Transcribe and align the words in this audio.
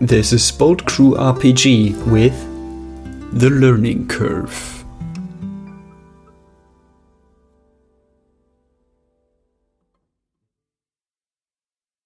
This 0.00 0.34
is 0.34 0.52
Bold 0.52 0.84
Crew 0.84 1.14
RPG 1.14 2.06
with 2.08 2.34
The 3.32 3.48
Learning 3.48 4.06
Curve. 4.06 4.84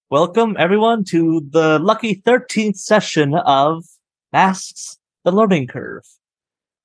Welcome, 0.09 0.55
everyone, 0.57 1.03
to 1.05 1.45
the 1.49 1.79
lucky 1.79 2.15
13th 2.15 2.77
session 2.77 3.35
of 3.35 3.83
Masks 4.31 4.97
The 5.25 5.33
Learning 5.33 5.67
Curve. 5.67 6.05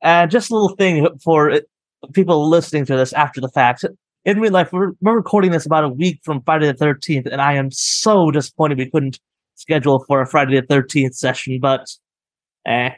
And 0.02 0.28
just 0.28 0.50
a 0.50 0.54
little 0.54 0.74
thing 0.74 1.06
for 1.22 1.60
people 2.14 2.48
listening 2.48 2.84
to 2.86 2.96
this 2.96 3.12
after 3.12 3.40
the 3.40 3.48
fact. 3.48 3.84
In 4.24 4.40
real 4.40 4.50
life, 4.50 4.72
we're, 4.72 4.90
we're 5.00 5.14
recording 5.14 5.52
this 5.52 5.66
about 5.66 5.84
a 5.84 5.88
week 5.88 6.18
from 6.24 6.42
Friday 6.42 6.66
the 6.66 6.74
13th, 6.74 7.26
and 7.30 7.40
I 7.40 7.52
am 7.52 7.70
so 7.70 8.32
disappointed 8.32 8.78
we 8.78 8.90
couldn't 8.90 9.20
schedule 9.56 10.04
for 10.06 10.22
a 10.22 10.26
Friday 10.26 10.60
the 10.60 10.66
13th 10.66 11.14
session, 11.14 11.58
but 11.60 11.88
eh. 12.66 12.90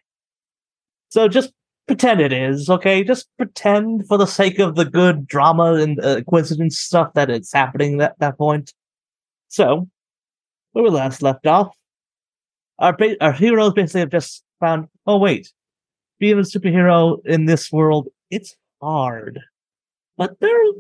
So 1.09 1.27
just 1.27 1.53
pretend 1.87 2.21
it 2.21 2.33
is, 2.33 2.69
okay? 2.69 3.03
Just 3.03 3.29
pretend 3.39 4.07
for 4.07 4.19
the 4.19 4.27
sake 4.27 4.59
of 4.59 4.77
the 4.77 4.85
good 4.85 5.27
drama 5.27 5.75
and 5.75 5.99
uh, 6.05 6.21
coincidence 6.23 6.79
stuff 6.79 7.15
that 7.15 7.31
it's 7.31 7.53
happening 7.53 8.01
at 8.01 8.19
that 8.21 8.37
point. 8.39 8.75
So, 9.49 9.89
where 10.73 10.85
we 10.85 10.91
last 10.91 11.23
left 11.23 11.47
off, 11.47 11.75
our 12.79 12.95
ba- 12.97 13.17
our 13.21 13.33
heroes 13.33 13.73
basically 13.73 14.01
have 14.01 14.11
just 14.11 14.45
found. 14.61 14.89
Oh 15.07 15.17
wait, 15.17 15.53
being 16.21 16.39
a 16.39 16.43
superhero 16.43 17.19
in 17.25 17.47
this 17.47 17.73
world, 17.73 18.09
it's 18.31 18.55
hard, 18.83 19.41
but 20.19 20.39
there 20.41 20.55
are 20.55 20.73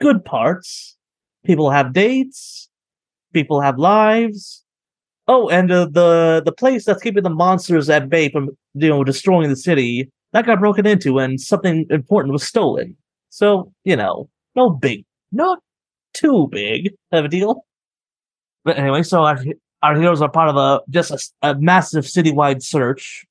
good 0.00 0.24
parts. 0.24 0.96
People 1.44 1.70
have 1.70 1.92
dates. 1.92 2.68
People 3.32 3.60
have 3.60 3.78
lives. 3.78 4.61
Oh, 5.34 5.48
and 5.48 5.72
uh, 5.72 5.86
the 5.86 6.42
the 6.44 6.52
place 6.52 6.84
that's 6.84 7.02
keeping 7.02 7.22
the 7.22 7.30
monsters 7.30 7.88
at 7.88 8.10
bay 8.10 8.28
from 8.28 8.50
you 8.74 8.90
know 8.90 9.02
destroying 9.02 9.48
the 9.48 9.56
city 9.56 10.10
that 10.32 10.44
got 10.44 10.60
broken 10.60 10.86
into, 10.86 11.18
and 11.18 11.40
something 11.40 11.86
important 11.88 12.34
was 12.34 12.42
stolen. 12.46 12.94
So 13.30 13.72
you 13.84 13.96
know, 13.96 14.28
no 14.56 14.68
big, 14.68 15.06
not 15.32 15.60
too 16.12 16.48
big 16.52 16.92
of 17.12 17.24
a 17.24 17.28
deal. 17.28 17.64
But 18.62 18.76
anyway, 18.76 19.04
so 19.04 19.22
our 19.24 19.38
our 19.82 19.98
heroes 19.98 20.20
are 20.20 20.30
part 20.30 20.50
of 20.50 20.56
a 20.56 20.82
just 20.90 21.10
a, 21.10 21.48
a 21.52 21.54
massive 21.58 22.04
citywide 22.04 22.62
search, 22.62 23.24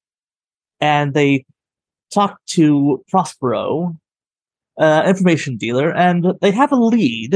and 0.80 1.14
they 1.14 1.46
talk 2.12 2.40
to 2.48 3.06
Prospero, 3.10 3.96
uh, 4.80 5.04
information 5.06 5.56
dealer, 5.56 5.94
and 5.96 6.34
they 6.42 6.50
have 6.50 6.72
a 6.72 6.78
lead 6.78 7.36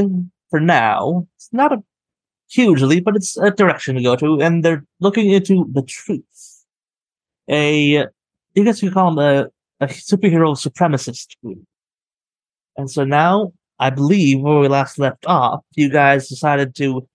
for 0.49 0.59
now. 0.59 1.27
It's 1.35 1.53
not 1.53 1.71
a 1.71 1.83
huge 2.49 2.81
lead, 2.81 3.03
but 3.03 3.15
it's 3.15 3.37
a 3.37 3.51
direction 3.51 3.95
to 3.95 4.03
go 4.03 4.15
to, 4.15 4.41
and 4.41 4.63
they're 4.63 4.85
looking 4.99 5.31
into 5.31 5.65
the 5.71 5.81
truth. 5.81 6.65
A, 7.49 7.99
I 7.99 8.07
guess 8.55 8.81
you 8.81 8.91
call 8.91 9.13
them 9.13 9.19
a, 9.79 9.83
a 9.83 9.87
superhero 9.87 10.55
supremacist 10.55 11.35
group. 11.43 11.63
And 12.77 12.89
so 12.89 13.03
now, 13.03 13.53
I 13.79 13.89
believe 13.89 14.41
where 14.41 14.59
we 14.59 14.67
last 14.67 14.97
left 14.99 15.25
off, 15.25 15.61
you 15.75 15.89
guys 15.89 16.29
decided 16.29 16.75
to 16.75 17.07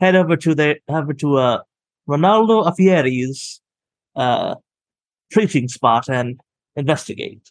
head 0.00 0.16
over 0.16 0.36
to 0.36 0.54
the 0.54 0.78
over 0.88 1.12
to 1.14 1.36
uh 1.36 1.60
Ronaldo 2.08 2.66
Afieri's 2.66 3.60
uh 4.16 4.54
preaching 5.30 5.68
spot 5.68 6.08
and 6.08 6.40
investigate. 6.74 7.50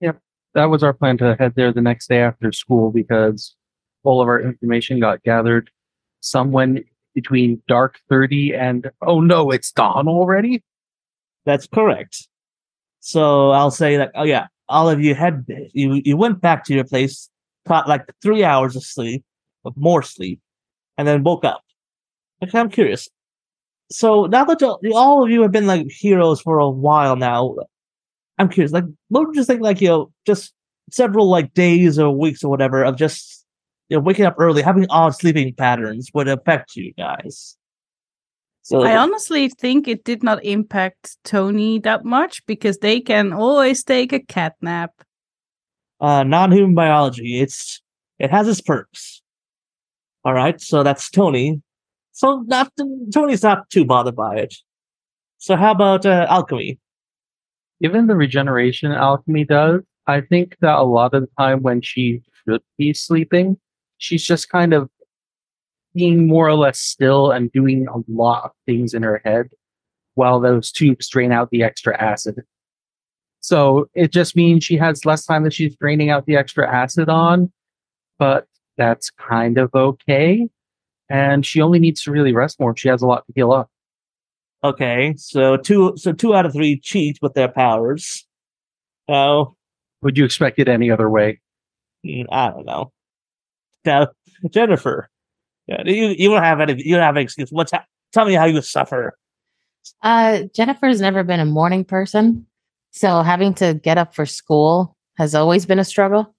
Yep, 0.00 0.20
that 0.54 0.66
was 0.66 0.82
our 0.82 0.92
plan 0.92 1.16
to 1.18 1.34
head 1.38 1.54
there 1.56 1.72
the 1.72 1.80
next 1.80 2.08
day 2.08 2.20
after 2.20 2.52
school 2.52 2.90
because 2.90 3.56
all 4.02 4.20
of 4.20 4.28
our 4.28 4.40
information 4.40 5.00
got 5.00 5.22
gathered 5.22 5.70
somewhere 6.24 6.80
between 7.14 7.62
dark 7.68 8.00
30 8.08 8.54
and 8.54 8.90
oh 9.02 9.20
no 9.20 9.50
it's 9.50 9.70
dawn 9.72 10.08
already 10.08 10.62
That's 11.44 11.66
correct. 11.66 12.28
So 13.00 13.50
I'll 13.50 13.70
say 13.70 13.96
that 13.98 14.12
oh 14.14 14.24
yeah, 14.24 14.46
all 14.68 14.88
of 14.88 15.00
you 15.02 15.14
had 15.14 15.44
you 15.72 16.00
you 16.04 16.16
went 16.16 16.40
back 16.40 16.64
to 16.64 16.74
your 16.74 16.84
place, 16.84 17.28
caught 17.68 17.88
like 17.88 18.06
three 18.22 18.44
hours 18.44 18.76
of 18.76 18.82
sleep, 18.82 19.22
of 19.64 19.76
more 19.76 20.02
sleep, 20.02 20.40
and 20.96 21.06
then 21.06 21.22
woke 21.22 21.44
up. 21.44 21.62
Okay, 22.42 22.58
I'm 22.58 22.70
curious. 22.70 23.08
So 23.90 24.24
now 24.26 24.44
that 24.46 24.62
all 24.94 25.22
of 25.22 25.30
you 25.30 25.42
have 25.42 25.52
been 25.52 25.66
like 25.66 25.86
heroes 25.90 26.40
for 26.40 26.58
a 26.58 26.68
while 26.68 27.16
now, 27.16 27.56
I'm 28.38 28.48
curious. 28.48 28.72
Like, 28.72 28.84
what 29.08 29.26
would 29.26 29.36
you 29.36 29.44
think? 29.44 29.60
Like, 29.60 29.80
you 29.80 29.88
know, 29.88 30.12
just 30.26 30.54
several 30.90 31.28
like 31.28 31.54
days 31.54 31.98
or 31.98 32.10
weeks 32.10 32.42
or 32.42 32.50
whatever 32.50 32.82
of 32.84 32.96
just 32.96 33.43
you 33.88 33.96
know 33.96 34.00
waking 34.02 34.24
up 34.24 34.36
early, 34.38 34.62
having 34.62 34.86
odd 34.90 35.14
sleeping 35.14 35.52
patterns 35.54 36.10
would 36.14 36.28
affect 36.28 36.76
you 36.76 36.92
guys. 36.94 37.56
So 38.62 38.82
I 38.82 38.96
honestly 38.96 39.48
think 39.48 39.86
it 39.88 40.04
did 40.04 40.22
not 40.22 40.42
impact 40.44 41.18
Tony 41.24 41.78
that 41.80 42.04
much 42.04 42.44
because 42.46 42.78
they 42.78 43.00
can 43.00 43.32
always 43.32 43.84
take 43.84 44.12
a 44.12 44.20
cat 44.20 44.54
nap. 44.62 44.92
uh, 46.00 46.22
non-human 46.22 46.74
biology. 46.74 47.40
It's 47.40 47.82
it 48.18 48.30
has 48.30 48.48
its 48.48 48.60
perks. 48.60 49.22
All 50.24 50.32
right, 50.32 50.58
so 50.60 50.82
that's 50.82 51.10
Tony. 51.10 51.60
So 52.12 52.44
not 52.46 52.72
Tony's 53.12 53.42
not 53.42 53.68
too 53.70 53.84
bothered 53.84 54.16
by 54.16 54.36
it. 54.36 54.54
So 55.38 55.56
how 55.56 55.72
about 55.72 56.06
uh, 56.06 56.26
alchemy? 56.30 56.78
given 57.82 58.06
the 58.06 58.16
regeneration 58.16 58.92
alchemy 58.92 59.44
does 59.44 59.80
i 60.06 60.20
think 60.20 60.56
that 60.60 60.76
a 60.76 60.82
lot 60.82 61.12
of 61.14 61.22
the 61.22 61.28
time 61.38 61.60
when 61.62 61.80
she 61.80 62.22
should 62.46 62.62
be 62.78 62.94
sleeping 62.94 63.58
she's 64.04 64.24
just 64.24 64.48
kind 64.48 64.72
of 64.72 64.88
being 65.94 66.26
more 66.26 66.48
or 66.48 66.54
less 66.54 66.78
still 66.78 67.30
and 67.30 67.50
doing 67.52 67.86
a 67.88 67.98
lot 68.10 68.44
of 68.44 68.50
things 68.66 68.94
in 68.94 69.02
her 69.02 69.20
head 69.24 69.48
while 70.14 70.40
those 70.40 70.70
tubes 70.70 71.08
drain 71.08 71.32
out 71.32 71.50
the 71.50 71.62
extra 71.62 72.00
acid. 72.00 72.42
So 73.40 73.88
it 73.94 74.12
just 74.12 74.36
means 74.36 74.64
she 74.64 74.76
has 74.76 75.04
less 75.04 75.24
time 75.24 75.44
that 75.44 75.52
she's 75.52 75.76
draining 75.76 76.10
out 76.10 76.26
the 76.26 76.36
extra 76.36 76.68
acid 76.72 77.08
on 77.08 77.52
but 78.18 78.46
that's 78.76 79.10
kind 79.10 79.58
of 79.58 79.70
okay. 79.74 80.48
And 81.10 81.44
she 81.44 81.60
only 81.60 81.78
needs 81.78 82.02
to 82.04 82.10
really 82.10 82.32
rest 82.32 82.58
more. 82.58 82.70
If 82.70 82.78
she 82.78 82.88
has 82.88 83.02
a 83.02 83.06
lot 83.06 83.26
to 83.26 83.32
heal 83.34 83.52
up. 83.52 83.70
Okay, 84.62 85.14
so 85.18 85.58
two 85.58 85.92
so 85.96 86.12
two 86.12 86.34
out 86.34 86.46
of 86.46 86.52
three 86.54 86.80
cheat 86.80 87.18
with 87.20 87.34
their 87.34 87.48
powers. 87.48 88.26
Oh, 89.08 89.54
would 90.00 90.16
you 90.16 90.24
expect 90.24 90.58
it 90.58 90.68
any 90.68 90.90
other 90.90 91.10
way? 91.10 91.40
I 92.06 92.50
don't 92.50 92.64
know. 92.64 92.92
Now, 93.84 94.08
Jennifer, 94.50 95.10
you 95.66 96.14
you 96.18 96.30
don't 96.30 96.42
have 96.42 96.60
any 96.60 96.82
you 96.84 96.94
don't 96.94 97.04
have 97.04 97.16
any 97.16 97.24
excuse. 97.24 97.50
What's 97.50 97.72
ha- 97.72 97.84
tell 98.12 98.24
me 98.24 98.34
how 98.34 98.46
you 98.46 98.60
suffer. 98.62 99.16
Uh, 100.02 100.42
Jennifer's 100.54 101.00
never 101.00 101.22
been 101.22 101.40
a 101.40 101.44
morning 101.44 101.84
person. 101.84 102.46
So 102.90 103.22
having 103.22 103.54
to 103.54 103.74
get 103.74 103.98
up 103.98 104.14
for 104.14 104.24
school 104.24 104.96
has 105.16 105.34
always 105.34 105.66
been 105.66 105.78
a 105.78 105.84
struggle. 105.84 106.34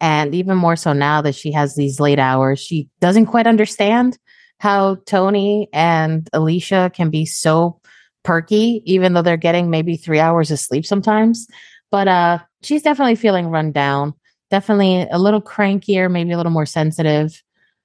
And 0.00 0.34
even 0.34 0.56
more 0.56 0.76
so 0.76 0.92
now 0.92 1.20
that 1.22 1.34
she 1.34 1.52
has 1.52 1.74
these 1.74 2.00
late 2.00 2.18
hours, 2.18 2.58
she 2.58 2.88
doesn't 3.00 3.26
quite 3.26 3.46
understand 3.46 4.18
how 4.58 4.96
Tony 5.06 5.68
and 5.72 6.28
Alicia 6.32 6.90
can 6.94 7.10
be 7.10 7.26
so 7.26 7.80
perky, 8.22 8.82
even 8.86 9.12
though 9.12 9.22
they're 9.22 9.36
getting 9.36 9.68
maybe 9.68 9.96
three 9.96 10.20
hours 10.20 10.50
of 10.50 10.58
sleep 10.58 10.86
sometimes. 10.86 11.46
But 11.90 12.08
uh, 12.08 12.38
she's 12.62 12.82
definitely 12.82 13.16
feeling 13.16 13.48
run 13.48 13.72
down, 13.72 14.14
definitely 14.50 15.06
a 15.10 15.18
little 15.18 15.40
crankier, 15.40 16.10
maybe 16.10 16.32
a 16.32 16.36
little 16.36 16.52
more 16.52 16.66
sensitive. 16.66 17.42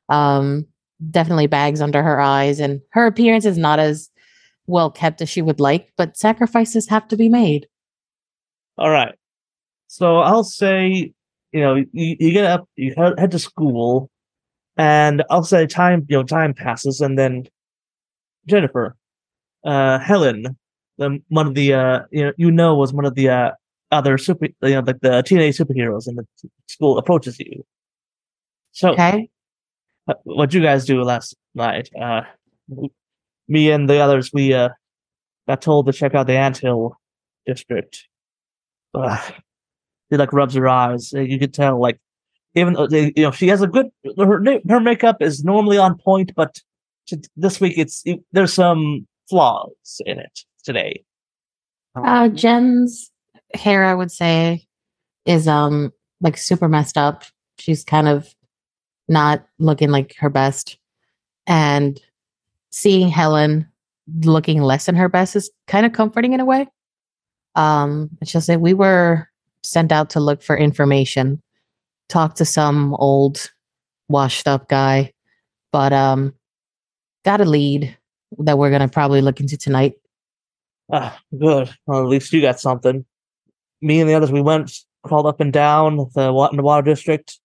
Um, 0.10 0.68
definitely 1.12 1.48
bags 1.48 1.82
under 1.82 2.02
her 2.04 2.20
eyes, 2.20 2.60
and 2.60 2.82
her 2.92 3.06
appearance 3.06 3.46
is 3.46 3.58
not 3.58 3.80
as 3.80 4.10
well 4.68 4.90
kept 4.90 5.22
as 5.22 5.30
she 5.30 5.42
would 5.42 5.60
like, 5.60 5.92
but 5.98 6.18
sacrifices 6.18 6.88
have 6.90 7.08
to 7.08 7.18
be 7.18 7.30
made. 7.30 7.68
All 8.78 8.90
right. 8.90 9.16
So 9.88 10.18
I'll 10.18 10.44
say, 10.44 11.14
you 11.52 11.62
know, 11.62 11.76
you, 11.76 11.88
you 11.92 12.32
get 12.32 12.46
up, 12.46 12.68
you 12.76 12.94
head, 12.98 13.20
head 13.20 13.32
to 13.32 13.40
school, 13.40 14.10
and 14.78 15.24
I'll 15.30 15.44
say 15.44 15.68
time, 15.68 16.06
you 16.10 16.18
know, 16.18 16.24
time 16.24 16.54
passes, 16.54 17.02
and 17.02 17.18
then 17.18 17.46
Jennifer, 18.48 18.96
uh, 19.66 20.00
Helen, 20.00 20.58
the 20.98 21.22
one 21.30 21.48
of 21.48 21.54
the, 21.54 21.74
uh, 21.74 22.00
you 22.12 22.26
know, 22.26 22.34
you 22.38 22.52
know, 22.52 22.76
was 22.76 22.94
one 22.94 23.06
of 23.06 23.16
the 23.16 23.30
uh, 23.30 23.52
other 23.96 24.18
super, 24.18 24.46
you 24.46 24.70
know, 24.70 24.80
like 24.82 25.00
the 25.02 25.22
teenage 25.24 25.58
superheroes 25.58 26.08
in 26.08 26.16
the 26.16 26.26
school 26.68 26.98
approaches 26.98 27.40
you. 27.40 27.66
So, 28.72 28.92
Okay. 28.92 29.30
uh, 30.08 30.14
what 30.24 30.54
you 30.54 30.62
guys 30.62 30.86
do 30.86 31.02
last 31.02 31.36
night? 31.54 31.90
Uh, 32.00 32.22
me 33.48 33.72
and 33.72 33.90
the 33.90 34.00
others, 34.00 34.32
we 34.34 34.54
uh, 34.54 34.70
got 35.48 35.62
told 35.62 35.86
to 35.88 35.94
check 35.94 36.14
out 36.16 36.28
the 36.28 36.38
anthill 36.38 36.98
district. 37.46 38.08
Ugh. 38.94 39.34
She 40.12 40.18
like 40.18 40.34
rubs 40.34 40.56
her 40.56 40.68
eyes. 40.68 41.14
Uh, 41.14 41.22
You 41.22 41.40
could 41.40 41.54
tell, 41.54 41.80
like, 41.80 42.00
even 42.54 42.74
though 42.74 42.88
they, 42.88 43.12
you 43.16 43.24
know 43.24 43.32
she 43.32 43.48
has 43.50 43.62
a 43.62 43.68
good 43.68 43.88
her 44.18 44.42
her 44.70 44.80
makeup 44.80 45.22
is 45.22 45.44
normally 45.44 45.78
on 45.78 45.98
point, 45.98 46.32
but 46.36 46.62
t- 47.08 47.18
this 47.36 47.60
week 47.60 47.78
it's 47.78 48.02
it, 48.06 48.20
there's 48.32 48.54
some 48.54 49.06
flaws 49.30 50.02
in 50.06 50.20
it 50.20 50.40
today. 50.64 51.04
Uh, 51.96 52.30
Jen's 52.30 53.12
hair, 53.56 53.84
I 53.84 53.94
would 53.94 54.12
say, 54.12 54.66
is 55.26 55.48
um 55.48 55.92
like 56.22 56.38
super 56.38 56.68
messed 56.68 56.98
up. 56.98 57.24
She's 57.58 57.84
kind 57.84 58.08
of 58.08 58.34
not 59.08 59.46
looking 59.60 59.90
like 59.90 60.16
her 60.18 60.30
best. 60.30 60.78
And 61.48 62.02
seeing 62.72 63.10
Helen 63.10 63.70
looking 64.24 64.62
less 64.62 64.86
than 64.86 64.96
her 64.96 65.10
best 65.10 65.36
is 65.36 65.52
kind 65.68 65.86
of 65.86 65.94
comforting 65.94 66.34
in 66.34 66.40
a 66.40 66.46
way. 66.46 66.68
Um, 67.56 68.10
she'll 68.24 68.42
say, 68.42 68.58
We 68.58 68.74
were 68.74 69.30
sent 69.64 69.92
out 69.92 70.10
to 70.12 70.20
look 70.20 70.42
for 70.42 70.58
information, 70.58 71.42
talk 72.10 72.36
to 72.36 72.46
some 72.46 72.94
old 72.96 73.52
washed 74.10 74.48
up 74.48 74.68
guy, 74.68 75.14
but 75.72 75.94
um, 75.94 76.34
got 77.24 77.42
a 77.42 77.46
lead 77.46 77.98
that 78.40 78.58
we're 78.58 78.72
gonna 78.72 78.90
probably 78.90 79.22
look 79.22 79.40
into 79.40 79.58
tonight. 79.58 79.94
Ah, 80.92 81.20
good. 81.36 81.74
Well, 81.88 82.02
at 82.02 82.08
least 82.08 82.32
you 82.34 82.42
got 82.42 82.60
something. 82.60 83.06
Me 83.86 84.02
and 84.02 84.10
the 84.10 84.16
others, 84.16 84.32
we 84.32 84.42
went, 84.42 84.72
crawled 85.04 85.28
up 85.28 85.40
and 85.40 85.54
down 85.54 85.98
the 86.16 86.34
wa- 86.34 86.50
water 86.52 86.82
district. 86.82 87.40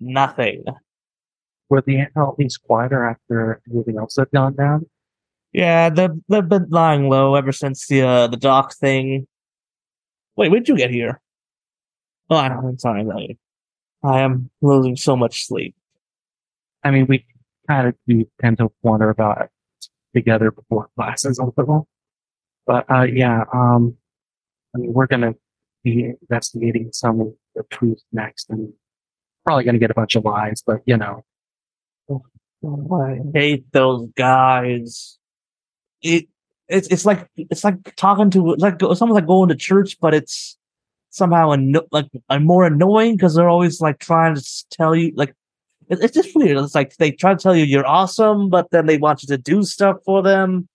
Nothing. 0.00 0.64
Were 1.68 1.82
the 1.82 1.98
ant 1.98 2.14
colonies 2.14 2.56
quieter 2.56 3.04
after 3.04 3.60
everything 3.68 3.98
else 3.98 4.16
had 4.16 4.30
gone 4.30 4.54
down? 4.54 4.88
Yeah, 5.52 5.90
they've 5.90 6.16
they've 6.28 6.48
been 6.48 6.68
lying 6.70 7.10
low 7.10 7.34
ever 7.34 7.52
since 7.52 7.86
the 7.88 8.00
uh, 8.00 8.26
the 8.26 8.38
dock 8.38 8.74
thing. 8.74 9.26
Wait, 10.34 10.50
when 10.50 10.60
did 10.60 10.70
you 10.70 10.76
get 10.78 10.90
here? 10.90 11.20
Oh, 12.30 12.36
I 12.36 12.48
don't, 12.48 12.64
I'm 12.64 12.78
sorry, 12.78 13.02
Elliot. 13.02 13.36
I 14.02 14.20
am 14.20 14.50
losing 14.62 14.96
so 14.96 15.14
much 15.14 15.46
sleep. 15.46 15.74
I 16.82 16.90
mean, 16.90 17.06
we 17.06 17.26
kind 17.68 17.88
of 17.88 17.94
do 18.08 18.26
tend 18.40 18.56
to 18.58 18.72
wonder 18.80 19.10
about 19.10 19.42
it 19.42 19.50
together 20.14 20.50
before 20.50 20.88
classes 20.96 21.38
a 21.38 21.44
little. 21.54 21.86
But 22.66 22.90
uh, 22.90 23.02
yeah, 23.02 23.44
um, 23.52 23.98
I 24.74 24.78
mean, 24.78 24.94
we're 24.94 25.06
gonna 25.06 25.34
be 25.84 26.12
investigating 26.20 26.90
some 26.92 27.20
of 27.20 27.32
the 27.54 27.62
truth 27.70 28.02
next, 28.12 28.50
and 28.50 28.72
probably 29.44 29.64
gonna 29.64 29.78
get 29.78 29.90
a 29.90 29.94
bunch 29.94 30.14
of 30.14 30.24
lies. 30.24 30.62
But 30.66 30.80
you 30.86 30.96
know, 30.96 31.24
I 32.64 33.18
hate 33.34 33.70
those 33.72 34.08
guys. 34.16 35.18
It 36.02 36.26
it's 36.68 36.88
it's 36.88 37.04
like 37.04 37.28
it's 37.36 37.64
like 37.64 37.94
talking 37.96 38.30
to 38.30 38.54
like 38.56 38.74
it's 38.74 39.02
almost 39.02 39.14
like 39.14 39.26
going 39.26 39.48
to 39.48 39.54
church, 39.54 39.98
but 40.00 40.14
it's 40.14 40.56
somehow 41.10 41.52
anno- 41.52 41.86
like 41.92 42.08
uh, 42.30 42.38
more 42.38 42.64
annoying 42.64 43.16
because 43.16 43.34
they're 43.34 43.48
always 43.48 43.80
like 43.80 43.98
trying 43.98 44.34
to 44.34 44.64
tell 44.70 44.96
you 44.96 45.12
like 45.14 45.34
it, 45.88 46.02
it's 46.02 46.14
just 46.14 46.34
weird. 46.34 46.56
It's 46.58 46.74
like 46.74 46.96
they 46.96 47.12
try 47.12 47.34
to 47.34 47.40
tell 47.40 47.54
you 47.54 47.64
you're 47.64 47.86
awesome, 47.86 48.48
but 48.48 48.70
then 48.70 48.86
they 48.86 48.98
want 48.98 49.22
you 49.22 49.28
to 49.28 49.38
do 49.38 49.62
stuff 49.62 49.98
for 50.04 50.22
them, 50.22 50.68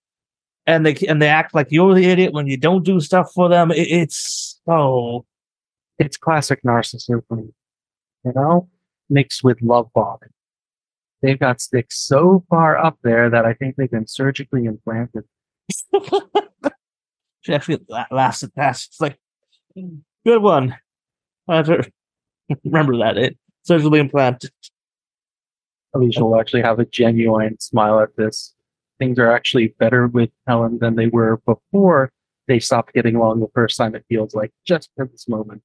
and 0.65 0.85
they 0.85 0.95
and 1.07 1.21
they 1.21 1.27
act 1.27 1.55
like 1.55 1.67
you're 1.71 1.95
the 1.95 2.05
idiot 2.05 2.33
when 2.33 2.47
you 2.47 2.57
don't 2.57 2.85
do 2.85 2.99
stuff 2.99 3.31
for 3.33 3.49
them. 3.49 3.71
It, 3.71 3.87
it's 3.87 4.46
oh 4.67 5.25
it's 5.99 6.17
classic 6.17 6.61
narcissism, 6.63 7.23
you 7.31 8.33
know, 8.35 8.69
mixed 9.09 9.43
with 9.43 9.61
love 9.61 9.89
bombing. 9.93 10.29
They've 11.21 11.39
got 11.39 11.59
sticks 11.61 11.99
so 11.99 12.43
far 12.49 12.77
up 12.77 12.99
there 13.03 13.29
that 13.29 13.45
I 13.45 13.53
think 13.53 13.75
they've 13.75 13.89
been 13.89 14.07
surgically 14.07 14.65
implanted. 14.65 15.23
she 17.41 17.53
actually 17.53 17.79
la- 17.89 18.05
lasted 18.11 18.53
past. 18.53 18.89
It's 18.91 19.01
like 19.01 19.17
good 20.25 20.41
one. 20.41 20.75
I 21.47 21.59
remember 22.63 22.97
that 22.97 23.17
it 23.17 23.37
surgically 23.63 23.99
implanted. 23.99 24.51
Alicia 25.95 26.23
will 26.23 26.39
actually 26.39 26.61
have 26.61 26.79
a 26.79 26.85
genuine 26.85 27.59
smile 27.59 27.99
at 27.99 28.15
this. 28.15 28.53
Things 28.99 29.17
are 29.17 29.31
actually 29.31 29.73
better 29.79 30.07
with 30.07 30.29
Helen 30.45 30.77
than 30.79 30.95
they 30.95 31.07
were 31.07 31.37
before 31.45 32.11
they 32.47 32.59
stopped 32.59 32.93
getting 32.93 33.15
along 33.15 33.39
the 33.39 33.47
first 33.53 33.77
time. 33.77 33.95
It 33.95 34.05
feels 34.09 34.33
like 34.35 34.51
just 34.65 34.89
for 34.95 35.05
this 35.05 35.27
moment. 35.27 35.63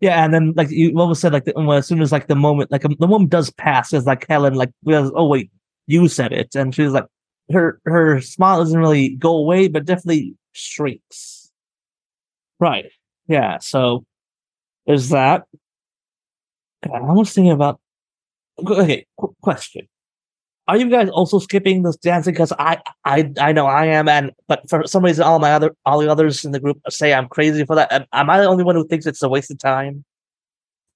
Yeah, 0.00 0.24
and 0.24 0.34
then 0.34 0.52
like 0.56 0.70
you 0.70 0.98
almost 0.98 1.20
said, 1.20 1.32
like 1.32 1.44
the, 1.44 1.52
well, 1.54 1.78
as 1.78 1.86
soon 1.86 2.02
as 2.02 2.10
like 2.10 2.26
the 2.26 2.34
moment, 2.34 2.72
like 2.72 2.82
the 2.82 3.06
moment 3.06 3.30
does 3.30 3.50
pass, 3.50 3.92
is 3.92 4.04
like 4.04 4.26
Helen, 4.28 4.54
like 4.54 4.70
realizes, 4.84 5.12
oh 5.14 5.28
wait, 5.28 5.50
you 5.86 6.08
said 6.08 6.32
it, 6.32 6.54
and 6.54 6.74
she's 6.74 6.90
like, 6.90 7.06
her 7.52 7.80
her 7.84 8.20
smile 8.20 8.58
doesn't 8.58 8.80
really 8.80 9.10
go 9.10 9.36
away, 9.36 9.68
but 9.68 9.84
definitely 9.84 10.34
shrinks. 10.52 11.50
Right. 12.58 12.90
Yeah. 13.28 13.58
So 13.58 14.04
there's 14.86 15.10
that. 15.10 15.44
God, 16.84 16.96
I 17.08 17.12
was 17.12 17.32
thinking 17.32 17.52
about. 17.52 17.80
Okay, 18.58 19.06
qu- 19.18 19.34
question: 19.40 19.88
Are 20.68 20.76
you 20.76 20.88
guys 20.88 21.08
also 21.10 21.38
skipping 21.38 21.82
this 21.82 21.96
dancing? 21.96 22.34
Because 22.34 22.52
I, 22.58 22.78
I, 23.04 23.32
I 23.40 23.52
know 23.52 23.66
I 23.66 23.86
am, 23.86 24.08
and 24.08 24.30
but 24.46 24.68
for 24.70 24.86
some 24.86 25.04
reason, 25.04 25.24
all 25.24 25.38
my 25.38 25.52
other, 25.52 25.74
all 25.84 25.98
the 25.98 26.10
others 26.10 26.44
in 26.44 26.52
the 26.52 26.60
group 26.60 26.78
say 26.88 27.12
I'm 27.12 27.28
crazy 27.28 27.64
for 27.64 27.74
that. 27.74 27.92
Am, 27.92 28.04
am 28.12 28.30
I 28.30 28.40
the 28.40 28.46
only 28.46 28.62
one 28.62 28.76
who 28.76 28.86
thinks 28.86 29.06
it's 29.06 29.22
a 29.22 29.28
waste 29.28 29.50
of 29.50 29.58
time? 29.58 30.04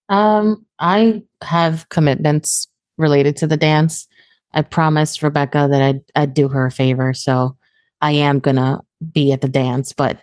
Um, 0.08 0.64
I 0.78 1.22
have 1.42 1.88
commitments 1.88 2.68
related 2.96 3.36
to 3.38 3.46
the 3.46 3.56
dance. 3.56 4.06
I 4.54 4.62
promised 4.62 5.22
Rebecca 5.22 5.66
that 5.70 5.82
I'd, 5.82 6.00
I'd 6.14 6.34
do 6.34 6.48
her 6.48 6.66
a 6.66 6.70
favor, 6.70 7.12
so 7.12 7.56
I 8.00 8.12
am 8.12 8.38
gonna 8.38 8.80
be 9.12 9.32
at 9.32 9.40
the 9.40 9.48
dance, 9.48 9.92
but 9.92 10.18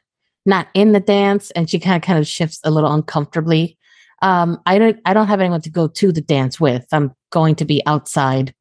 not 0.46 0.68
in 0.74 0.94
the 0.94 1.00
dance. 1.00 1.51
And 1.51 1.69
she 1.69 1.80
kind 1.80 1.98
of 1.98 2.01
kind 2.01 2.18
of 2.18 2.28
shifts 2.28 2.60
a 2.63 2.72
little 2.72 2.94
uncomfortably. 2.94 3.78
Um, 4.22 4.62
I 4.66 4.80
don't 4.80 5.00
I 5.06 5.13
don't 5.13 5.28
have 5.28 5.42
anyone 5.42 5.62
to 5.62 5.69
go 5.69 5.88
to 5.88 6.12
the 6.13 6.22
dance 6.22 6.60
with. 6.60 6.86
I'm 6.94 7.12
going 7.30 7.56
to 7.56 7.66
be 7.66 7.84
outside, 7.86 8.54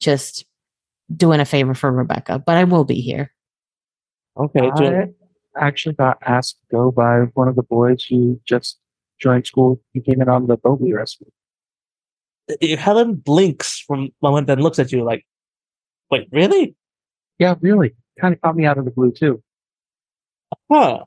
just 0.00 0.44
doing 1.14 1.40
a 1.40 1.44
favor 1.44 1.74
for 1.74 1.90
Rebecca, 1.90 2.38
but 2.38 2.56
I 2.56 2.64
will 2.64 2.84
be 2.84 3.00
here. 3.00 3.32
Okay, 4.36 4.70
I 4.70 5.08
actually 5.56 5.94
got 5.94 6.18
asked 6.22 6.58
to 6.60 6.76
go 6.76 6.90
by 6.92 7.22
one 7.34 7.48
of 7.48 7.56
the 7.56 7.62
boys 7.62 8.04
who 8.04 8.40
just 8.44 8.78
joined 9.20 9.46
school. 9.46 9.80
He 9.92 10.00
came 10.00 10.22
in 10.22 10.28
on 10.28 10.46
the 10.46 10.56
boat 10.56 10.80
we 10.80 10.92
rescued. 10.92 11.30
Helen 12.78 13.14
blinks 13.14 13.78
from 13.80 14.10
moment 14.22 14.48
and 14.48 14.62
looks 14.62 14.78
at 14.78 14.92
you 14.92 15.02
like, 15.02 15.26
wait, 16.10 16.28
really? 16.30 16.76
Yeah, 17.38 17.56
really. 17.60 17.94
Kind 18.20 18.34
of 18.34 18.40
caught 18.40 18.56
me 18.56 18.64
out 18.64 18.78
of 18.78 18.84
the 18.84 18.90
blue 18.90 19.12
too. 19.12 19.42
Huh. 20.70 21.04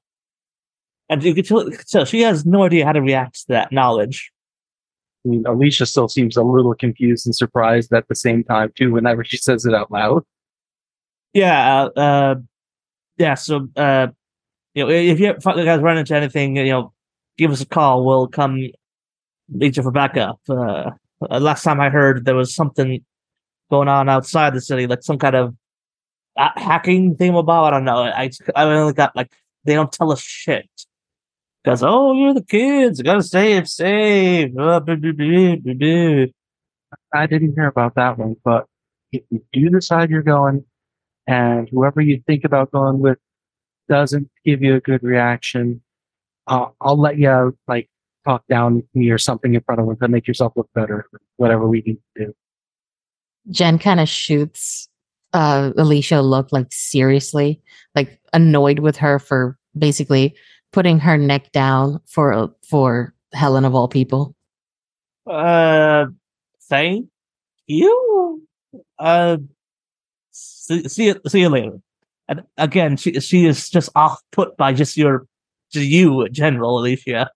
And 1.10 1.24
you 1.24 1.34
can 1.34 1.44
tell, 1.44 1.70
so 1.86 2.06
she 2.06 2.22
has 2.22 2.46
no 2.46 2.64
idea 2.64 2.86
how 2.86 2.92
to 2.92 3.02
react 3.02 3.42
to 3.42 3.46
that 3.50 3.72
knowledge. 3.72 4.32
I 5.26 5.30
mean, 5.30 5.46
Alicia 5.46 5.86
still 5.86 6.08
seems 6.08 6.36
a 6.36 6.44
little 6.44 6.74
confused 6.74 7.26
and 7.26 7.36
surprised 7.36 7.94
at 7.94 8.08
the 8.08 8.16
same 8.16 8.44
time 8.44 8.72
too. 8.76 8.92
Whenever 8.92 9.24
she 9.24 9.38
says 9.38 9.66
it 9.66 9.74
out 9.74 9.92
loud. 9.92 10.24
Yeah, 11.34 11.84
uh, 11.96 12.00
uh 12.00 12.36
yeah, 13.18 13.36
so, 13.36 13.70
uh, 13.76 14.08
you 14.74 14.84
know, 14.84 14.90
if 14.90 15.20
you 15.20 15.34
guys 15.34 15.82
run 15.82 15.98
into 15.98 16.16
anything, 16.16 16.56
you 16.56 16.66
know, 16.66 16.94
give 17.38 17.52
us 17.52 17.62
a 17.62 17.66
call. 17.66 18.04
We'll 18.06 18.28
come 18.28 18.60
meet 19.50 19.78
you 19.78 19.84
for 19.84 19.92
backup. 19.92 20.40
Uh, 20.50 20.92
uh, 21.30 21.40
last 21.40 21.64
time 21.64 21.80
I 21.80 21.90
heard 21.90 22.26
there 22.26 22.36
was 22.36 22.56
something 22.56 23.04
going 23.70 23.88
on 23.88 24.10
outside 24.10 24.54
the 24.54 24.62
city, 24.62 24.88
like 24.88 25.04
some 25.04 25.20
kind 25.20 25.36
of 25.36 25.56
hacking 26.36 27.16
thing 27.16 27.36
about. 27.36 27.66
I 27.66 27.70
don't 27.72 27.86
know. 27.86 28.04
I 28.04 28.32
I 28.56 28.64
only 28.64 28.94
got 28.94 29.16
like 29.16 29.32
they 29.66 29.76
don't 29.76 29.92
tell 29.92 30.12
us 30.12 30.22
shit 30.22 30.70
because 31.64 31.84
oh 31.84 32.14
you're 32.14 32.34
the 32.34 32.44
kids, 32.44 33.00
you 33.00 33.04
gotta 33.04 33.24
stay 33.24 33.64
safe. 33.66 34.52
Uh, 34.52 34.80
blah, 34.80 34.80
blah, 34.80 34.96
blah, 34.96 35.56
blah, 35.58 35.74
blah. 35.74 36.26
I 37.14 37.26
didn't 37.28 37.54
hear 37.56 37.68
about 37.68 37.96
that 37.96 38.18
one, 38.18 38.36
but 38.44 38.66
if 39.12 39.24
you 39.30 39.44
do 39.54 39.70
decide 39.70 40.10
you're 40.10 40.24
going 40.24 40.66
and 41.28 41.70
whoever 41.70 42.02
you 42.02 42.22
think 42.26 42.44
about 42.44 42.72
going 42.72 43.00
with 43.00 43.18
doesn't 43.90 44.30
give 44.46 44.62
you 44.62 44.76
a 44.76 44.80
good 44.80 45.04
reaction, 45.04 45.82
uh, 46.48 46.68
I'll 46.80 47.00
let 47.00 47.18
you 47.18 47.58
like 47.68 47.90
talk 48.26 48.44
down 48.48 48.84
me 48.94 49.10
or 49.10 49.18
something 49.18 49.54
in 49.54 49.62
front 49.62 49.82
of 49.82 49.88
them 49.88 49.98
to 49.98 50.08
make 50.08 50.28
yourself 50.28 50.54
look 50.56 50.70
better, 50.74 51.08
whatever 51.38 51.68
we 51.68 51.82
need 51.86 51.98
to 52.18 52.26
do. 52.26 52.34
Jen 53.50 53.80
kind 53.80 54.00
of 54.00 54.08
shoots 54.08 54.88
uh, 55.34 55.72
Alicia 55.78 56.20
a 56.20 56.22
look 56.22 56.52
like 56.52 56.68
seriously, 56.72 57.62
like 57.96 58.20
annoyed 58.34 58.80
with 58.80 58.98
her 58.98 59.20
for 59.20 59.58
basically 59.78 60.36
putting 60.72 61.00
her 61.00 61.18
neck 61.18 61.52
down 61.52 62.02
for 62.06 62.54
for 62.68 63.14
Helen 63.34 63.66
of 63.66 63.76
all 63.76 63.88
people. 63.88 64.36
Uh, 65.28 66.08
thank 66.64 67.08
you. 67.68 68.42
Uh, 69.00 69.38
see, 70.32 70.88
see 70.88 71.06
you, 71.08 71.22
see 71.28 71.42
you 71.42 71.50
later. 71.50 71.80
And 72.28 72.44
again, 72.58 72.98
she 72.98 73.20
she 73.20 73.46
is 73.46 73.70
just 73.70 73.90
off 73.96 74.22
put 74.32 74.56
by 74.58 74.74
just 74.74 74.98
your, 74.98 75.28
just 75.72 75.88
you, 75.88 76.22
in 76.24 76.34
general, 76.34 76.80
Alicia. 76.80 77.30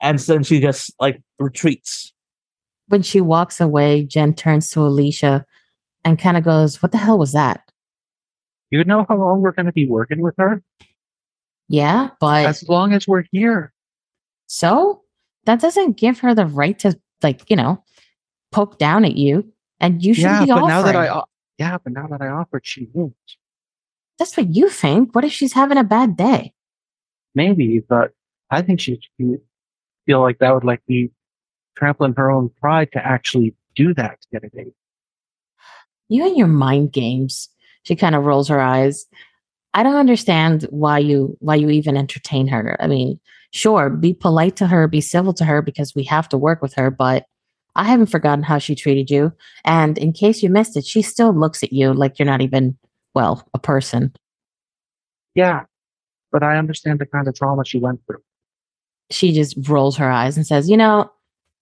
And 0.00 0.18
then 0.18 0.42
she 0.42 0.60
just 0.60 0.92
like 0.98 1.22
retreats. 1.38 2.12
When 2.88 3.02
she 3.02 3.20
walks 3.20 3.60
away, 3.60 4.04
Jen 4.04 4.34
turns 4.34 4.70
to 4.70 4.80
Alicia 4.80 5.46
and 6.04 6.18
kind 6.18 6.36
of 6.36 6.44
goes, 6.44 6.82
"What 6.82 6.92
the 6.92 6.98
hell 6.98 7.18
was 7.18 7.32
that?" 7.32 7.70
You 8.70 8.84
know 8.84 9.04
how 9.08 9.16
long 9.16 9.42
we're 9.42 9.52
going 9.52 9.66
to 9.66 9.72
be 9.72 9.86
working 9.86 10.22
with 10.22 10.34
her? 10.38 10.62
Yeah, 11.72 12.10
but 12.20 12.44
As 12.44 12.68
long 12.68 12.92
as 12.92 13.08
we're 13.08 13.24
here. 13.32 13.72
so 14.46 15.02
that 15.46 15.58
doesn't 15.60 15.96
give 15.96 16.18
her 16.20 16.34
the 16.34 16.44
right 16.46 16.78
to 16.80 16.96
like 17.22 17.48
you 17.50 17.56
know 17.56 17.82
poke 18.52 18.78
down 18.78 19.04
at 19.06 19.16
you, 19.16 19.50
and 19.80 20.04
you 20.04 20.12
should 20.14 20.24
Yeah, 20.24 20.40
be 20.44 20.46
but 20.52 20.58
offering. 20.64 20.68
now 20.68 20.82
that 20.82 20.96
I, 20.96 21.22
yeah, 21.58 21.78
but 21.82 21.92
now 21.94 22.06
that 22.08 22.20
I 22.20 22.28
offered, 22.28 22.66
she 22.66 22.88
won't. 22.92 23.14
That's 24.18 24.36
what 24.36 24.54
you 24.54 24.68
think. 24.68 25.14
What 25.14 25.24
if 25.24 25.32
she's 25.32 25.54
having 25.54 25.78
a 25.78 25.84
bad 25.84 26.16
day? 26.16 26.52
Maybe, 27.34 27.80
but 27.80 28.10
I 28.50 28.60
think 28.60 28.78
she 28.80 29.00
feel 30.06 30.20
like 30.20 30.38
that 30.40 30.52
would 30.54 30.64
like 30.64 30.84
be 30.86 31.10
trampling 31.78 32.12
her 32.18 32.30
own 32.30 32.50
pride 32.60 32.90
to 32.92 33.04
actually 33.04 33.54
do 33.74 33.94
that 33.94 34.20
to 34.20 34.28
get 34.30 34.44
a 34.44 34.50
date. 34.54 34.74
You 36.10 36.26
and 36.26 36.36
your 36.36 36.48
mind 36.48 36.92
games. 36.92 37.48
She 37.84 37.96
kind 37.96 38.14
of 38.14 38.24
rolls 38.24 38.48
her 38.48 38.60
eyes. 38.60 39.06
I 39.74 39.82
don't 39.82 39.96
understand 39.96 40.64
why 40.70 40.98
you 40.98 41.36
why 41.40 41.54
you 41.54 41.70
even 41.70 41.96
entertain 41.96 42.46
her. 42.48 42.76
I 42.80 42.86
mean, 42.86 43.18
sure, 43.52 43.88
be 43.90 44.14
polite 44.14 44.56
to 44.56 44.66
her, 44.66 44.86
be 44.86 45.00
civil 45.00 45.32
to 45.34 45.44
her 45.44 45.62
because 45.62 45.94
we 45.94 46.04
have 46.04 46.28
to 46.30 46.38
work 46.38 46.60
with 46.60 46.74
her, 46.74 46.90
but 46.90 47.24
I 47.74 47.84
haven't 47.84 48.06
forgotten 48.06 48.42
how 48.42 48.58
she 48.58 48.74
treated 48.74 49.10
you. 49.10 49.32
And 49.64 49.96
in 49.96 50.12
case 50.12 50.42
you 50.42 50.50
missed 50.50 50.76
it, 50.76 50.84
she 50.84 51.00
still 51.00 51.32
looks 51.32 51.62
at 51.62 51.72
you 51.72 51.94
like 51.94 52.18
you're 52.18 52.26
not 52.26 52.42
even, 52.42 52.76
well, 53.14 53.48
a 53.54 53.58
person. 53.58 54.12
Yeah, 55.34 55.62
but 56.30 56.42
I 56.42 56.58
understand 56.58 56.98
the 56.98 57.06
kind 57.06 57.26
of 57.26 57.34
trauma 57.34 57.64
she 57.64 57.78
went 57.78 58.00
through. 58.06 58.22
She 59.10 59.32
just 59.32 59.56
rolls 59.68 59.96
her 59.96 60.10
eyes 60.10 60.36
and 60.36 60.46
says, 60.46 60.68
You 60.68 60.76
know, 60.76 61.10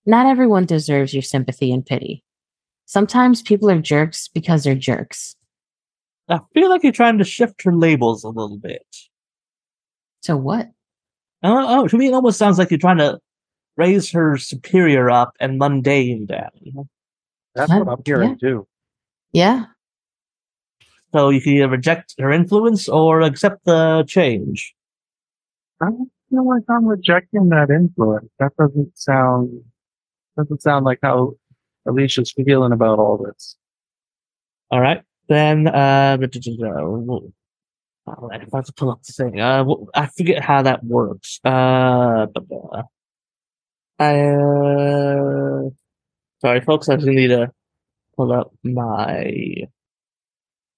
not 0.06 0.26
everyone 0.26 0.64
deserves 0.66 1.14
your 1.14 1.22
sympathy 1.22 1.72
and 1.72 1.86
pity. 1.86 2.24
Sometimes 2.86 3.42
people 3.42 3.70
are 3.70 3.80
jerks 3.80 4.28
because 4.28 4.64
they're 4.64 4.74
jerks. 4.74 5.36
I 6.30 6.38
feel 6.54 6.70
like 6.70 6.82
you're 6.82 6.92
trying 6.92 7.18
to 7.18 7.24
shift 7.24 7.62
her 7.62 7.74
labels 7.74 8.24
a 8.24 8.28
little 8.28 8.56
bit. 8.56 8.86
So 10.22 10.36
what? 10.36 10.70
Oh, 11.42 11.80
oh, 11.82 11.88
to 11.88 11.96
me, 11.96 12.06
it 12.08 12.14
almost 12.14 12.38
sounds 12.38 12.58
like 12.58 12.70
you're 12.70 12.78
trying 12.78 12.98
to 12.98 13.18
raise 13.76 14.10
her 14.12 14.36
superior 14.36 15.10
up 15.10 15.32
and 15.40 15.58
mundane 15.58 16.26
down. 16.26 16.50
That's 17.54 17.70
What? 17.70 17.86
what 17.86 17.98
I'm 17.98 18.02
hearing 18.04 18.38
too. 18.38 18.66
Yeah. 19.32 19.64
So 21.12 21.30
you 21.30 21.40
can 21.40 21.54
either 21.54 21.68
reject 21.68 22.14
her 22.20 22.30
influence 22.30 22.88
or 22.88 23.22
accept 23.22 23.64
the 23.64 24.04
change. 24.06 24.74
I 25.82 25.86
don't 25.86 26.10
feel 26.28 26.46
like 26.46 26.62
I'm 26.68 26.86
rejecting 26.86 27.48
that 27.48 27.70
influence. 27.70 28.30
That 28.38 28.52
doesn't 28.56 28.96
sound 28.96 29.64
doesn't 30.36 30.62
sound 30.62 30.84
like 30.84 31.00
how 31.02 31.32
Alicia's 31.86 32.32
feeling 32.32 32.72
about 32.72 32.98
all 32.98 33.16
this. 33.16 33.56
All 34.70 34.80
right, 34.80 35.02
then. 35.30 35.68
Uh, 35.68 36.18
oh, 36.20 37.30
I 38.30 38.38
have 38.52 38.64
to 38.66 38.72
pull 38.76 38.90
up 38.90 39.02
the 39.04 39.12
thing. 39.12 39.40
Uh, 39.40 39.64
I 39.94 40.06
forget 40.06 40.42
how 40.42 40.60
that 40.62 40.84
works. 40.84 41.40
Uh, 41.44 42.26
blah, 42.26 42.42
blah. 42.48 42.82
uh 43.98 45.70
sorry, 46.40 46.60
folks. 46.60 46.88
I 46.88 46.96
just 46.96 47.06
need 47.06 47.28
to 47.28 47.50
pull 48.16 48.32
up 48.32 48.52
my. 48.62 49.24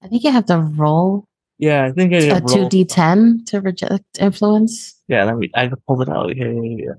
I 0.03 0.09
think 0.09 0.25
you 0.25 0.33
have 0.33 0.47
to 0.47 0.59
roll 0.59 1.27
Yeah, 1.59 1.85
I 1.85 1.93
think 1.93 2.13
I 2.13 2.17
a 2.19 2.41
can 2.41 2.45
roll- 2.45 2.69
2d10 2.69 3.47
to 3.47 3.61
reject 3.61 4.05
influence. 4.21 5.01
Yeah, 5.09 5.25
let 5.25 5.37
me. 5.37 5.51
I 5.55 5.69
can 5.69 5.77
pull 5.87 6.03
it 6.03 6.09
out 6.09 6.33
here. 6.35 6.53
Yeah, 6.53 6.85
yeah. 6.85 6.93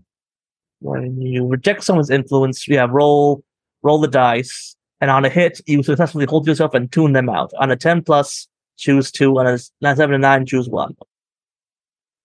When 0.80 1.22
you 1.22 1.46
reject 1.48 1.84
someone's 1.84 2.10
influence, 2.10 2.68
yeah, 2.68 2.88
roll 2.90 3.44
roll 3.84 4.00
the 4.00 4.08
dice, 4.08 4.76
and 5.04 5.12
on 5.12 5.26
a 5.26 5.30
hit, 5.30 5.60
you 5.66 5.84
successfully 5.84 6.26
hold 6.26 6.48
yourself 6.48 6.74
and 6.74 6.90
tune 6.90 7.12
them 7.12 7.28
out. 7.28 7.52
On 7.60 7.70
a 7.70 7.76
ten 7.76 8.02
plus, 8.02 8.48
choose 8.78 9.12
two. 9.12 9.38
On 9.38 9.46
a 9.46 9.56
s- 9.56 9.70
on 9.84 9.92
a 9.92 9.96
seven 9.98 10.16
and 10.16 10.22
nine, 10.22 10.46
choose 10.46 10.70
one. 10.70 10.96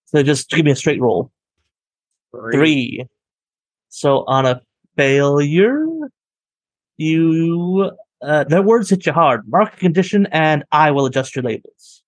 So 0.05 0.23
just 0.23 0.49
give 0.49 0.63
me 0.63 0.71
a 0.71 0.77
straight 0.77 1.01
roll. 1.01 1.29
Three. 2.53 3.05
So 3.89 4.23
on 4.27 4.45
a 4.45 4.61
failure, 4.95 5.85
you 6.95 7.91
uh, 8.21 8.45
their 8.45 8.61
words 8.61 8.89
hit 8.89 9.05
you 9.05 9.11
hard. 9.11 9.45
Mark 9.49 9.73
a 9.73 9.77
condition, 9.77 10.29
and 10.31 10.63
I 10.71 10.91
will 10.91 11.05
adjust 11.05 11.35
your 11.35 11.43
labels. 11.43 12.01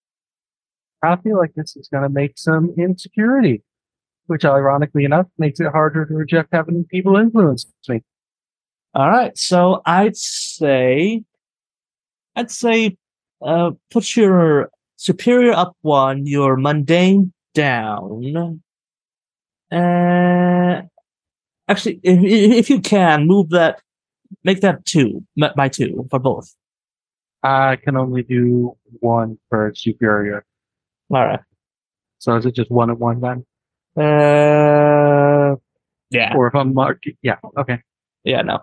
I 1.03 1.17
feel 1.17 1.37
like 1.37 1.53
this 1.53 1.75
is 1.75 1.89
going 1.91 2.03
to 2.03 2.09
make 2.09 2.37
some 2.37 2.73
insecurity, 2.77 3.61
which 4.27 4.45
ironically 4.45 5.03
enough 5.03 5.27
makes 5.37 5.59
it 5.59 5.67
harder 5.67 6.05
to 6.05 6.13
reject 6.13 6.53
having 6.53 6.85
people 6.85 7.17
influence 7.17 7.65
me. 7.89 8.03
All 8.93 9.09
right, 9.09 9.37
so 9.37 9.81
I'd 9.85 10.17
say, 10.17 11.23
I'd 12.35 12.51
say, 12.51 12.97
uh, 13.41 13.71
put 13.89 14.15
your 14.17 14.69
superior 14.97 15.53
up 15.53 15.77
one, 15.81 16.25
your 16.25 16.57
mundane 16.57 17.31
down. 17.53 18.61
Uh, 19.71 20.81
actually, 21.69 22.01
if, 22.03 22.19
if 22.23 22.69
you 22.69 22.81
can, 22.81 23.27
move 23.27 23.49
that, 23.51 23.81
make 24.43 24.59
that 24.61 24.85
two 24.85 25.25
by 25.55 25.69
two 25.69 26.05
for 26.09 26.19
both. 26.19 26.53
I 27.43 27.77
can 27.77 27.95
only 27.95 28.23
do 28.23 28.77
one 28.99 29.39
per 29.49 29.73
superior. 29.73 30.45
All 31.09 31.25
right. 31.25 31.39
So 32.19 32.35
is 32.35 32.45
it 32.45 32.55
just 32.55 32.69
one 32.69 32.91
at 32.91 32.99
one 32.99 33.21
then? 33.21 33.45
Uh, 33.97 35.55
yeah, 36.11 36.35
Or 36.35 36.47
if 36.47 36.55
I'm 36.55 36.73
marked, 36.73 37.07
yeah, 37.21 37.37
okay. 37.57 37.81
yeah, 38.23 38.41
no. 38.41 38.59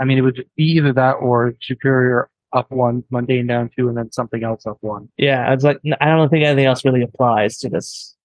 I 0.00 0.04
mean, 0.04 0.18
it 0.18 0.22
would 0.22 0.44
be 0.56 0.64
either 0.64 0.92
that 0.94 1.12
or 1.12 1.54
superior 1.60 2.30
up 2.52 2.70
one, 2.70 3.04
mundane 3.10 3.46
down 3.46 3.70
two, 3.76 3.88
and 3.88 3.96
then 3.96 4.10
something 4.10 4.42
else 4.42 4.66
up 4.66 4.78
one. 4.80 5.08
Yeah, 5.16 5.52
it's 5.52 5.62
like 5.62 5.78
n- 5.84 5.96
I 6.00 6.06
don't 6.06 6.28
think 6.30 6.44
anything 6.44 6.66
else 6.66 6.84
really 6.84 7.02
applies 7.02 7.58
to 7.58 7.68
this. 7.68 8.16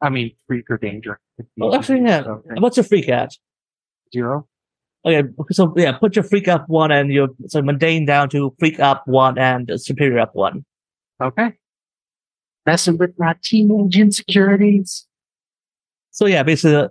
I 0.00 0.08
mean, 0.08 0.32
freak 0.48 0.68
or 0.68 0.78
danger. 0.78 1.20
Well, 1.56 1.74
actually, 1.74 2.00
yeah. 2.00 2.24
So, 2.24 2.30
okay. 2.30 2.60
What's 2.60 2.76
your 2.76 2.84
freak 2.84 3.08
at? 3.08 3.36
Zero. 4.12 4.48
Okay, 5.04 5.28
so 5.50 5.72
yeah, 5.76 5.92
put 5.92 6.14
your 6.16 6.22
freak 6.22 6.48
up 6.48 6.68
one 6.68 6.92
and 6.92 7.12
your 7.12 7.28
so 7.48 7.60
mundane 7.60 8.06
down 8.06 8.28
to 8.30 8.54
freak 8.58 8.78
up 8.80 9.06
one 9.06 9.36
and 9.36 9.70
superior 9.76 10.20
up 10.20 10.34
one. 10.34 10.64
Okay. 11.20 11.52
Messing 12.66 12.98
with 12.98 13.18
my 13.18 13.34
teenage 13.42 13.98
insecurities. 13.98 15.06
So 16.10 16.26
yeah, 16.26 16.44
basically, 16.44 16.88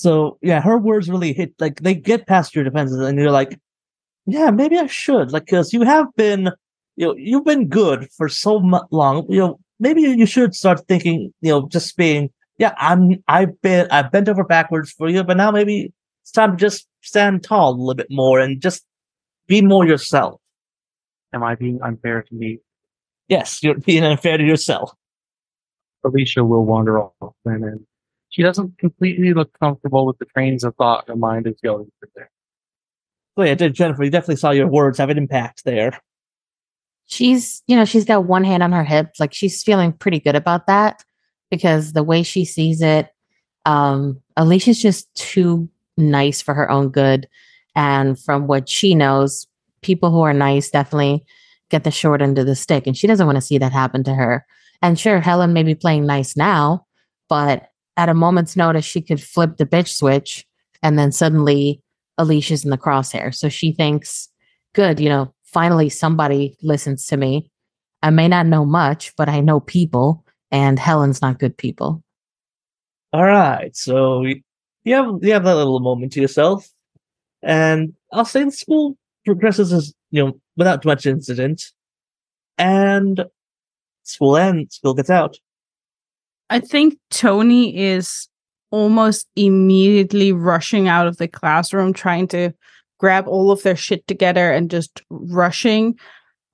so 0.00 0.38
yeah, 0.40 0.62
her 0.62 0.78
words 0.78 1.10
really 1.10 1.34
hit 1.34 1.52
like 1.58 1.80
they 1.80 1.94
get 1.94 2.26
past 2.26 2.54
your 2.54 2.64
defenses, 2.64 2.98
and 3.00 3.18
you're 3.18 3.30
like, 3.30 3.60
yeah, 4.24 4.50
maybe 4.50 4.78
I 4.78 4.86
should, 4.86 5.30
like, 5.30 5.44
because 5.44 5.74
you 5.74 5.82
have 5.82 6.06
been, 6.16 6.50
you 6.96 7.06
know, 7.06 7.14
you've 7.16 7.44
been 7.44 7.68
good 7.68 8.08
for 8.16 8.26
so 8.26 8.56
long, 8.90 9.26
you 9.28 9.40
know, 9.40 9.60
maybe 9.78 10.00
you 10.00 10.24
should 10.24 10.54
start 10.54 10.86
thinking, 10.88 11.34
you 11.42 11.50
know, 11.50 11.68
just 11.68 11.98
being, 11.98 12.30
yeah, 12.56 12.72
I'm, 12.78 13.22
I've 13.28 13.60
been, 13.60 13.88
I've 13.90 14.10
bent 14.10 14.28
over 14.30 14.44
backwards 14.44 14.90
for 14.90 15.10
you, 15.10 15.22
but 15.22 15.36
now 15.36 15.50
maybe 15.50 15.92
it's 16.22 16.32
time 16.32 16.52
to 16.52 16.56
just 16.56 16.86
stand 17.02 17.42
tall 17.42 17.70
a 17.70 17.76
little 17.76 17.94
bit 17.94 18.10
more 18.10 18.40
and 18.40 18.60
just 18.60 18.84
be 19.48 19.60
more 19.60 19.86
yourself. 19.86 20.40
Am 21.34 21.42
I 21.42 21.56
being 21.56 21.80
unfair 21.82 22.22
to 22.22 22.34
me? 22.34 22.60
Yes, 23.28 23.62
you're 23.62 23.74
being 23.74 24.04
unfair 24.04 24.38
to 24.38 24.44
yourself. 24.44 24.92
Alicia 26.04 26.42
will 26.42 26.64
wander 26.64 26.98
off 26.98 27.34
then, 27.44 27.64
and 27.64 27.86
she 28.30 28.42
doesn't 28.42 28.78
completely 28.78 29.34
look 29.34 29.52
comfortable 29.60 30.06
with 30.06 30.18
the 30.18 30.24
trains 30.24 30.64
of 30.64 30.74
thought 30.76 31.06
her 31.08 31.16
mind 31.16 31.46
is 31.46 31.60
going 31.62 31.90
through 32.00 32.08
there. 32.16 32.30
So 33.36 33.44
yeah, 33.44 33.54
Jennifer, 33.54 34.04
you 34.04 34.10
definitely 34.10 34.36
saw 34.36 34.50
your 34.50 34.66
words 34.68 34.98
have 34.98 35.10
an 35.10 35.18
impact 35.18 35.64
there. 35.64 36.00
she's 37.06 37.62
you 37.66 37.76
know 37.76 37.84
she's 37.84 38.04
got 38.04 38.24
one 38.24 38.44
hand 38.44 38.62
on 38.62 38.72
her 38.72 38.84
hip 38.84 39.10
like 39.18 39.34
she's 39.34 39.62
feeling 39.62 39.92
pretty 39.92 40.20
good 40.20 40.36
about 40.36 40.66
that 40.66 41.04
because 41.50 41.92
the 41.92 42.04
way 42.04 42.22
she 42.22 42.44
sees 42.44 42.80
it 42.80 43.08
um 43.66 44.20
alicia's 44.36 44.80
just 44.80 45.12
too 45.14 45.68
nice 45.96 46.40
for 46.40 46.54
her 46.54 46.70
own 46.70 46.88
good 46.88 47.28
and 47.74 48.18
from 48.20 48.46
what 48.46 48.68
she 48.68 48.94
knows 48.94 49.46
people 49.82 50.10
who 50.10 50.20
are 50.20 50.32
nice 50.32 50.70
definitely 50.70 51.24
get 51.68 51.82
the 51.84 51.90
short 51.90 52.22
end 52.22 52.38
of 52.38 52.46
the 52.46 52.54
stick 52.54 52.86
and 52.86 52.96
she 52.96 53.06
doesn't 53.08 53.26
want 53.26 53.36
to 53.36 53.42
see 53.42 53.58
that 53.58 53.72
happen 53.72 54.04
to 54.04 54.14
her 54.14 54.46
and 54.80 54.98
sure 54.98 55.20
helen 55.20 55.52
may 55.52 55.64
be 55.64 55.74
playing 55.74 56.06
nice 56.06 56.36
now 56.36 56.86
but 57.28 57.69
at 58.00 58.08
a 58.08 58.14
moment's 58.14 58.56
notice 58.56 58.84
she 58.84 59.02
could 59.02 59.22
flip 59.22 59.58
the 59.58 59.66
bitch 59.66 59.94
switch 59.94 60.46
and 60.82 60.98
then 60.98 61.12
suddenly 61.12 61.82
alicia's 62.18 62.64
in 62.64 62.70
the 62.70 62.78
crosshair 62.78 63.34
so 63.34 63.48
she 63.48 63.72
thinks 63.72 64.30
good, 64.74 65.00
you 65.00 65.08
know, 65.08 65.32
finally 65.44 65.88
somebody 65.88 66.56
listens 66.62 67.06
to 67.06 67.16
me. 67.16 67.50
I 68.02 68.10
may 68.10 68.28
not 68.28 68.46
know 68.46 68.64
much, 68.64 69.14
but 69.16 69.28
I 69.28 69.40
know 69.40 69.60
people, 69.60 70.24
and 70.50 70.78
Helen's 70.78 71.20
not 71.20 71.38
good 71.38 71.56
people. 71.56 72.02
All 73.12 73.24
right, 73.24 73.74
so 73.76 74.22
you 74.22 74.94
have 74.94 75.18
you 75.20 75.32
have 75.32 75.44
that 75.44 75.56
little 75.56 75.80
moment 75.80 76.12
to 76.12 76.20
yourself, 76.20 76.68
and 77.42 77.92
I'll 78.12 78.24
say 78.24 78.44
the 78.44 78.52
school 78.52 78.96
progresses 79.26 79.72
as 79.72 79.92
you 80.10 80.24
know 80.24 80.40
without 80.56 80.84
much 80.84 81.06
incident, 81.06 81.62
and 82.56 83.24
school 84.04 84.36
ends, 84.36 84.76
school 84.76 84.94
gets 84.94 85.10
out. 85.10 85.36
I 86.50 86.60
think 86.60 86.98
Tony 87.10 87.76
is 87.76 88.28
almost 88.70 89.26
immediately 89.36 90.32
rushing 90.32 90.88
out 90.88 91.06
of 91.06 91.16
the 91.16 91.28
classroom, 91.28 91.92
trying 91.92 92.28
to 92.28 92.52
grab 92.98 93.26
all 93.26 93.50
of 93.50 93.62
their 93.62 93.76
shit 93.76 94.06
together 94.06 94.50
and 94.52 94.70
just 94.70 95.02
rushing. 95.10 95.98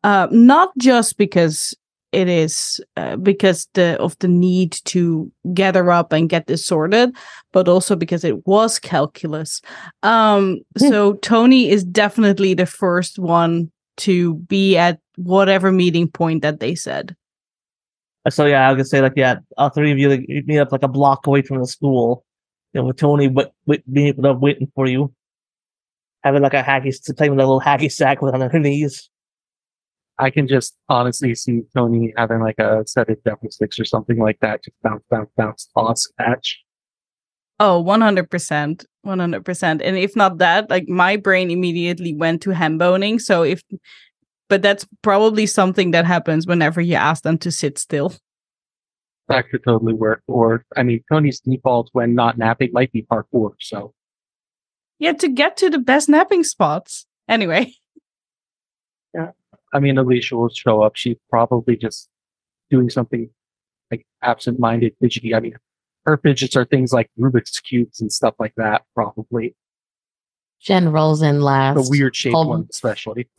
Uh, 0.04 0.28
not 0.30 0.70
just 0.78 1.16
because 1.18 1.74
it 2.12 2.28
is 2.28 2.80
uh, 2.96 3.16
because 3.16 3.68
the 3.74 3.98
of 4.00 4.16
the 4.20 4.28
need 4.28 4.78
to 4.84 5.30
gather 5.52 5.90
up 5.90 6.12
and 6.12 6.28
get 6.28 6.46
this 6.46 6.64
sorted, 6.64 7.10
but 7.52 7.66
also 7.68 7.96
because 7.96 8.22
it 8.24 8.46
was 8.46 8.78
calculus. 8.78 9.60
Um, 10.02 10.60
Hmm. 10.78 10.88
so 10.88 11.14
Tony 11.14 11.68
is 11.68 11.84
definitely 11.84 12.54
the 12.54 12.66
first 12.66 13.18
one 13.18 13.70
to 13.98 14.34
be 14.34 14.76
at 14.76 15.00
whatever 15.16 15.72
meeting 15.72 16.08
point 16.08 16.42
that 16.42 16.60
they 16.60 16.74
said. 16.74 17.16
So 18.28 18.46
yeah, 18.46 18.66
I 18.66 18.72
was 18.72 18.76
gonna 18.76 18.84
say 18.86 19.00
like 19.00 19.12
yeah, 19.16 19.36
all 19.56 19.70
three 19.70 19.92
of 19.92 19.98
you 19.98 20.08
like, 20.08 20.26
meet 20.28 20.58
up 20.58 20.72
like 20.72 20.82
a 20.82 20.88
block 20.88 21.26
away 21.26 21.42
from 21.42 21.60
the 21.60 21.66
school, 21.66 22.24
you 22.72 22.80
know, 22.80 22.86
with 22.86 22.96
Tony 22.96 23.28
wait, 23.28 23.48
wait, 23.66 23.92
being 23.92 24.24
uh, 24.24 24.34
waiting 24.34 24.70
for 24.74 24.86
you, 24.86 25.12
having 26.22 26.42
like 26.42 26.54
a 26.54 26.62
hacky 26.62 26.92
playing 27.16 27.32
with 27.32 27.40
a 27.40 27.46
little 27.46 27.60
hacky 27.60 27.90
sack 27.90 28.22
with 28.22 28.34
on 28.34 28.40
her 28.40 28.58
knees. 28.58 29.10
I 30.18 30.30
can 30.30 30.48
just 30.48 30.74
honestly 30.88 31.34
see 31.34 31.62
Tony 31.74 32.12
having 32.16 32.40
like 32.40 32.58
a 32.58 32.84
set 32.86 33.10
of 33.10 33.22
devil 33.22 33.50
sticks 33.50 33.78
or 33.78 33.84
something 33.84 34.18
like 34.18 34.38
that, 34.40 34.64
just 34.64 34.76
bounce, 34.82 35.04
bounce, 35.10 35.30
bounce, 35.36 35.68
toss, 35.76 36.10
catch. 36.18 36.58
Oh, 37.58 37.82
100%. 37.82 38.84
100%. 39.06 39.80
And 39.82 39.96
if 39.96 40.16
not 40.16 40.38
that, 40.38 40.68
like 40.68 40.88
my 40.88 41.16
brain 41.16 41.50
immediately 41.50 42.14
went 42.14 42.42
to 42.42 42.50
ham 42.50 42.76
boning. 42.78 43.18
So 43.18 43.42
if, 43.42 43.62
but 44.48 44.62
that's 44.62 44.86
probably 45.02 45.46
something 45.46 45.90
that 45.92 46.04
happens 46.04 46.46
whenever 46.46 46.80
you 46.80 46.94
ask 46.94 47.22
them 47.22 47.38
to 47.38 47.50
sit 47.50 47.78
still. 47.78 48.14
That 49.28 49.48
could 49.50 49.64
totally 49.64 49.92
work. 49.94 50.22
Or, 50.28 50.64
I 50.76 50.82
mean, 50.84 51.02
Tony's 51.10 51.40
default 51.40 51.90
when 51.92 52.14
not 52.14 52.38
napping 52.38 52.70
might 52.72 52.92
be 52.92 53.02
parkour. 53.02 53.54
So, 53.60 53.92
Yeah, 54.98 55.12
to 55.14 55.28
get 55.28 55.56
to 55.58 55.70
the 55.70 55.78
best 55.78 56.08
napping 56.08 56.44
spots. 56.44 57.06
Anyway, 57.28 57.72
Yeah. 59.14 59.32
I 59.74 59.80
mean, 59.80 59.98
Alicia 59.98 60.36
will 60.36 60.48
show 60.48 60.82
up. 60.82 60.94
She's 60.94 61.16
probably 61.28 61.76
just 61.76 62.08
doing 62.70 62.88
something 62.88 63.28
like 63.90 64.06
absent 64.22 64.60
minded, 64.60 64.94
fidgety. 65.00 65.34
I 65.34 65.40
mean, 65.40 65.54
her 66.04 66.16
fidgets 66.18 66.56
are 66.56 66.64
things 66.64 66.92
like 66.92 67.10
Rubik's 67.18 67.58
Cubes 67.60 68.00
and 68.00 68.12
stuff 68.12 68.34
like 68.38 68.54
that, 68.56 68.82
probably. 68.94 69.56
Jen 70.60 70.90
rolls 70.90 71.20
in 71.20 71.40
last. 71.40 71.74
The 71.82 71.86
weird 71.90 72.14
shaped 72.14 72.34
Hold- 72.34 72.48
one, 72.48 72.66
especially. 72.70 73.28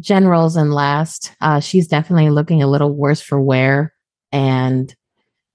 Jen 0.00 0.24
and 0.24 0.74
last. 0.74 1.32
Uh, 1.40 1.60
she's 1.60 1.88
definitely 1.88 2.30
looking 2.30 2.62
a 2.62 2.68
little 2.68 2.92
worse 2.92 3.20
for 3.20 3.40
wear. 3.40 3.94
And 4.32 4.94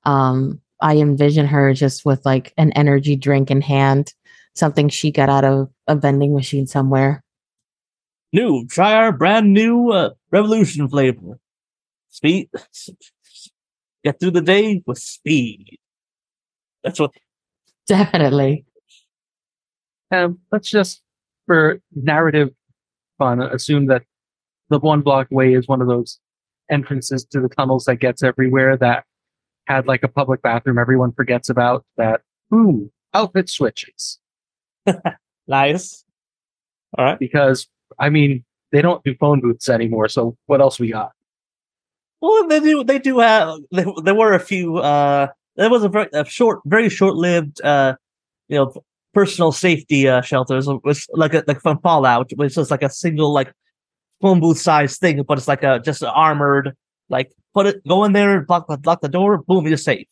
um, 0.04 0.62
I 0.82 0.98
envision 0.98 1.46
her 1.48 1.74
just 1.74 2.06
with 2.06 2.26
like 2.26 2.54
an 2.58 2.72
energy 2.74 3.16
drink 3.16 3.52
in 3.52 3.62
hand, 3.62 4.14
something 4.56 4.90
she 4.90 5.12
got 5.12 5.30
out 5.30 5.46
of 5.46 5.70
a 5.88 5.96
vending 5.96 6.34
machine 6.34 6.68
somewhere. 6.68 7.24
New, 8.34 8.66
try 8.68 8.94
our 8.94 9.12
brand 9.12 9.54
new 9.54 9.92
uh, 9.92 10.12
revolution 10.32 10.88
flavor. 10.88 11.40
Speed. 12.10 12.50
Get 14.04 14.20
through 14.20 14.32
the 14.32 14.42
day 14.42 14.82
with 14.86 14.98
speed. 14.98 15.78
That's 16.84 17.00
what. 17.00 17.12
Definitely. 17.88 18.66
Um, 20.12 20.40
let's 20.52 20.70
just, 20.70 21.02
for 21.46 21.82
narrative 21.94 22.50
fun, 23.18 23.42
assume 23.42 23.88
that 23.88 24.04
the 24.72 24.80
one 24.80 25.02
block 25.02 25.28
way 25.30 25.54
is 25.54 25.68
one 25.68 25.82
of 25.82 25.88
those 25.88 26.20
entrances 26.70 27.26
to 27.26 27.40
the 27.40 27.50
tunnels 27.50 27.86
that 27.86 27.98
gets 27.98 28.24
everywhere 28.24 28.76
that 28.78 29.06
had 29.68 29.86
like 29.88 30.02
a 30.04 30.08
public 30.08 30.42
bathroom 30.42 30.80
everyone 30.80 31.12
forgets 31.12 31.50
about 31.50 31.86
that, 31.98 32.22
boom, 32.50 32.92
outfit 33.14 33.50
switches. 33.50 34.20
Nice. 35.48 36.06
All 36.98 37.06
right. 37.06 37.20
Because, 37.20 37.68
I 38.00 38.10
mean, 38.10 38.44
they 38.72 38.82
don't 38.82 39.04
do 39.04 39.16
phone 39.20 39.42
booths 39.42 39.68
anymore. 39.68 40.08
So 40.08 40.38
what 40.46 40.62
else 40.62 40.80
we 40.80 40.92
got? 40.92 41.12
Well, 42.22 42.48
they 42.48 42.60
do. 42.60 42.84
They 42.84 43.00
do 43.00 43.20
have. 43.20 43.60
There, 43.72 43.86
there 44.04 44.16
were 44.16 44.34
a 44.34 44.40
few. 44.40 44.78
Uh, 44.78 45.28
there 45.58 45.70
was 45.70 45.84
a 45.84 45.90
very 45.90 46.08
a 46.14 46.24
short, 46.24 46.62
very 46.66 46.88
short-lived. 46.88 47.62
Uh, 47.62 47.96
you 48.48 48.58
know, 48.58 48.74
personal 49.14 49.52
safety 49.52 50.08
uh, 50.08 50.22
shelters. 50.22 50.68
It 50.68 50.84
was 50.84 51.08
like 51.14 51.34
a, 51.34 51.44
like 51.48 51.60
from 51.62 51.80
Fallout, 51.80 52.32
which 52.36 52.58
is 52.58 52.72
like 52.72 52.84
a 52.84 52.90
single 52.90 53.34
like 53.34 53.52
phone 54.22 54.40
booth 54.40 54.60
size 54.60 54.98
thing, 54.98 55.24
but 55.24 55.38
it's 55.38 55.48
like 55.48 55.64
a 55.64 55.80
just 55.80 56.02
an 56.02 56.10
armored. 56.10 56.76
Like 57.10 57.34
put 57.54 57.66
it, 57.66 57.86
go 57.88 58.04
in 58.06 58.14
there, 58.14 58.42
block 58.42 58.68
lock 58.86 59.02
the 59.02 59.10
door, 59.10 59.40
boom, 59.40 59.68
you're 59.68 59.78
safe. 59.78 60.08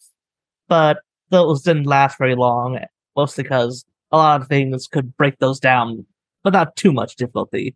But 0.68 1.00
those 1.30 1.62
didn't 1.62 1.86
last 1.86 2.18
very 2.18 2.36
long, 2.36 2.80
mostly 3.16 3.44
because 3.44 3.86
a 4.12 4.18
lot 4.18 4.42
of 4.42 4.48
things 4.48 4.88
could 4.88 5.16
break 5.18 5.38
those 5.40 5.60
down, 5.60 6.06
but 6.44 6.54
not 6.54 6.76
too 6.76 6.92
much 6.92 7.16
difficulty. 7.16 7.76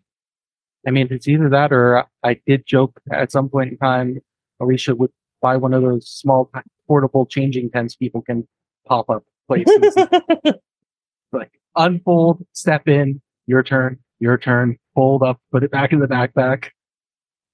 I 0.86 0.92
mean, 0.92 1.08
it's 1.12 1.28
either 1.28 1.50
that 1.50 1.72
or 1.72 2.06
I 2.24 2.40
did 2.46 2.66
joke 2.66 3.00
at 3.12 3.32
some 3.32 3.50
point 3.50 3.72
in 3.72 3.78
time, 3.78 4.20
Alicia 4.60 4.96
would 4.96 5.12
buy 5.42 5.58
one 5.58 5.74
of 5.74 5.82
those 5.82 6.10
small 6.10 6.52
portable 6.88 7.26
changing 7.26 7.70
tents 7.70 7.96
people 7.96 8.22
can 8.22 8.48
pop 8.88 9.10
up 9.10 9.24
places. 9.48 9.96
like 11.32 11.52
unfold, 11.76 12.46
step 12.54 12.88
in, 12.88 13.22
your 13.48 13.64
turn, 13.64 14.00
your 14.20 14.38
turn, 14.38 14.78
fold 14.96 15.24
up, 15.24 15.40
put 15.52 15.64
it 15.64 15.72
back 15.72 15.92
in 15.92 16.00
the 16.00 16.08
backpack. 16.08 16.70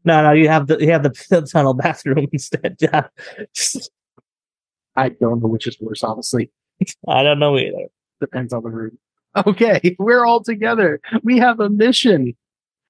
No, 0.05 0.23
no, 0.23 0.31
you 0.31 0.47
have 0.47 0.67
the 0.67 0.77
you 0.79 0.91
have 0.91 1.03
the, 1.03 1.09
the 1.29 1.41
tunnel 1.41 1.73
bathroom 1.73 2.27
instead. 2.31 2.77
Yeah, 2.79 3.07
I 4.95 5.09
don't 5.09 5.41
know 5.41 5.47
which 5.47 5.67
is 5.67 5.77
worse, 5.79 6.03
honestly. 6.03 6.51
I 7.07 7.23
don't 7.23 7.39
know 7.39 7.57
either. 7.57 7.87
Depends 8.21 8.53
on 8.53 8.63
the 8.63 8.69
room. 8.69 8.97
Okay, 9.45 9.95
we're 9.99 10.25
all 10.25 10.41
together. 10.41 10.99
We 11.23 11.37
have 11.39 11.59
a 11.59 11.69
mission. 11.69 12.35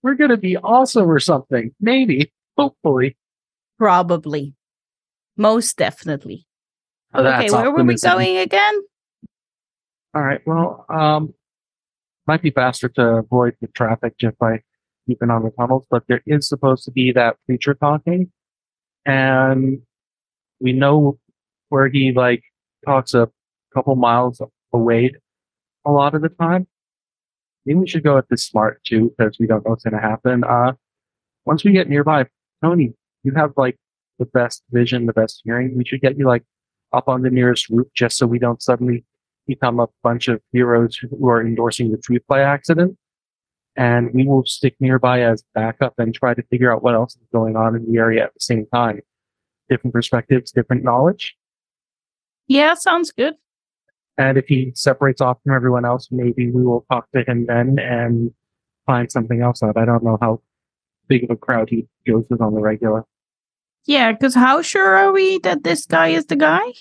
We're 0.04 0.16
gonna 0.16 0.38
be 0.38 0.58
awesome 0.58 1.10
or 1.10 1.20
something. 1.20 1.74
Maybe. 1.80 2.32
Hopefully. 2.58 3.16
probably. 3.78 4.54
Most 5.38 5.78
definitely. 5.78 6.46
Oh, 7.14 7.26
okay, 7.26 7.48
that's 7.48 7.54
where 7.54 7.72
were 7.72 7.84
we 7.84 7.96
going 7.96 8.38
again? 8.38 8.82
All 10.14 10.22
right. 10.22 10.42
Well, 10.46 10.86
um, 10.90 11.34
might 12.30 12.44
be 12.44 12.52
faster 12.52 12.88
to 12.88 13.04
avoid 13.24 13.56
the 13.60 13.68
traffic 13.70 14.14
just 14.20 14.38
by 14.38 14.62
keeping 15.08 15.32
on 15.32 15.42
the 15.44 15.50
tunnels, 15.50 15.84
but 15.90 16.04
there 16.08 16.22
is 16.28 16.48
supposed 16.48 16.84
to 16.86 16.92
be 16.92 17.12
that 17.12 17.38
preacher 17.48 17.74
talking, 17.74 18.32
and 19.04 19.82
we 20.60 20.72
know 20.72 21.18
where 21.70 21.88
he 21.90 22.12
like 22.12 22.44
talks 22.86 23.16
a 23.16 23.28
couple 23.74 23.96
miles 23.96 24.40
away 24.72 25.12
a 25.86 25.92
lot 25.92 26.14
of 26.14 26.22
the 26.22 26.30
time. 26.30 26.68
Maybe 27.66 27.80
we 27.80 27.88
should 27.88 28.04
go 28.04 28.20
at 28.20 28.30
this 28.30 28.46
smart 28.46 28.84
too, 28.84 29.12
because 29.18 29.38
we 29.40 29.48
don't 29.48 29.66
know 29.66 29.72
what's 29.72 29.84
going 29.84 30.00
to 30.00 30.08
happen. 30.12 30.44
Uh, 30.44 30.74
once 31.46 31.64
we 31.64 31.72
get 31.72 31.90
nearby, 31.90 32.28
Tony, 32.64 32.94
you 33.24 33.32
have 33.36 33.54
like 33.58 33.78
the 34.20 34.26
best 34.26 34.62
vision, 34.70 35.08
the 35.08 35.14
best 35.14 35.42
hearing. 35.44 35.76
We 35.76 35.84
should 35.84 36.02
get 36.02 36.16
you 36.16 36.28
like 36.28 36.44
up 36.94 37.08
on 37.10 37.24
the 37.24 37.32
nearest 37.32 37.70
roof 37.70 37.88
just 37.96 38.18
so 38.20 38.28
we 38.28 38.38
don't 38.38 38.62
suddenly 38.62 39.04
become 39.50 39.80
a 39.80 39.88
bunch 40.04 40.28
of 40.28 40.42
heroes 40.54 40.96
who 40.96 41.28
are 41.28 41.42
endorsing 41.46 41.92
the 41.92 41.98
truth 41.98 42.22
by 42.28 42.42
accident. 42.42 42.98
And 43.76 44.14
we 44.14 44.26
will 44.26 44.46
stick 44.46 44.76
nearby 44.80 45.22
as 45.22 45.44
backup 45.54 45.94
and 45.98 46.14
try 46.14 46.34
to 46.34 46.44
figure 46.44 46.72
out 46.74 46.84
what 46.84 46.96
else 46.96 47.16
is 47.16 47.28
going 47.34 47.56
on 47.56 47.76
in 47.76 47.92
the 47.92 47.98
area 47.98 48.24
at 48.26 48.34
the 48.34 48.40
same 48.40 48.66
time. 48.74 49.02
Different 49.70 49.94
perspectives, 49.94 50.52
different 50.52 50.84
knowledge. 50.84 51.36
Yeah, 52.48 52.74
sounds 52.74 53.12
good. 53.12 53.36
And 54.18 54.38
if 54.38 54.48
he 54.48 54.72
separates 54.76 55.22
off 55.22 55.38
from 55.44 55.56
everyone 55.56 55.86
else, 55.86 56.10
maybe 56.12 56.52
we 56.52 56.64
will 56.64 56.86
talk 56.92 57.08
to 57.16 57.24
him 57.24 57.46
then 57.46 57.80
and 57.80 58.32
find 58.86 59.12
something 59.12 59.42
else 59.42 59.64
out. 59.64 59.78
I 59.78 59.86
don't 59.86 60.04
know 60.04 60.18
how 60.22 60.42
big 61.08 61.24
of 61.24 61.30
a 61.32 61.36
crowd 61.36 61.70
he 61.70 61.88
goes 62.06 62.26
with 62.30 62.42
on 62.42 62.54
the 62.54 62.62
regular. 62.62 63.06
Yeah, 63.86 64.12
because 64.12 64.36
how 64.36 64.62
sure 64.62 64.96
are 64.96 65.14
we 65.14 65.40
that 65.40 65.64
this 65.64 65.86
guy 65.86 66.10
is 66.10 66.26
the 66.26 66.36
guy? 66.36 66.74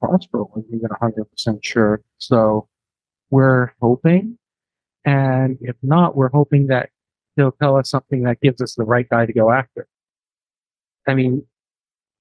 Crossbow 0.00 0.50
wasn't 0.54 0.74
even 0.74 0.88
100% 1.00 1.64
sure. 1.64 2.02
So 2.18 2.68
we're 3.30 3.72
hoping. 3.80 4.38
And 5.04 5.58
if 5.60 5.76
not, 5.82 6.16
we're 6.16 6.30
hoping 6.30 6.66
that 6.68 6.90
he'll 7.36 7.52
tell 7.52 7.76
us 7.76 7.90
something 7.90 8.22
that 8.24 8.40
gives 8.40 8.60
us 8.60 8.74
the 8.74 8.84
right 8.84 9.08
guy 9.08 9.26
to 9.26 9.32
go 9.32 9.50
after. 9.50 9.86
I 11.06 11.14
mean, 11.14 11.46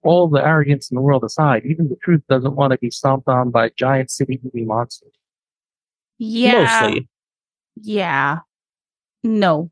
all 0.03 0.27
the 0.27 0.45
arrogance 0.45 0.91
in 0.91 0.95
the 0.95 1.01
world 1.01 1.23
aside, 1.23 1.63
even 1.65 1.89
the 1.89 1.95
truth 1.95 2.21
doesn't 2.29 2.55
want 2.55 2.71
to 2.71 2.77
be 2.77 2.91
stomped 2.91 3.27
on 3.27 3.49
by 3.49 3.71
giant 3.75 4.11
city 4.11 4.39
movie 4.43 4.65
monsters. 4.65 5.13
Yeah. 6.19 6.81
Mostly. 6.81 7.09
Yeah. 7.81 8.39
No. 9.23 9.71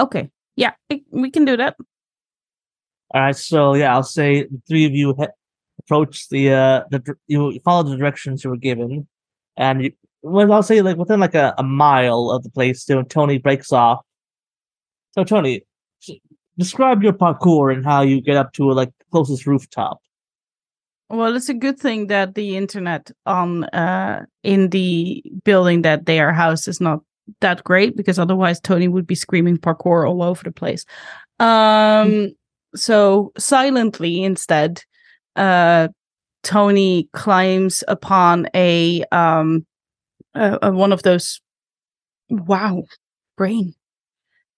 Okay. 0.00 0.30
Yeah, 0.56 0.72
we 1.10 1.30
can 1.30 1.44
do 1.44 1.56
that. 1.56 1.76
All 3.12 3.20
right, 3.20 3.36
so 3.36 3.74
yeah, 3.74 3.94
I'll 3.94 4.02
say 4.02 4.42
the 4.42 4.60
three 4.68 4.84
of 4.84 4.92
you 4.92 5.14
he- 5.18 5.26
approach 5.84 6.28
the 6.28 6.52
uh 6.52 6.82
the 6.90 7.14
you 7.26 7.60
follow 7.64 7.82
the 7.82 7.96
directions 7.96 8.44
you 8.44 8.50
were 8.50 8.56
given, 8.56 9.06
and 9.56 9.84
you, 9.84 9.92
well, 10.22 10.52
I'll 10.52 10.62
say 10.62 10.80
like 10.82 10.96
within 10.96 11.20
like 11.20 11.34
a, 11.34 11.54
a 11.58 11.62
mile 11.62 12.30
of 12.30 12.42
the 12.42 12.50
place, 12.50 12.82
still 12.82 13.04
Tony 13.04 13.38
breaks 13.38 13.72
off. 13.72 14.00
So 15.12 15.24
Tony, 15.24 15.64
describe 16.58 17.02
your 17.02 17.12
parkour 17.12 17.72
and 17.72 17.84
how 17.84 18.02
you 18.02 18.20
get 18.20 18.36
up 18.36 18.52
to 18.54 18.70
like 18.70 18.90
closest 19.10 19.46
rooftop. 19.46 20.00
Well, 21.10 21.36
it's 21.36 21.48
a 21.48 21.54
good 21.54 21.78
thing 21.78 22.06
that 22.08 22.34
the 22.34 22.56
internet 22.56 23.10
on 23.26 23.64
uh 23.64 24.24
in 24.42 24.70
the 24.70 25.22
building 25.44 25.82
that 25.82 26.06
their 26.06 26.32
house 26.32 26.66
is 26.66 26.80
not 26.80 27.00
that 27.40 27.64
great 27.64 27.96
because 27.96 28.18
otherwise 28.18 28.60
Tony 28.60 28.88
would 28.88 29.06
be 29.06 29.14
screaming 29.14 29.58
parkour 29.58 30.08
all 30.08 30.22
over 30.22 30.42
the 30.42 30.52
place. 30.52 30.84
Um 31.38 32.30
so 32.74 33.32
silently 33.38 34.24
instead 34.24 34.82
uh 35.36 35.88
Tony 36.42 37.08
climbs 37.12 37.82
upon 37.88 38.48
a 38.54 39.02
um 39.12 39.66
uh, 40.34 40.58
uh, 40.62 40.70
one 40.70 40.92
of 40.92 41.02
those 41.02 41.40
wow 42.28 42.84
brain 43.36 43.74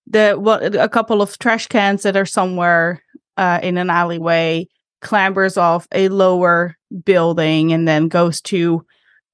the 0.07 0.35
what 0.35 0.75
a 0.75 0.89
couple 0.89 1.23
of 1.23 1.39
trash 1.39 1.67
cans 1.67 2.03
that 2.03 2.17
are 2.17 2.27
somewhere 2.27 3.03
uh 3.37 3.61
in 3.63 3.79
an 3.79 3.91
alleyway 3.91 4.67
clambers 5.03 5.57
off 5.57 5.87
a 5.93 6.09
lower 6.09 6.77
building 7.05 7.73
and 7.73 7.87
then 7.87 8.09
goes 8.09 8.41
to 8.41 8.85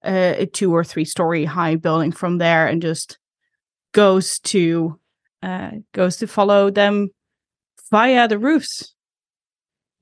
uh, 0.05 0.35
a 0.37 0.47
two 0.47 0.75
or 0.75 0.85
three 0.85 1.05
story 1.05 1.45
high 1.45 1.77
building 1.77 2.13
from 2.13 2.39
there 2.39 2.67
and 2.67 2.83
just 2.83 3.19
goes 3.93 4.39
to 4.41 4.99
uh, 5.43 5.71
goes 5.93 6.17
to 6.17 6.27
follow 6.27 6.71
them 6.71 7.09
via 7.91 8.29
the 8.29 8.39
roofs. 8.39 8.92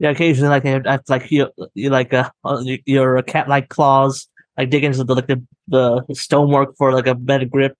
Yeah, 0.01 0.11
occasionally, 0.11 0.49
like 0.49 0.65
I 0.65 0.93
have 0.93 1.03
like 1.11 1.31
you, 1.31 1.51
you 1.75 1.91
like 1.91 2.15
uh, 2.15 2.31
uh, 2.43 2.65
your 2.87 3.23
cat 3.23 3.49
like 3.49 3.69
claws, 3.69 4.27
like 4.57 4.71
dig 4.71 4.83
into 4.83 5.05
the 5.05 5.15
like 5.15 5.27
the, 5.27 5.45
the 5.69 6.15
stonework 6.15 6.75
for 6.79 6.93
like 6.93 7.07
a 7.07 7.15
better 7.15 7.45
grip. 7.45 7.77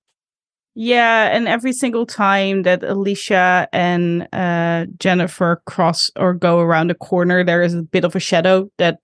Yeah, 0.75 1.35
and 1.35 1.49
every 1.49 1.73
single 1.73 2.05
time 2.05 2.63
that 2.63 2.85
Alicia 2.85 3.69
and 3.73 4.29
uh, 4.35 4.85
Jennifer 4.99 5.63
cross 5.65 6.11
or 6.15 6.35
go 6.35 6.61
around 6.61 6.91
a 6.91 6.95
corner, 6.95 7.43
there 7.43 7.63
is 7.63 7.75
a 7.75 7.83
bit 7.83 8.05
of 8.05 8.15
a 8.15 8.21
shadow 8.21 8.71
that 8.77 8.99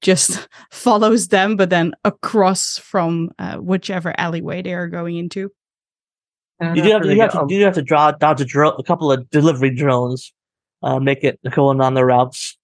just 0.00 0.48
follows 0.70 1.28
them, 1.28 1.56
but 1.56 1.70
then 1.70 1.92
across 2.04 2.78
from 2.78 3.30
uh, 3.40 3.56
whichever 3.56 4.14
alleyway 4.16 4.62
they 4.62 4.74
are 4.74 4.86
going 4.86 5.16
into. 5.16 5.50
You 6.60 6.82
do 6.82 6.90
have 6.92 7.02
to, 7.02 7.08
they 7.08 7.14
you 7.14 7.20
have 7.20 7.32
to, 7.32 7.46
you 7.48 7.58
do 7.58 7.64
have 7.64 7.74
to 7.74 7.82
draw 7.82 8.12
dodge 8.12 8.40
a, 8.40 8.44
dro- 8.44 8.76
a 8.76 8.84
couple 8.84 9.10
of 9.10 9.28
delivery 9.30 9.74
drones, 9.74 10.32
uh, 10.84 11.00
make 11.00 11.24
it 11.24 11.40
going 11.54 11.80
on 11.80 11.94
the 11.94 12.04
routes. 12.04 12.56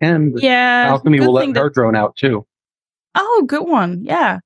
and 0.00 0.38
Yeah, 0.40 0.86
Alchemy 0.88 1.20
will 1.20 1.32
let 1.32 1.42
thing 1.42 1.54
her 1.56 1.64
that- 1.64 1.74
drone 1.74 1.96
out 1.96 2.16
too. 2.16 2.46
Oh, 3.14 3.44
good 3.46 3.66
one. 3.68 4.04
Yeah. 4.04 4.38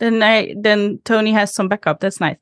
Then 0.00 0.22
I 0.22 0.54
then 0.56 1.00
Tony 1.04 1.32
has 1.32 1.52
some 1.52 1.68
backup. 1.68 2.00
That's 2.00 2.20
nice. 2.20 2.36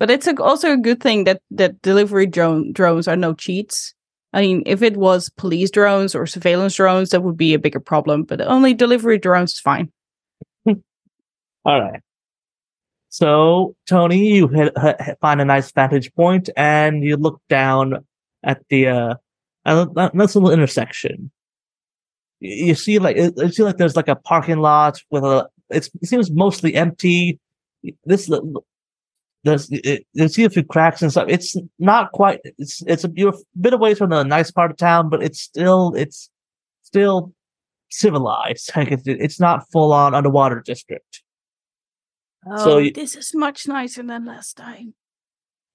But 0.00 0.10
it's 0.10 0.26
a, 0.26 0.34
also 0.42 0.72
a 0.72 0.76
good 0.76 1.00
thing 1.00 1.24
that 1.24 1.40
that 1.52 1.80
delivery 1.82 2.26
drone 2.26 2.72
drones 2.72 3.06
are 3.06 3.16
no 3.16 3.32
cheats. 3.34 3.94
I 4.32 4.40
mean, 4.40 4.62
if 4.66 4.82
it 4.82 4.96
was 4.96 5.30
police 5.36 5.70
drones 5.70 6.14
or 6.16 6.26
surveillance 6.26 6.74
drones, 6.74 7.10
that 7.10 7.22
would 7.22 7.36
be 7.36 7.54
a 7.54 7.58
bigger 7.60 7.78
problem. 7.78 8.24
But 8.24 8.40
only 8.40 8.74
delivery 8.74 9.18
drones 9.18 9.52
is 9.52 9.60
fine. 9.60 9.92
All 10.66 11.80
right. 11.80 12.00
So 13.10 13.76
Tony, 13.86 14.34
you 14.34 14.48
hit, 14.48 14.72
hit, 14.76 15.18
find 15.20 15.40
a 15.40 15.44
nice 15.44 15.70
vantage 15.70 16.12
point, 16.14 16.50
and 16.56 17.04
you 17.04 17.16
look 17.16 17.40
down 17.48 18.04
at 18.42 18.62
the 18.70 18.88
uh, 18.88 19.14
at 19.64 19.76
a 19.76 20.10
little 20.14 20.50
intersection. 20.50 21.30
You 22.40 22.74
see, 22.74 22.98
like 22.98 23.16
it, 23.16 23.34
you 23.36 23.50
see, 23.50 23.62
like 23.62 23.78
there's 23.78 23.96
like 23.96 24.08
a 24.08 24.16
parking 24.16 24.58
lot 24.58 25.00
with 25.10 25.24
a. 25.24 25.48
It's, 25.70 25.88
it 26.02 26.08
seems 26.08 26.30
mostly 26.30 26.74
empty. 26.74 27.40
This 28.04 28.30
there's 29.44 29.68
it, 29.70 30.06
you 30.14 30.28
see 30.28 30.44
a 30.44 30.50
few 30.50 30.64
cracks 30.64 31.02
and 31.02 31.10
stuff. 31.10 31.26
It's 31.28 31.54
not 31.78 32.12
quite. 32.12 32.40
It's 32.58 32.82
it's 32.86 33.04
a 33.04 33.10
you're 33.14 33.30
a 33.34 33.38
bit 33.60 33.72
away 33.74 33.94
from 33.94 34.10
the 34.10 34.22
nice 34.24 34.50
part 34.50 34.70
of 34.70 34.76
town, 34.76 35.10
but 35.10 35.22
it's 35.22 35.40
still 35.40 35.94
it's 35.94 36.30
still 36.82 37.32
civilized. 37.90 38.70
Like 38.76 38.90
it's, 38.92 39.02
it's 39.06 39.40
not 39.40 39.70
full 39.70 39.92
on 39.92 40.14
underwater 40.14 40.60
district. 40.60 41.22
Oh, 42.46 42.64
So 42.64 42.78
you- 42.78 42.92
this 42.92 43.16
is 43.16 43.32
much 43.34 43.68
nicer 43.68 44.02
than 44.02 44.24
last 44.24 44.56
time. 44.56 44.94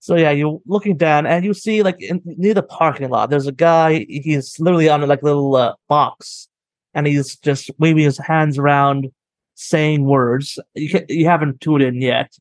So 0.02 0.16
yeah, 0.16 0.32
you're 0.32 0.60
looking 0.66 0.96
down 0.96 1.26
and 1.28 1.44
you 1.44 1.54
see 1.54 1.84
like 1.84 2.02
in, 2.02 2.22
near 2.26 2.54
the 2.54 2.64
parking 2.64 3.10
lot, 3.10 3.30
there's 3.30 3.48
a 3.48 3.52
guy. 3.52 4.06
He's 4.10 4.58
literally 4.60 4.88
on 4.90 5.02
like 5.08 5.22
a 5.22 5.26
little 5.26 5.56
uh, 5.56 5.74
box, 5.90 6.48
and 6.94 7.06
he's 7.06 7.36
just 7.38 7.70
waving 7.80 8.04
his 8.06 8.18
hands 8.18 8.58
around, 8.58 9.08
saying 9.56 10.06
words. 10.06 10.58
You 10.76 10.90
can, 10.90 11.06
you 11.10 11.26
haven't 11.26 11.60
tuned 11.60 11.84
in 11.84 12.02
yet, 12.02 12.32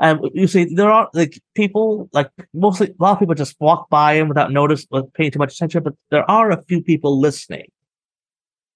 and 0.00 0.20
you 0.32 0.46
see 0.46 0.74
there 0.74 0.90
are 0.90 1.10
like 1.12 1.38
people 1.54 2.08
like 2.14 2.30
mostly 2.54 2.88
a 2.88 3.02
lot 3.02 3.12
of 3.12 3.18
people 3.18 3.34
just 3.34 3.56
walk 3.60 3.90
by 3.90 4.14
him 4.14 4.28
without 4.28 4.50
notice, 4.50 4.86
with 4.90 5.12
paying 5.12 5.30
too 5.30 5.38
much 5.38 5.54
attention. 5.54 5.82
But 5.82 5.94
there 6.10 6.28
are 6.30 6.50
a 6.50 6.62
few 6.62 6.82
people 6.82 7.20
listening, 7.20 7.66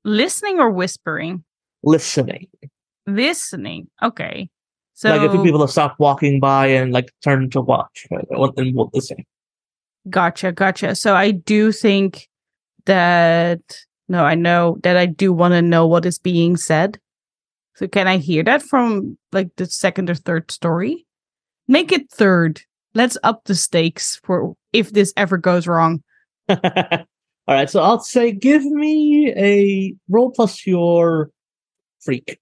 Listening 0.05 0.61
or 0.61 0.71
whispering? 0.71 1.43
listening. 1.83 2.49
Listening. 3.07 3.89
Okay. 4.03 4.51
So 4.97 5.11
like 5.11 5.29
a 5.29 5.31
few 5.31 5.43
people 5.43 5.61
have 5.61 5.71
stopped 5.71 6.01
walking 6.01 6.41
by 6.41 6.69
and 6.69 6.91
like 6.91 7.13
turned 7.23 7.53
to 7.53 7.61
watch 7.61 8.07
and 8.11 8.75
will 8.75 8.91
listen. 8.95 9.19
Gotcha, 10.09 10.53
gotcha. 10.53 10.95
So 10.95 11.15
I 11.15 11.33
do 11.33 11.71
think 11.71 12.31
that 12.87 13.61
no, 14.09 14.25
I 14.25 14.35
know 14.35 14.79
that 14.85 14.97
I 14.97 15.05
do 15.05 15.35
want 15.35 15.53
to 15.53 15.61
know 15.61 15.87
what 15.87 16.07
is 16.07 16.19
being 16.19 16.57
said. 16.57 16.99
So 17.75 17.87
can 17.87 18.09
I 18.09 18.17
hear 18.17 18.43
that 18.45 18.63
from 18.63 19.19
like 19.33 19.51
the 19.57 19.67
second 19.67 20.09
or 20.09 20.15
third 20.15 20.51
story? 20.51 21.05
Make 21.69 21.93
it 21.93 22.11
third. 22.11 22.63
Let's 22.95 23.19
up 23.23 23.45
the 23.45 23.55
stakes 23.55 24.19
for 24.25 24.55
if 24.73 24.95
this 24.95 25.13
ever 25.19 25.37
goes 25.37 25.67
wrong. 25.67 26.03
All 26.49 26.55
right, 27.47 27.69
so 27.69 27.83
I'll 27.83 28.01
say 28.01 28.33
give 28.33 28.65
me 28.65 29.31
a 29.37 29.95
roll 30.09 30.31
plus 30.31 30.67
your 30.67 31.31
freak. 32.01 32.39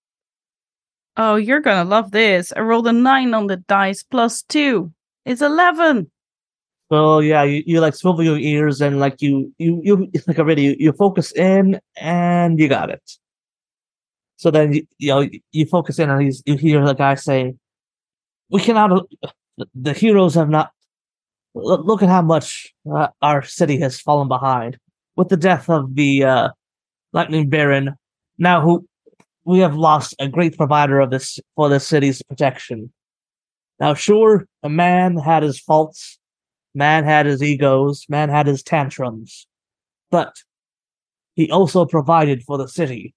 Oh, 1.17 1.37
you're 1.37 1.61
gonna 1.61 1.89
love 1.89 2.11
this. 2.11 2.53
I 2.57 2.61
rolled 2.61 2.89
a 2.89 2.93
nine 2.93 3.35
on 3.35 3.47
the 3.47 3.57
dice 3.57 4.03
plus 4.03 4.43
two. 4.43 4.93
It's 5.25 5.43
eleven. 5.43 6.11
So 6.91 7.21
yeah, 7.21 7.45
you, 7.45 7.63
you 7.67 7.81
like 7.81 7.95
swivel 7.95 8.25
your 8.25 8.39
ears 8.39 8.81
and 8.81 8.99
like 8.99 9.23
you 9.23 9.53
you 9.59 9.81
you 9.85 10.11
like 10.27 10.39
already 10.39 10.63
you, 10.63 10.77
you 10.79 10.93
focus 10.93 11.33
in 11.33 11.81
and 11.97 12.59
you 12.59 12.69
got 12.69 12.91
it. 12.91 13.03
So 14.37 14.51
then 14.51 14.73
you, 14.73 14.87
you 14.99 15.09
know 15.09 15.29
you 15.53 15.67
focus 15.67 15.99
in 15.99 16.11
and 16.11 16.35
you 16.47 16.57
hear 16.57 16.85
the 16.85 16.95
guy 16.95 17.15
say, 17.15 17.55
"We 18.51 18.61
cannot. 18.61 19.07
The 19.75 19.93
heroes 19.93 20.35
have 20.35 20.51
not. 20.51 20.73
Look 21.55 21.87
look 21.87 22.03
at 22.03 22.09
how 22.09 22.23
much 22.23 22.75
uh, 22.93 23.09
our 23.23 23.43
city 23.43 23.79
has 23.81 24.01
fallen 24.01 24.27
behind 24.27 24.79
with 25.15 25.29
the 25.29 25.37
death 25.37 25.71
of 25.71 25.95
the 25.95 26.25
uh, 26.25 26.49
Lightning 27.13 27.49
Baron. 27.49 27.95
Now 28.37 28.61
who 28.61 28.87
we 29.45 29.59
have 29.61 29.77
lost 29.77 30.15
a 30.19 30.29
great 30.29 30.57
provider 30.57 31.01
of 31.01 31.11
this 31.11 31.39
for 31.55 31.69
the 31.69 31.81
city's 31.81 32.23
protection. 32.23 32.93
Now, 33.81 33.95
sure, 33.95 34.47
a 34.63 34.69
man 34.69 35.17
had 35.17 35.43
his 35.43 35.59
faults, 35.59 36.19
man 36.75 37.05
had 37.05 37.27
his 37.27 37.43
egos, 37.43 38.07
man 38.09 38.29
had 38.29 38.47
his 38.47 38.63
tantrums, 38.63 39.47
but 40.11 40.35
he 41.35 41.51
also 41.51 41.85
provided 41.85 42.43
for 42.45 42.57
the 42.57 42.69
city, 42.69 43.15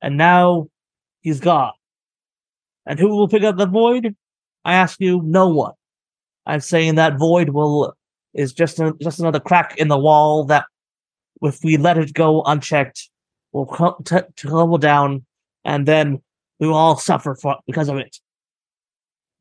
and 0.00 0.16
now 0.16 0.68
he's 1.20 1.40
gone. 1.40 1.72
And 2.86 2.98
who 2.98 3.08
will 3.08 3.28
pick 3.28 3.42
up 3.42 3.56
the 3.56 3.66
void? 3.66 4.16
I 4.64 4.74
ask 4.74 5.00
you, 5.00 5.20
no 5.24 5.48
one. 5.48 5.74
I'm 6.46 6.60
saying 6.60 6.94
that 6.94 7.18
void 7.18 7.50
will 7.50 7.94
is 8.32 8.52
just 8.52 8.78
a, 8.78 8.94
just 9.00 9.18
another 9.18 9.40
crack 9.40 9.76
in 9.76 9.88
the 9.88 9.98
wall 9.98 10.44
that, 10.44 10.64
if 11.42 11.62
we 11.64 11.76
let 11.76 11.98
it 11.98 12.14
go 12.14 12.42
unchecked, 12.42 13.10
will 13.52 13.66
crum- 13.66 14.02
t- 14.04 14.18
tumble 14.36 14.78
down, 14.78 15.24
and 15.70 15.86
then 15.86 16.20
we 16.58 16.66
will 16.66 16.74
all 16.74 16.96
suffer 16.96 17.36
for 17.36 17.56
because 17.64 17.88
of 17.88 17.96
it. 17.96 18.18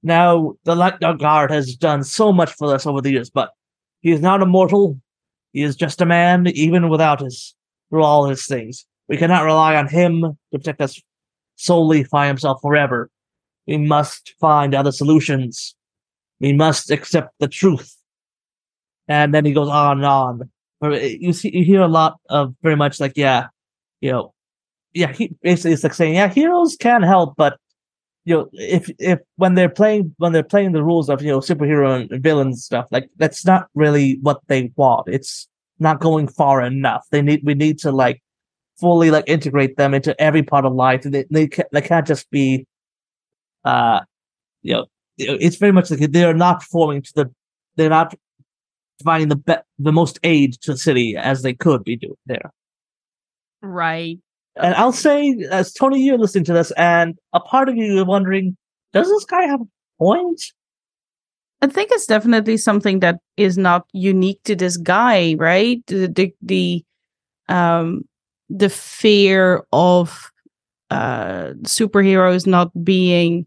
Now, 0.04 0.54
the 0.64 0.76
Lightning 0.76 1.18
Guard 1.18 1.50
has 1.50 1.76
done 1.76 2.04
so 2.04 2.32
much 2.32 2.52
for 2.54 2.74
us 2.74 2.86
over 2.86 3.02
the 3.02 3.10
years, 3.10 3.32
but 3.32 3.50
he 4.02 4.12
is 4.12 4.22
not 4.22 4.44
immortal. 4.44 5.02
He 5.54 5.64
is 5.64 5.76
just 5.76 6.02
a 6.02 6.06
man, 6.06 6.46
even 6.48 6.88
without 6.88 7.20
his 7.20 7.56
through 7.90 8.04
all 8.04 8.30
his 8.30 8.46
things. 8.46 8.86
We 9.08 9.18
cannot 9.18 9.44
rely 9.44 9.76
on 9.76 9.88
him 9.88 10.22
to 10.22 10.60
protect 10.60 10.82
us 10.82 11.02
solely 11.56 12.06
by 12.12 12.28
himself 12.28 12.62
forever. 12.62 13.10
We 13.66 13.78
must 13.78 14.36
find 14.40 14.76
other 14.76 14.92
solutions. 14.92 15.76
We 16.40 16.54
must 16.54 16.92
accept 16.92 17.34
the 17.40 17.48
truth. 17.48 17.98
And 19.08 19.34
then 19.34 19.46
he 19.46 19.54
goes 19.54 19.68
on 19.68 19.98
and 19.98 20.06
on. 20.06 20.52
Uh, 20.84 20.92
you 20.92 21.34
see, 21.34 21.50
you 21.52 21.66
hear 21.66 21.82
a 21.82 21.88
lot 21.88 22.20
of 22.30 22.54
very 22.62 22.76
much 22.76 23.00
like, 23.00 23.14
yeah, 23.16 23.48
you 24.00 24.12
know, 24.12 24.34
yeah, 24.94 25.12
he 25.12 25.36
basically 25.42 25.74
it's 25.74 25.84
like 25.84 25.94
saying, 25.94 26.16
yeah, 26.16 26.28
heroes 26.28 26.76
can 26.80 27.04
help, 27.04 27.36
but 27.38 27.58
you 28.26 28.36
know, 28.36 28.50
if 28.54 28.90
if 29.00 29.20
when 29.38 29.56
they're 29.56 29.70
playing 29.70 30.14
when 30.18 30.34
they're 30.34 30.44
playing 30.44 30.74
the 30.74 30.84
rules 30.84 31.10
of 31.10 31.22
you 31.22 31.30
know 31.30 31.40
superhero 31.40 32.10
and 32.12 32.24
villain 32.24 32.56
stuff, 32.56 32.88
like 32.92 33.10
that's 33.18 33.46
not 33.46 33.68
really 33.76 34.20
what 34.22 34.42
they 34.48 34.72
want. 34.76 35.08
It's 35.08 35.48
not 35.80 36.00
going 36.00 36.28
far 36.28 36.62
enough. 36.62 37.06
They 37.12 37.22
need 37.22 37.42
we 37.44 37.54
need 37.54 37.80
to 37.80 37.92
like 37.92 38.22
fully 38.80 39.12
like 39.12 39.26
integrate 39.28 39.78
them 39.78 39.94
into 39.94 40.20
every 40.22 40.44
part 40.44 40.66
of 40.66 40.74
life. 40.74 41.04
They 41.04 41.26
they 41.32 41.48
can't, 41.48 41.68
they 41.72 41.82
can't 41.82 42.08
just 42.08 42.30
be, 42.30 42.68
uh, 43.66 44.02
you 44.62 44.74
know, 44.74 44.86
it's 45.18 45.56
very 45.56 45.72
much 45.72 45.90
like 45.92 46.00
they 46.00 46.24
are 46.24 46.34
not 46.34 46.60
performing 46.60 47.02
to 47.02 47.12
the 47.16 47.32
they're 47.76 47.90
not 47.90 48.14
providing 49.00 49.30
the 49.30 49.38
be- 49.38 49.56
the 49.78 49.92
most 49.92 50.20
aid 50.24 50.54
to 50.62 50.74
the 50.74 50.78
city 50.78 51.16
as 51.16 51.42
they 51.42 51.54
could 51.54 51.84
be 51.84 51.96
doing 51.96 52.16
there. 52.26 52.52
Right. 53.62 54.20
And 54.60 54.76
I'll 54.76 54.92
say, 54.92 55.36
as 55.52 55.74
Tony, 55.74 56.02
you're 56.02 56.18
listening 56.18 56.44
to 56.46 56.54
this, 56.54 56.72
and 56.72 57.18
a 57.34 57.40
part 57.40 57.70
of 57.70 57.76
you 57.76 57.98
is 57.98 58.06
wondering, 58.06 58.58
does 58.94 59.08
this 59.08 59.26
guy 59.26 59.44
have 59.44 59.62
a 59.62 59.68
point? 59.98 60.42
I 61.62 61.68
think 61.68 61.92
it's 61.92 62.06
definitely 62.06 62.58
something 62.58 63.00
that 63.00 63.20
is 63.38 63.58
not 63.58 63.86
unique 63.94 64.42
to 64.46 64.56
this 64.56 64.78
guy, 64.78 65.36
right? 65.38 65.86
The 65.88 66.08
the, 66.08 66.34
the 66.42 66.86
um 67.50 68.04
the 68.50 68.70
fear 68.70 69.64
of 69.72 70.32
uh 70.90 71.54
superheroes 71.64 72.48
not 72.48 72.72
being 72.84 73.46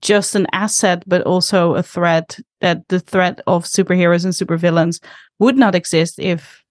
just 0.00 0.34
an 0.34 0.46
asset 0.52 1.02
but 1.06 1.22
also 1.22 1.74
a 1.74 1.82
threat 1.82 2.38
that 2.60 2.86
the 2.88 3.00
threat 3.00 3.40
of 3.46 3.64
superheroes 3.64 4.24
and 4.24 4.34
supervillains 4.34 5.02
would 5.38 5.56
not 5.56 5.74
exist 5.74 6.18
if 6.18 6.62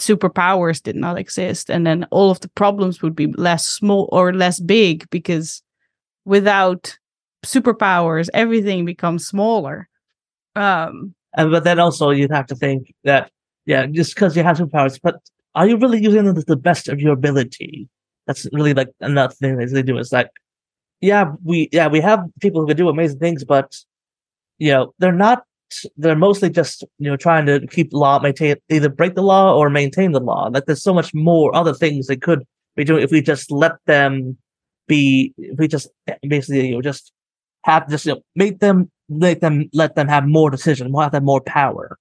superpowers 0.00 0.82
did 0.82 0.96
not 0.96 1.18
exist 1.18 1.70
and 1.70 1.86
then 1.86 2.06
all 2.10 2.30
of 2.30 2.40
the 2.40 2.48
problems 2.50 3.02
would 3.02 3.14
be 3.14 3.28
less 3.38 3.66
small 3.66 4.08
or 4.12 4.32
less 4.34 4.60
big 4.60 5.08
because 5.10 5.62
without 6.24 6.98
superpowers 7.44 8.28
everything 8.34 8.84
becomes 8.84 9.26
smaller 9.26 9.88
um 10.56 11.14
And 11.36 11.50
but 11.50 11.64
then 11.64 11.78
also 11.78 12.10
you'd 12.10 12.32
have 12.32 12.46
to 12.46 12.56
think 12.56 12.92
that 13.04 13.30
yeah, 13.66 13.86
just 13.86 14.14
because 14.14 14.36
you 14.36 14.42
have 14.42 14.58
superpowers, 14.58 14.98
but 15.02 15.16
are 15.54 15.68
you 15.68 15.76
really 15.76 16.02
using 16.02 16.24
them 16.24 16.34
to 16.34 16.42
the 16.42 16.56
best 16.56 16.88
of 16.88 17.00
your 17.00 17.12
ability? 17.12 17.88
That's 18.26 18.46
really 18.52 18.74
like 18.74 18.88
another 19.00 19.34
thing 19.34 19.56
that 19.58 19.70
they 19.72 19.82
do 19.82 19.98
is 19.98 20.12
like, 20.12 20.30
yeah, 21.00 21.32
we 21.44 21.68
yeah 21.72 21.88
we 21.88 22.00
have 22.00 22.20
people 22.40 22.60
who 22.60 22.66
can 22.68 22.76
do 22.76 22.88
amazing 22.88 23.18
things, 23.20 23.44
but 23.44 23.76
you 24.58 24.72
know 24.72 24.94
they're 24.98 25.12
not. 25.12 25.44
They're 25.96 26.16
mostly 26.16 26.50
just 26.50 26.82
you 26.98 27.10
know 27.10 27.16
trying 27.16 27.46
to 27.46 27.66
keep 27.66 27.92
law, 27.92 28.18
maintain 28.18 28.56
either 28.68 28.88
break 28.88 29.14
the 29.14 29.22
law 29.22 29.54
or 29.54 29.70
maintain 29.70 30.12
the 30.12 30.20
law. 30.20 30.48
Like 30.52 30.66
there's 30.66 30.82
so 30.82 30.94
much 30.94 31.12
more 31.14 31.54
other 31.54 31.74
things 31.74 32.06
they 32.06 32.16
could 32.16 32.44
be 32.76 32.84
doing 32.84 33.02
if 33.02 33.10
we 33.10 33.22
just 33.22 33.50
let 33.50 33.72
them 33.86 34.36
be. 34.86 35.34
If 35.38 35.58
we 35.58 35.68
just 35.68 35.88
basically 36.22 36.68
you 36.68 36.74
know 36.74 36.82
just 36.82 37.12
have 37.64 37.88
just 37.88 38.06
you 38.06 38.14
know, 38.14 38.22
make 38.34 38.60
them 38.60 38.90
make 39.08 39.40
them 39.40 39.68
let 39.72 39.96
them 39.96 40.08
have 40.08 40.26
more 40.26 40.50
decision, 40.50 40.90
more 40.90 41.02
have 41.02 41.12
them 41.12 41.24
more 41.24 41.40
power. 41.40 41.98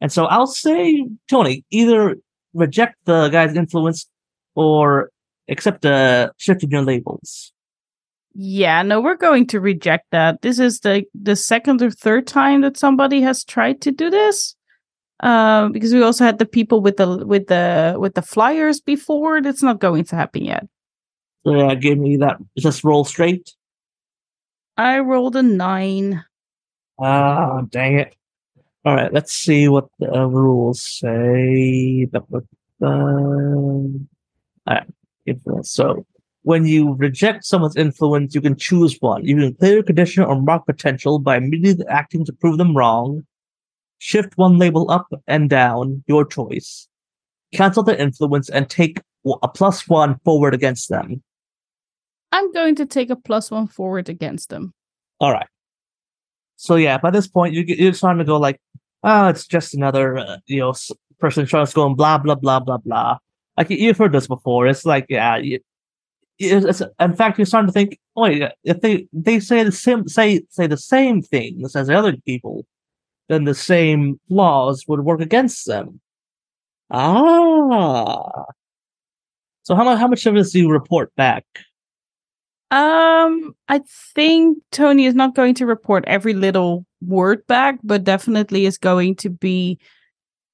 And 0.00 0.12
so 0.12 0.26
I'll 0.26 0.46
say, 0.46 1.08
Tony, 1.30 1.64
either 1.70 2.16
reject 2.52 2.96
the 3.06 3.30
guy's 3.30 3.56
influence 3.56 4.06
or 4.54 5.10
accept 5.48 5.86
uh, 5.86 6.30
shifting 6.36 6.70
your 6.70 6.82
labels. 6.82 7.53
Yeah, 8.34 8.82
no, 8.82 9.00
we're 9.00 9.16
going 9.16 9.46
to 9.48 9.60
reject 9.60 10.10
that. 10.10 10.42
This 10.42 10.58
is 10.58 10.80
the 10.80 11.04
the 11.14 11.36
second 11.36 11.80
or 11.80 11.90
third 11.90 12.26
time 12.26 12.62
that 12.62 12.76
somebody 12.76 13.20
has 13.22 13.44
tried 13.44 13.80
to 13.82 13.92
do 13.92 14.10
this. 14.10 14.56
Um, 15.20 15.70
because 15.70 15.94
we 15.94 16.02
also 16.02 16.24
had 16.24 16.38
the 16.38 16.46
people 16.46 16.80
with 16.80 16.96
the 16.96 17.24
with 17.24 17.46
the 17.46 17.96
with 17.98 18.14
the 18.14 18.22
flyers 18.22 18.80
before. 18.80 19.40
That's 19.40 19.62
not 19.62 19.78
going 19.78 20.04
to 20.04 20.16
happen 20.16 20.44
yet. 20.44 20.66
So 21.46 21.54
yeah, 21.54 21.74
give 21.76 21.98
me 21.98 22.16
that. 22.16 22.38
Just 22.58 22.82
roll 22.82 23.04
straight. 23.04 23.54
I 24.76 24.98
rolled 24.98 25.36
a 25.36 25.42
nine. 25.42 26.24
Ah, 26.98 27.60
dang 27.70 28.00
it. 28.00 28.16
All 28.84 28.94
right, 28.94 29.12
let's 29.12 29.32
see 29.32 29.68
what 29.68 29.86
the 29.98 30.12
uh, 30.12 30.26
rules 30.26 30.82
say. 30.82 32.08
All 32.82 33.30
right, 34.66 34.86
so 35.62 36.04
when 36.44 36.66
you 36.66 36.92
reject 36.94 37.44
someone's 37.44 37.76
influence, 37.76 38.34
you 38.34 38.40
can 38.40 38.54
choose 38.56 38.96
one. 39.00 39.24
You 39.24 39.36
can 39.36 39.54
clear 39.54 39.80
a 39.80 39.82
condition 39.82 40.22
or 40.24 40.40
mark 40.40 40.66
potential 40.66 41.18
by 41.18 41.38
immediately 41.38 41.86
acting 41.88 42.24
to 42.26 42.32
prove 42.32 42.58
them 42.58 42.76
wrong. 42.76 43.26
Shift 43.98 44.36
one 44.36 44.58
label 44.58 44.90
up 44.90 45.08
and 45.26 45.48
down, 45.48 46.04
your 46.06 46.26
choice. 46.26 46.86
Cancel 47.54 47.82
their 47.82 47.96
influence 47.96 48.50
and 48.50 48.68
take 48.68 49.00
a 49.42 49.48
plus 49.48 49.88
one 49.88 50.18
forward 50.22 50.52
against 50.52 50.90
them. 50.90 51.22
I'm 52.30 52.52
going 52.52 52.74
to 52.76 52.84
take 52.84 53.08
a 53.08 53.16
plus 53.16 53.50
one 53.50 53.66
forward 53.66 54.10
against 54.10 54.50
them. 54.50 54.74
All 55.20 55.32
right. 55.32 55.46
So 56.56 56.76
yeah, 56.76 56.98
by 56.98 57.10
this 57.10 57.26
point, 57.26 57.54
you, 57.54 57.64
you're 57.66 57.94
starting 57.94 58.18
to 58.18 58.24
go 58.24 58.36
like, 58.36 58.60
oh, 59.02 59.28
it's 59.28 59.46
just 59.46 59.72
another, 59.72 60.18
uh, 60.18 60.36
you 60.46 60.60
know, 60.60 60.74
person 61.18 61.46
trying 61.46 61.64
to 61.66 61.72
go 61.72 61.86
and 61.86 61.96
blah 61.96 62.18
blah 62.18 62.34
blah 62.34 62.60
blah 62.60 62.78
blah. 62.78 63.16
Like 63.56 63.70
you've 63.70 63.96
heard 63.96 64.12
this 64.12 64.26
before. 64.26 64.66
It's 64.66 64.84
like, 64.84 65.06
yeah, 65.08 65.36
you, 65.36 65.60
it's, 66.38 66.82
in 67.00 67.14
fact, 67.14 67.38
you're 67.38 67.46
starting 67.46 67.68
to 67.68 67.72
think, 67.72 67.98
wait, 68.16 68.42
if 68.64 68.80
they 68.80 69.06
they 69.12 69.40
say 69.40 69.62
the 69.62 69.72
same 69.72 70.08
say 70.08 70.42
say 70.50 70.66
the 70.66 70.76
same 70.76 71.22
things 71.22 71.76
as 71.76 71.86
the 71.86 71.96
other 71.96 72.16
people, 72.24 72.66
then 73.28 73.44
the 73.44 73.54
same 73.54 74.18
laws 74.28 74.84
would 74.88 75.00
work 75.00 75.20
against 75.20 75.66
them. 75.66 76.00
Ah. 76.90 78.44
So 79.62 79.74
how 79.74 79.84
much 79.84 79.98
how 79.98 80.08
much 80.08 80.26
of 80.26 80.34
this 80.34 80.52
do 80.52 80.60
you 80.60 80.70
report 80.70 81.14
back? 81.16 81.44
Um, 82.70 83.54
I 83.68 83.80
think 84.14 84.58
Tony 84.72 85.06
is 85.06 85.14
not 85.14 85.34
going 85.34 85.54
to 85.54 85.66
report 85.66 86.04
every 86.06 86.34
little 86.34 86.84
word 87.00 87.46
back, 87.46 87.78
but 87.84 88.02
definitely 88.04 88.66
is 88.66 88.78
going 88.78 89.14
to 89.16 89.30
be 89.30 89.78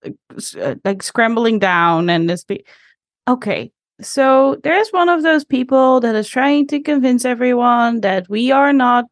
uh, 0.04 0.10
uh, 0.60 0.74
like 0.84 1.02
scrambling 1.02 1.58
down 1.58 2.10
and 2.10 2.28
this 2.28 2.44
be 2.44 2.64
okay. 3.26 3.72
So 4.02 4.58
there's 4.62 4.90
one 4.90 5.08
of 5.08 5.22
those 5.22 5.44
people 5.44 6.00
that 6.00 6.14
is 6.14 6.28
trying 6.28 6.66
to 6.68 6.80
convince 6.80 7.24
everyone 7.24 8.00
that 8.00 8.28
we 8.28 8.50
are 8.50 8.72
not 8.72 9.06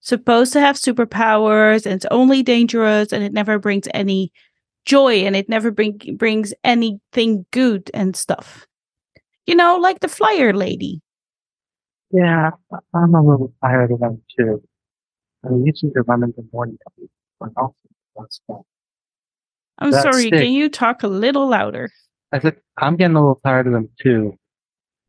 supposed 0.00 0.52
to 0.52 0.60
have 0.60 0.76
superpowers 0.76 1.86
and 1.86 1.94
it's 1.94 2.06
only 2.10 2.42
dangerous 2.42 3.12
and 3.12 3.22
it 3.22 3.32
never 3.32 3.58
brings 3.58 3.86
any 3.94 4.32
joy 4.84 5.16
and 5.24 5.36
it 5.36 5.48
never 5.48 5.70
bring, 5.70 5.98
brings 6.16 6.52
anything 6.64 7.46
good 7.52 7.90
and 7.94 8.16
stuff. 8.16 8.66
You 9.46 9.54
know, 9.54 9.76
like 9.76 10.00
the 10.00 10.08
flyer 10.08 10.52
lady. 10.52 11.00
Yeah, 12.10 12.50
I'm 12.94 13.14
a 13.14 13.22
little 13.22 13.52
tired 13.62 13.90
of 13.92 14.00
them 14.00 14.22
too. 14.36 14.62
I 15.44 15.48
mean, 15.48 15.66
usually 15.66 15.92
they 15.94 16.00
run 16.06 16.22
in 16.22 16.32
the 16.36 16.46
morning, 16.52 16.78
but 17.40 17.50
also 17.56 17.74
that's 18.16 18.40
fun. 18.46 18.60
I'm 19.78 19.90
that 19.90 20.02
sorry, 20.02 20.30
can 20.30 20.52
you 20.52 20.68
talk 20.68 21.02
a 21.02 21.08
little 21.08 21.48
louder? 21.48 21.90
I 22.32 22.40
said, 22.40 22.56
I'm 22.78 22.96
getting 22.96 23.16
a 23.16 23.20
little 23.20 23.40
tired 23.44 23.66
of 23.66 23.72
them 23.72 23.88
too. 24.00 24.38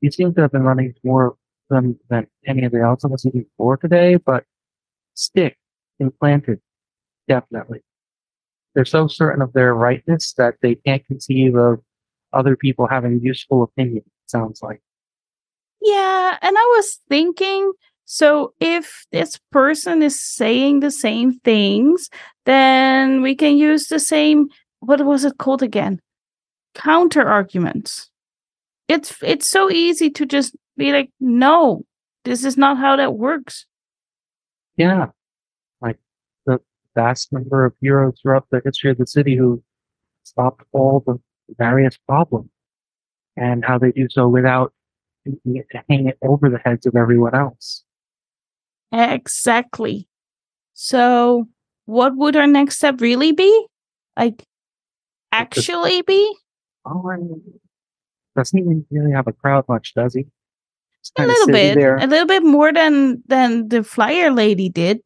You 0.01 0.11
seem 0.11 0.33
to 0.33 0.41
have 0.41 0.51
been 0.51 0.63
running 0.63 0.93
more 1.03 1.35
them 1.69 1.97
than 2.09 2.27
any 2.45 2.65
of 2.65 2.71
the 2.71 2.81
else 2.81 3.03
of 3.03 3.13
us 3.13 3.25
even 3.25 3.43
before 3.43 3.77
today, 3.77 4.17
but 4.17 4.43
stick, 5.13 5.57
implanted, 5.99 6.59
definitely. 7.27 7.81
They're 8.75 8.85
so 8.85 9.07
certain 9.07 9.41
of 9.41 9.53
their 9.53 9.73
rightness 9.73 10.33
that 10.33 10.55
they 10.61 10.75
can't 10.75 11.05
conceive 11.05 11.55
of 11.55 11.79
other 12.33 12.55
people 12.55 12.87
having 12.87 13.21
useful 13.21 13.63
opinions, 13.63 14.07
sounds 14.25 14.61
like. 14.61 14.81
Yeah, 15.81 16.37
and 16.41 16.57
I 16.57 16.73
was 16.77 16.99
thinking 17.09 17.71
so 18.05 18.53
if 18.59 19.05
this 19.11 19.39
person 19.51 20.01
is 20.01 20.19
saying 20.19 20.79
the 20.81 20.91
same 20.91 21.39
things, 21.39 22.09
then 22.45 23.21
we 23.21 23.35
can 23.35 23.57
use 23.57 23.87
the 23.87 23.99
same 23.99 24.49
what 24.79 25.05
was 25.05 25.23
it 25.23 25.37
called 25.37 25.63
again? 25.63 26.01
Counter 26.75 27.23
arguments. 27.23 28.09
It's 28.87 29.15
it's 29.21 29.49
so 29.49 29.71
easy 29.71 30.09
to 30.11 30.25
just 30.25 30.55
be 30.77 30.91
like, 30.91 31.09
no, 31.19 31.85
this 32.25 32.43
is 32.43 32.57
not 32.57 32.77
how 32.77 32.95
that 32.95 33.15
works. 33.15 33.65
Yeah. 34.75 35.07
Like 35.81 35.97
the 36.45 36.59
vast 36.95 37.31
number 37.31 37.65
of 37.65 37.73
heroes 37.81 38.19
throughout 38.21 38.47
the 38.49 38.61
history 38.63 38.91
of 38.91 38.97
the 38.97 39.07
city 39.07 39.35
who 39.35 39.63
stopped 40.23 40.63
all 40.71 41.03
the 41.05 41.19
various 41.57 41.97
problems 42.07 42.49
and 43.35 43.63
how 43.65 43.77
they 43.77 43.91
do 43.91 44.07
so 44.09 44.27
without 44.27 44.73
to 45.25 45.63
hang 45.89 46.07
it 46.07 46.17
over 46.21 46.49
the 46.49 46.59
heads 46.65 46.85
of 46.85 46.95
everyone 46.95 47.35
else. 47.35 47.83
Exactly. 48.91 50.07
So, 50.73 51.47
what 51.85 52.15
would 52.15 52.35
our 52.35 52.47
next 52.47 52.77
step 52.77 53.01
really 53.01 53.31
be? 53.31 53.67
Like, 54.17 54.43
actually 55.31 56.01
be? 56.01 56.35
Oh, 56.85 57.09
I 57.09 57.17
mean, 57.17 57.41
doesn't 58.35 58.57
even 58.57 58.85
really 58.91 59.11
have 59.11 59.27
a 59.27 59.33
crowd 59.33 59.65
much, 59.67 59.93
does 59.93 60.13
he? 60.13 60.25
A 61.17 61.25
little 61.25 61.47
bit, 61.47 61.75
there. 61.75 61.97
a 61.97 62.07
little 62.07 62.27
bit 62.27 62.43
more 62.43 62.71
than 62.71 63.21
than 63.27 63.67
the 63.67 63.83
flyer 63.83 64.31
lady 64.31 64.69
did. 64.69 65.01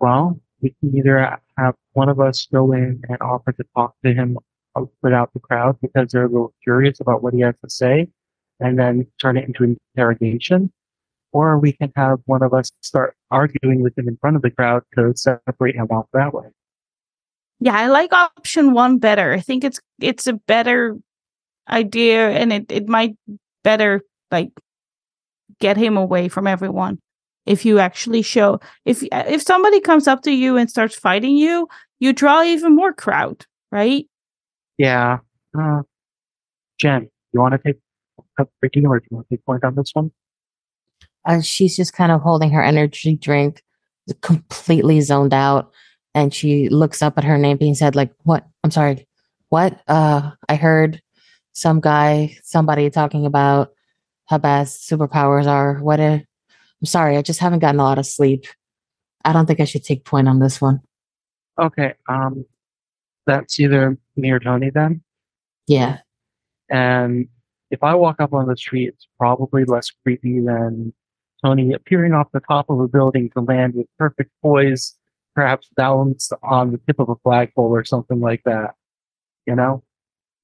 Well, 0.00 0.40
we 0.60 0.74
can 0.80 0.96
either 0.96 1.38
have 1.56 1.74
one 1.92 2.08
of 2.08 2.20
us 2.20 2.46
go 2.52 2.72
in 2.72 3.00
and 3.08 3.18
offer 3.20 3.52
to 3.52 3.64
talk 3.76 3.94
to 4.04 4.12
him 4.12 4.38
uh, 4.74 4.84
without 5.02 5.32
the 5.32 5.40
crowd 5.40 5.78
because 5.80 6.10
they're 6.10 6.24
a 6.24 6.28
little 6.28 6.52
curious 6.62 7.00
about 7.00 7.22
what 7.22 7.32
he 7.32 7.40
has 7.40 7.54
to 7.62 7.70
say, 7.70 8.08
and 8.58 8.78
then 8.78 9.06
turn 9.20 9.36
it 9.36 9.46
into 9.46 9.62
an 9.62 9.76
interrogation. 9.94 10.72
Or 11.32 11.58
we 11.58 11.72
can 11.72 11.92
have 11.96 12.18
one 12.26 12.42
of 12.42 12.52
us 12.52 12.72
start 12.80 13.14
arguing 13.30 13.82
with 13.82 13.96
him 13.96 14.08
in 14.08 14.16
front 14.16 14.36
of 14.36 14.42
the 14.42 14.50
crowd 14.50 14.82
to 14.96 15.12
separate 15.14 15.76
him 15.76 15.86
off 15.90 16.06
that 16.12 16.34
way. 16.34 16.46
Yeah, 17.60 17.76
I 17.76 17.86
like 17.86 18.12
option 18.12 18.72
one 18.72 18.98
better. 18.98 19.32
I 19.32 19.40
think 19.40 19.64
it's 19.64 19.80
it's 20.00 20.26
a 20.26 20.34
better 20.34 20.96
idea 21.68 22.30
and 22.30 22.52
it, 22.52 22.70
it 22.70 22.88
might 22.88 23.16
better 23.64 24.02
like 24.30 24.50
get 25.58 25.76
him 25.76 25.96
away 25.96 26.28
from 26.28 26.46
everyone 26.46 26.98
if 27.44 27.64
you 27.64 27.80
actually 27.80 28.22
show 28.22 28.60
if 28.84 29.02
if 29.10 29.42
somebody 29.42 29.80
comes 29.80 30.06
up 30.06 30.22
to 30.22 30.30
you 30.30 30.56
and 30.56 30.70
starts 30.70 30.94
fighting 30.94 31.36
you 31.36 31.66
you 31.98 32.12
draw 32.12 32.44
even 32.44 32.76
more 32.76 32.92
crowd 32.92 33.44
right 33.72 34.06
yeah 34.78 35.18
uh, 35.58 35.82
jen 36.78 37.08
you 37.32 37.40
want 37.40 37.52
to 37.52 37.58
take 37.58 37.80
Ricky, 38.62 38.84
or 38.84 39.00
do 39.00 39.06
you 39.10 39.16
want 39.16 39.28
to 39.28 39.36
take 39.36 39.44
point 39.44 39.64
on 39.64 39.74
this 39.74 39.90
one? 39.94 40.10
Uh, 41.24 41.40
she's 41.40 41.76
just 41.76 41.92
kind 41.92 42.12
of 42.12 42.20
holding 42.20 42.50
her 42.50 42.62
energy 42.62 43.16
drink, 43.16 43.62
completely 44.20 45.00
zoned 45.00 45.34
out, 45.34 45.72
and 46.16 46.32
she 46.32 46.70
looks 46.70 47.02
up 47.02 47.18
at 47.18 47.24
her 47.24 47.36
name 47.36 47.58
being 47.58 47.74
said, 47.74 47.94
like, 47.94 48.10
"What? 48.24 48.44
I'm 48.64 48.70
sorry, 48.70 49.06
what? 49.50 49.78
Uh, 49.86 50.32
I 50.48 50.56
heard 50.56 51.02
some 51.52 51.78
guy, 51.80 52.36
somebody 52.42 52.90
talking 52.90 53.26
about 53.26 53.72
how 54.24 54.38
bad 54.38 54.66
superpowers 54.66 55.46
are. 55.46 55.78
What? 55.78 56.00
I'm 56.00 56.24
sorry, 56.84 57.16
I 57.18 57.22
just 57.22 57.38
haven't 57.38 57.60
gotten 57.60 57.80
a 57.80 57.84
lot 57.84 57.98
of 57.98 58.06
sleep. 58.06 58.46
I 59.24 59.32
don't 59.32 59.46
think 59.46 59.60
I 59.60 59.64
should 59.64 59.84
take 59.84 60.04
point 60.04 60.26
on 60.26 60.40
this 60.40 60.60
one. 60.60 60.80
Okay, 61.60 61.94
um, 62.08 62.46
that's 63.26 63.60
either 63.60 63.98
me 64.16 64.30
or 64.30 64.40
Tony 64.40 64.70
then. 64.70 65.02
Yeah. 65.66 65.98
And 66.70 67.28
if 67.70 67.82
I 67.82 67.94
walk 67.94 68.20
up 68.20 68.32
on 68.32 68.48
the 68.48 68.56
street, 68.56 68.88
it's 68.88 69.06
probably 69.18 69.64
less 69.64 69.90
creepy 70.02 70.40
than 70.40 70.94
Tony 71.44 71.72
appearing 71.72 72.14
off 72.14 72.32
the 72.32 72.40
top 72.40 72.70
of 72.70 72.80
a 72.80 72.88
building 72.88 73.30
to 73.30 73.40
land 73.40 73.74
with 73.74 73.86
perfect 73.98 74.30
poise, 74.42 74.95
perhaps 75.36 75.68
balanced 75.76 76.32
on 76.42 76.72
the 76.72 76.80
tip 76.86 76.98
of 76.98 77.10
a 77.10 77.14
flagpole 77.22 77.68
or 77.68 77.84
something 77.84 78.20
like 78.20 78.42
that. 78.44 78.74
you 79.46 79.54
know? 79.54 79.84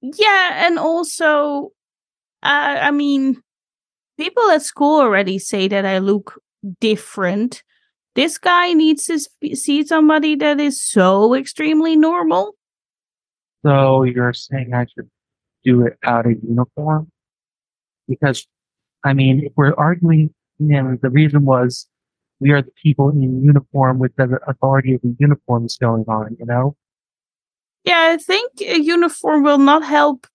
Yeah, 0.02 0.66
and 0.66 0.78
also, 0.78 1.72
uh, 2.42 2.78
I 2.80 2.90
mean, 2.90 3.42
people 4.18 4.48
at 4.50 4.62
school 4.62 5.00
already 5.00 5.38
say 5.38 5.66
that 5.68 5.86
I 5.86 5.98
look 5.98 6.40
different. 6.80 7.64
This 8.14 8.36
guy 8.38 8.74
needs 8.74 9.06
to 9.06 9.18
sp- 9.18 9.54
see 9.54 9.84
somebody 9.84 10.36
that 10.36 10.60
is 10.60 10.80
so 10.80 11.34
extremely 11.34 11.96
normal. 11.96 12.54
So 13.64 14.02
you're 14.04 14.34
saying 14.34 14.74
I 14.74 14.86
should 14.94 15.08
do 15.64 15.86
it 15.86 15.94
out 16.04 16.26
of 16.26 16.32
uniform? 16.42 17.10
Because, 18.08 18.46
I 19.04 19.12
mean, 19.14 19.44
if 19.44 19.52
we're 19.56 19.74
arguing, 19.74 20.34
and 20.58 21.00
the 21.00 21.10
reason 21.10 21.44
was 21.44 21.88
we 22.42 22.50
are 22.50 22.60
the 22.60 22.72
people 22.82 23.08
in 23.10 23.22
uniform 23.44 24.00
with 24.00 24.14
the 24.16 24.38
authority 24.48 24.94
of 24.94 25.00
the 25.02 25.14
uniforms 25.20 25.78
going 25.78 26.04
on, 26.08 26.36
you 26.40 26.44
know? 26.44 26.76
Yeah, 27.84 28.10
I 28.12 28.16
think 28.16 28.60
a 28.60 28.80
uniform 28.80 29.44
will 29.44 29.58
not 29.58 29.84
help 29.84 30.26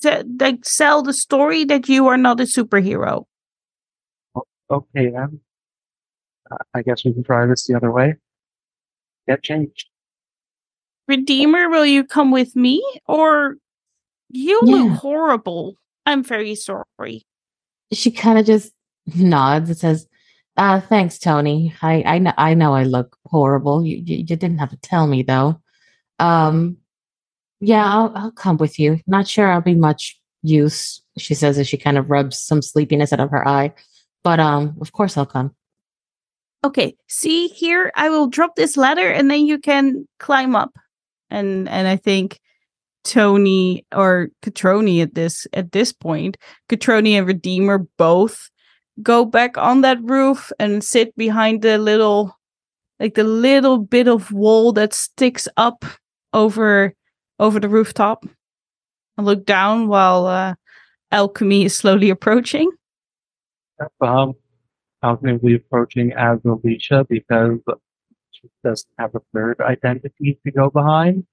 to 0.00 0.26
like 0.40 0.64
sell 0.64 1.02
the 1.02 1.12
story 1.12 1.64
that 1.64 1.88
you 1.90 2.06
are 2.06 2.16
not 2.16 2.40
a 2.40 2.44
superhero. 2.44 3.24
Okay, 4.70 5.10
then. 5.10 5.40
I 6.74 6.82
guess 6.82 7.04
we 7.04 7.12
can 7.12 7.22
try 7.22 7.44
this 7.46 7.66
the 7.66 7.74
other 7.76 7.92
way. 7.92 8.14
Get 9.28 9.42
changed. 9.42 9.88
Redeemer, 11.06 11.68
will 11.68 11.84
you 11.86 12.02
come 12.04 12.30
with 12.30 12.56
me? 12.56 12.82
Or 13.06 13.56
you 14.30 14.60
Yeah. 14.64 14.76
look 14.76 14.92
horrible. 15.00 15.74
I'm 16.06 16.22
very 16.22 16.54
sorry. 16.54 17.26
She 17.92 18.10
kind 18.10 18.38
of 18.38 18.46
just 18.46 18.72
nods 19.14 19.68
and 19.70 19.78
says, 19.78 20.06
uh, 20.56 20.80
thanks, 20.80 21.18
Tony. 21.18 21.74
I, 21.82 22.02
I 22.04 22.18
know 22.18 22.32
I 22.36 22.54
know 22.54 22.74
I 22.74 22.84
look 22.84 23.16
horrible. 23.26 23.84
You, 23.84 23.96
you 23.98 24.16
you 24.18 24.36
didn't 24.36 24.58
have 24.58 24.70
to 24.70 24.76
tell 24.78 25.06
me 25.06 25.22
though. 25.22 25.60
Um 26.18 26.78
yeah, 27.60 27.84
I'll 27.84 28.12
I'll 28.14 28.32
come 28.32 28.56
with 28.58 28.78
you. 28.78 29.00
Not 29.06 29.28
sure 29.28 29.50
I'll 29.50 29.60
be 29.60 29.74
much 29.74 30.18
use, 30.42 31.02
she 31.18 31.34
says 31.34 31.58
as 31.58 31.68
she 31.68 31.76
kind 31.76 31.98
of 31.98 32.10
rubs 32.10 32.38
some 32.38 32.62
sleepiness 32.62 33.12
out 33.12 33.20
of 33.20 33.30
her 33.30 33.46
eye. 33.46 33.72
But 34.22 34.40
um, 34.40 34.76
of 34.80 34.92
course 34.92 35.16
I'll 35.16 35.26
come. 35.26 35.54
Okay, 36.64 36.96
see 37.08 37.48
here, 37.48 37.92
I 37.94 38.08
will 38.08 38.26
drop 38.26 38.56
this 38.56 38.76
ladder 38.76 39.08
and 39.08 39.30
then 39.30 39.46
you 39.46 39.58
can 39.58 40.08
climb 40.18 40.56
up. 40.56 40.72
And 41.30 41.68
and 41.68 41.86
I 41.88 41.96
think 41.96 42.40
Tony 43.04 43.86
or 43.94 44.28
Catroni 44.42 45.02
at 45.02 45.14
this 45.14 45.46
at 45.52 45.72
this 45.72 45.92
point, 45.92 46.36
Catroni 46.68 47.12
and 47.12 47.26
Redeemer 47.26 47.86
both 47.98 48.50
go 49.02 49.24
back 49.24 49.58
on 49.58 49.82
that 49.82 50.02
roof 50.02 50.52
and 50.58 50.82
sit 50.82 51.14
behind 51.16 51.62
the 51.62 51.78
little 51.78 52.36
like 52.98 53.14
the 53.14 53.24
little 53.24 53.78
bit 53.78 54.08
of 54.08 54.32
wall 54.32 54.72
that 54.72 54.94
sticks 54.94 55.48
up 55.56 55.84
over 56.32 56.94
over 57.38 57.60
the 57.60 57.68
rooftop 57.68 58.24
and 59.16 59.26
look 59.26 59.44
down 59.44 59.88
while 59.88 60.26
uh, 60.26 60.54
alchemy 61.12 61.64
is 61.64 61.74
slowly 61.74 62.10
approaching. 62.10 62.70
Um, 64.00 64.34
going 65.02 65.38
to 65.38 65.44
be 65.44 65.54
approaching 65.54 66.12
as 66.12 66.38
Alicia 66.44 67.06
because 67.08 67.58
she 68.30 68.48
doesn't 68.64 68.88
have 68.98 69.14
a 69.14 69.20
third 69.34 69.60
identity 69.60 70.38
to 70.44 70.50
go 70.50 70.70
behind 70.70 71.24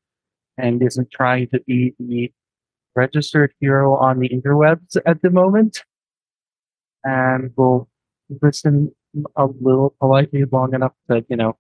and 0.58 0.82
isn't 0.84 1.10
trying 1.12 1.48
to 1.48 1.60
be 1.62 1.94
the 2.00 2.32
registered 2.96 3.54
hero 3.60 3.96
on 3.96 4.20
the 4.20 4.30
interwebs 4.30 4.98
at 5.06 5.22
the 5.22 5.30
moment. 5.30 5.84
And 7.04 7.52
will 7.58 7.90
listen 8.42 8.94
a 9.36 9.46
little 9.46 9.96
politely 10.00 10.44
long 10.52 10.74
enough 10.74 10.94
to, 11.10 11.26
you 11.30 11.36
know, 11.36 11.58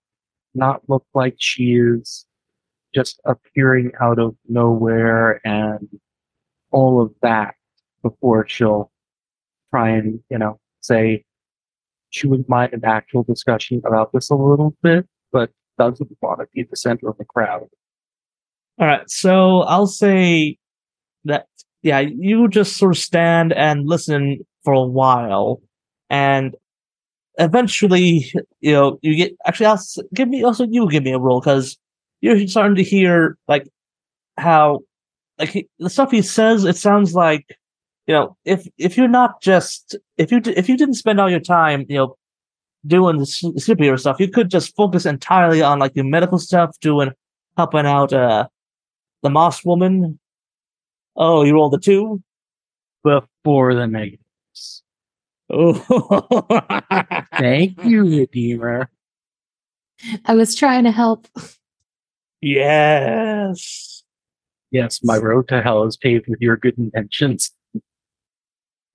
not 0.55 0.81
look 0.87 1.05
like 1.13 1.35
she 1.37 1.73
is 1.75 2.25
just 2.93 3.19
appearing 3.25 3.91
out 4.01 4.19
of 4.19 4.35
nowhere 4.47 5.41
and 5.45 5.87
all 6.71 7.01
of 7.01 7.11
that 7.21 7.55
before 8.03 8.47
she'll 8.47 8.91
try 9.71 9.89
and, 9.89 10.19
you 10.29 10.37
know, 10.37 10.59
say 10.81 11.23
she 12.09 12.27
wouldn't 12.27 12.49
mind 12.49 12.73
an 12.73 12.85
actual 12.85 13.23
discussion 13.23 13.81
about 13.85 14.11
this 14.13 14.29
a 14.29 14.35
little 14.35 14.75
bit, 14.83 15.07
but 15.31 15.49
doesn't 15.77 16.09
want 16.21 16.39
to 16.39 16.45
be 16.53 16.63
the 16.69 16.77
center 16.77 17.09
of 17.09 17.17
the 17.17 17.25
crowd. 17.25 17.67
All 18.79 18.87
right, 18.87 19.09
so 19.09 19.61
I'll 19.61 19.87
say 19.87 20.57
that 21.25 21.47
yeah, 21.83 21.99
you 21.99 22.47
just 22.47 22.77
sort 22.77 22.95
of 22.95 22.97
stand 22.97 23.53
and 23.53 23.85
listen 23.87 24.45
for 24.63 24.73
a 24.73 24.83
while, 24.83 25.61
and 26.09 26.55
eventually, 27.37 28.31
you 28.61 28.71
know, 28.71 28.99
you 29.01 29.15
get 29.15 29.35
actually. 29.45 29.67
I'll 29.67 29.83
give 30.13 30.29
me 30.29 30.43
also 30.43 30.65
you 30.65 30.89
give 30.89 31.03
me 31.03 31.13
a 31.13 31.19
roll 31.19 31.39
because 31.39 31.77
you're 32.21 32.47
starting 32.47 32.75
to 32.75 32.83
hear 32.83 33.37
like 33.47 33.67
how 34.37 34.81
like 35.39 35.49
he, 35.49 35.67
the 35.79 35.89
stuff 35.89 36.11
he 36.11 36.21
says. 36.21 36.63
It 36.63 36.77
sounds 36.77 37.13
like 37.13 37.57
you 38.07 38.13
know 38.13 38.37
if 38.45 38.67
if 38.77 38.97
you're 38.97 39.07
not 39.07 39.41
just 39.41 39.95
if 40.17 40.31
you 40.31 40.41
if 40.45 40.69
you 40.69 40.77
didn't 40.77 40.95
spend 40.95 41.19
all 41.19 41.29
your 41.29 41.39
time 41.39 41.85
you 41.89 41.97
know 41.97 42.17
doing 42.85 43.17
the 43.17 43.25
su- 43.25 43.53
superhero 43.53 43.99
stuff, 43.99 44.19
you 44.19 44.27
could 44.27 44.49
just 44.49 44.75
focus 44.75 45.05
entirely 45.05 45.61
on 45.61 45.79
like 45.79 45.93
the 45.93 46.03
medical 46.03 46.37
stuff, 46.37 46.77
doing 46.79 47.11
helping 47.57 47.85
out 47.85 48.13
uh 48.13 48.47
the 49.21 49.29
moss 49.29 49.63
woman. 49.65 50.19
Oh, 51.15 51.43
you 51.43 51.53
rolled 51.53 51.75
a 51.75 51.79
two. 51.79 52.21
Before 53.03 53.75
the 53.75 53.87
negatives. 54.53 54.83
Oh, 55.49 57.25
Thank 57.37 57.83
you, 57.83 58.03
Redeemer. 58.03 58.89
I 60.25 60.35
was 60.35 60.55
trying 60.55 60.83
to 60.85 60.91
help. 60.91 61.27
yes. 62.41 64.03
Yes, 64.71 65.03
my 65.03 65.17
road 65.17 65.47
to 65.49 65.61
hell 65.61 65.83
is 65.83 65.97
paved 65.97 66.27
with 66.27 66.41
your 66.41 66.57
good 66.57 66.77
intentions. 66.79 67.51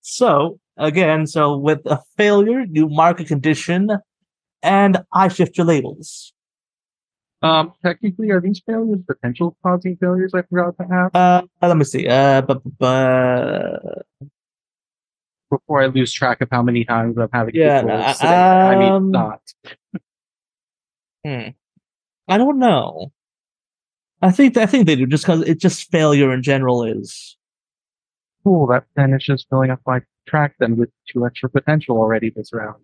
So 0.01 0.59
again, 0.77 1.27
so 1.27 1.57
with 1.57 1.81
a 1.87 2.01
failure, 2.17 2.65
you 2.69 2.89
mark 2.89 3.21
a 3.21 3.25
condition, 3.25 3.91
and 4.63 4.99
I 5.13 5.29
shift 5.29 5.57
your 5.57 5.67
labels. 5.67 6.33
Um, 7.43 7.73
technically, 7.85 8.31
are 8.31 8.41
these 8.41 8.61
failures 8.67 8.99
potential 9.07 9.57
causing 9.63 9.97
failures 9.99 10.33
I 10.35 10.43
forgot 10.43 10.77
to 10.81 10.87
have? 10.93 11.15
Uh, 11.15 11.43
let 11.63 11.77
me 11.77 11.85
see. 11.85 12.09
Uh, 12.09 12.43
but, 12.43 12.61
but 12.77 14.03
Before 15.51 15.83
I 15.83 15.87
lose 15.87 16.13
track 16.13 16.41
of 16.41 16.49
how 16.51 16.63
many 16.63 16.85
times 16.85 17.17
I'm 17.17 17.29
having 17.33 17.55
Yeah, 17.55 17.81
no, 17.81 17.97
today. 18.13 18.27
I 18.27 18.75
um, 18.75 18.79
mean, 18.79 19.11
not. 19.13 19.41
hmm. 21.25 21.49
I 22.29 22.37
don't 22.37 22.59
know. 22.59 23.13
I 24.21 24.31
think 24.31 24.57
I 24.57 24.67
think 24.67 24.87
they 24.87 24.97
do 24.97 25.07
just 25.07 25.25
because 25.25 25.43
it 25.43 25.59
just 25.59 25.91
failure 25.91 26.33
in 26.33 26.43
general 26.43 26.85
is. 26.85 27.37
Cool, 28.45 28.67
that 28.69 28.85
then 28.97 29.15
it's 29.15 29.25
just 29.25 29.49
filling 29.49 29.71
up 29.71 29.81
my 29.87 30.01
track 30.27 30.55
then 30.59 30.77
with 30.77 30.91
two 31.11 31.25
extra 31.27 31.49
potential 31.49 31.97
already 31.97 32.31
this 32.31 32.53
round. 32.53 32.83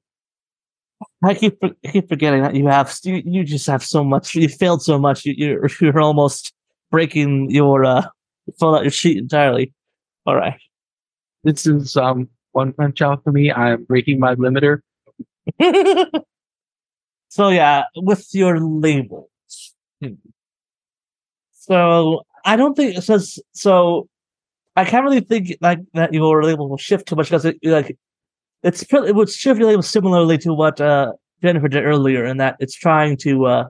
I 1.22 1.34
keep 1.34 1.58
I 1.62 1.72
keep 1.90 2.08
forgetting 2.08 2.42
that 2.42 2.54
you 2.54 2.66
have 2.68 2.96
you, 3.04 3.22
you 3.24 3.44
just 3.44 3.66
have 3.66 3.82
so 3.84 4.04
much. 4.04 4.34
You 4.34 4.48
failed 4.48 4.82
so 4.82 4.98
much. 4.98 5.24
You, 5.24 5.34
you're 5.36 5.68
you're 5.80 6.00
almost 6.00 6.52
breaking 6.90 7.50
your 7.50 7.84
uh 7.84 8.06
fill 8.58 8.76
out 8.76 8.82
your 8.82 8.90
sheet 8.90 9.18
entirely. 9.18 9.72
All 10.26 10.36
right. 10.36 10.58
This 11.42 11.66
is 11.66 11.96
um 11.96 12.28
one 12.54 12.72
punch 12.72 13.02
out 13.02 13.22
for 13.24 13.32
me. 13.32 13.52
I'm 13.52 13.84
breaking 13.84 14.20
my 14.20 14.34
limiter. 14.34 14.80
so 17.28 17.48
yeah, 17.48 17.84
with 17.96 18.28
your 18.32 18.60
labels. 18.60 19.28
Hmm. 20.02 20.14
So 21.52 22.22
I 22.44 22.56
don't 22.56 22.74
think 22.76 22.96
it 22.96 23.02
says 23.02 23.38
so. 23.52 24.08
I 24.76 24.84
can't 24.84 25.04
really 25.04 25.20
think 25.20 25.56
like 25.60 25.80
that 25.94 26.12
your 26.12 26.42
label 26.44 26.68
will 26.68 26.78
shift 26.78 27.06
too 27.08 27.16
much 27.16 27.28
because 27.28 27.44
it 27.44 27.58
like 27.62 27.96
it's 28.62 28.84
pre- 28.84 29.08
it 29.08 29.14
would 29.14 29.30
shift 29.30 29.58
your 29.60 29.68
label 29.68 29.82
similarly 29.82 30.38
to 30.38 30.52
what 30.54 30.80
uh 30.80 31.12
Jennifer 31.42 31.68
did 31.68 31.84
earlier 31.84 32.24
in 32.24 32.38
that 32.38 32.56
it's 32.60 32.74
trying 32.74 33.16
to 33.18 33.46
uh 33.46 33.64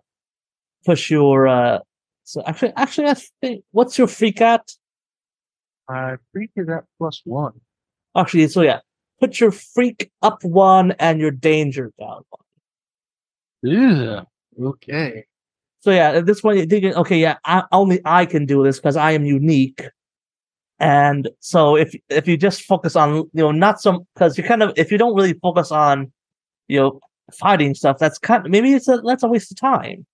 push 0.86 1.10
your 1.10 1.46
uh 1.48 1.80
so 2.24 2.42
actually 2.46 2.72
actually 2.76 3.08
I 3.08 3.14
think 3.40 3.64
what's 3.72 3.98
your 3.98 4.08
freak 4.08 4.40
at 4.40 4.64
Uh, 5.88 6.16
freak 6.32 6.50
is 6.56 6.68
at 6.68 6.84
plus 6.98 7.20
one. 7.24 7.60
Actually 8.16 8.46
so 8.48 8.62
yeah 8.62 8.80
put 9.20 9.40
your 9.40 9.50
freak 9.50 10.10
up 10.22 10.44
one 10.44 10.92
and 10.92 11.20
your 11.20 11.30
danger 11.30 11.92
down 11.98 12.22
one. 13.62 13.72
Ugh. 13.74 14.26
Okay. 14.62 15.24
So 15.80 15.90
yeah, 15.90 16.12
at 16.12 16.26
this 16.26 16.40
point 16.40 16.58
you're 16.58 16.66
thinking, 16.66 16.94
okay, 16.94 17.18
yeah, 17.18 17.36
I, 17.44 17.64
only 17.72 18.00
I 18.04 18.26
can 18.26 18.46
do 18.46 18.62
this 18.64 18.78
because 18.78 18.96
I 18.96 19.12
am 19.12 19.24
unique. 19.24 19.82
And 20.78 21.28
so 21.40 21.76
if 21.76 21.94
if 22.08 22.26
you 22.26 22.36
just 22.36 22.62
focus 22.62 22.96
on 22.96 23.16
you 23.16 23.28
know 23.34 23.52
not 23.52 23.80
some 23.80 24.06
because 24.14 24.36
you 24.36 24.44
kind 24.44 24.62
of 24.62 24.72
if 24.76 24.90
you 24.90 24.98
don't 24.98 25.14
really 25.14 25.34
focus 25.34 25.70
on 25.70 26.12
you 26.68 26.80
know 26.80 27.00
fighting 27.32 27.74
stuff, 27.74 27.98
that's 27.98 28.18
kind 28.18 28.44
of 28.44 28.50
maybe 28.50 28.72
it's 28.72 28.88
a 28.88 28.98
that's 28.98 29.22
a 29.22 29.28
waste 29.28 29.52
of 29.52 29.58
time. 29.58 30.04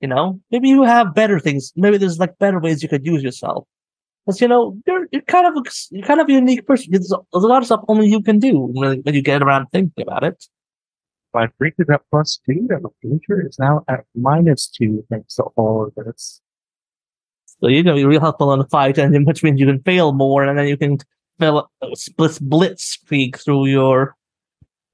You 0.00 0.08
know, 0.08 0.38
maybe 0.50 0.68
you 0.68 0.82
have 0.82 1.14
better 1.14 1.40
things. 1.40 1.72
Maybe 1.76 1.96
there's 1.96 2.18
like 2.18 2.38
better 2.38 2.60
ways 2.60 2.82
you 2.82 2.88
could 2.88 3.06
use 3.06 3.22
yourself. 3.22 3.66
Because 4.26 4.40
you 4.40 4.48
know 4.48 4.76
you're 4.86 5.06
you're 5.12 5.22
kind 5.22 5.46
of 5.46 5.54
a, 5.56 5.70
you're 5.90 6.06
kind 6.06 6.20
of 6.20 6.28
a 6.28 6.32
unique 6.32 6.66
person. 6.66 6.90
There's, 6.90 7.12
there's 7.32 7.44
a 7.44 7.46
lot 7.46 7.62
of 7.62 7.66
stuff 7.66 7.84
only 7.86 8.08
you 8.08 8.20
can 8.20 8.40
do 8.40 8.58
when, 8.58 9.00
when 9.02 9.14
you 9.14 9.22
get 9.22 9.42
around 9.42 9.68
thinking 9.72 10.02
about 10.02 10.24
it. 10.24 10.44
My 11.32 11.48
freak 11.58 11.74
is 11.78 11.88
at 11.90 12.02
plus 12.10 12.40
two, 12.44 12.66
and 12.70 12.82
my 12.82 12.90
danger 13.02 13.46
is 13.46 13.58
now 13.58 13.84
at 13.88 14.04
minus 14.14 14.66
two 14.66 15.04
thanks 15.10 15.36
to 15.36 15.44
all 15.54 15.86
of 15.86 16.04
this. 16.04 16.40
So 17.60 17.68
you're 17.68 17.84
gonna 17.84 17.96
be 17.96 18.04
real 18.04 18.20
helpful 18.20 18.52
in 18.52 18.58
the 18.58 18.66
fight, 18.66 18.98
and 18.98 19.26
which 19.26 19.44
means 19.44 19.60
you 19.60 19.66
can 19.66 19.82
fail 19.82 20.12
more, 20.12 20.42
and 20.42 20.58
then 20.58 20.66
you 20.66 20.76
can 20.76 20.98
fill 21.38 21.70
split 21.94 22.32
blitzkrieg 22.32 23.36
through 23.36 23.66
your 23.66 24.16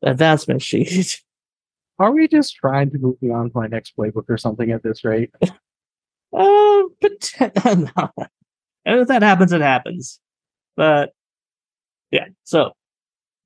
advancement 0.02 0.62
sheet. 0.62 1.22
Are 1.98 2.10
we 2.10 2.26
just 2.26 2.56
trying 2.56 2.90
to 2.90 2.98
move 2.98 3.16
on 3.32 3.50
to 3.50 3.52
my 3.54 3.66
next 3.66 3.96
playbook 3.96 4.24
or 4.28 4.36
something 4.36 4.70
at 4.72 4.82
this 4.82 5.04
rate? 5.04 5.30
Uh, 6.34 6.84
but 6.98 7.30
no. 7.66 8.26
And 8.84 9.00
if 9.00 9.08
that 9.08 9.22
happens, 9.22 9.52
it 9.52 9.60
happens. 9.60 10.20
But 10.76 11.12
yeah, 12.10 12.26
so 12.44 12.72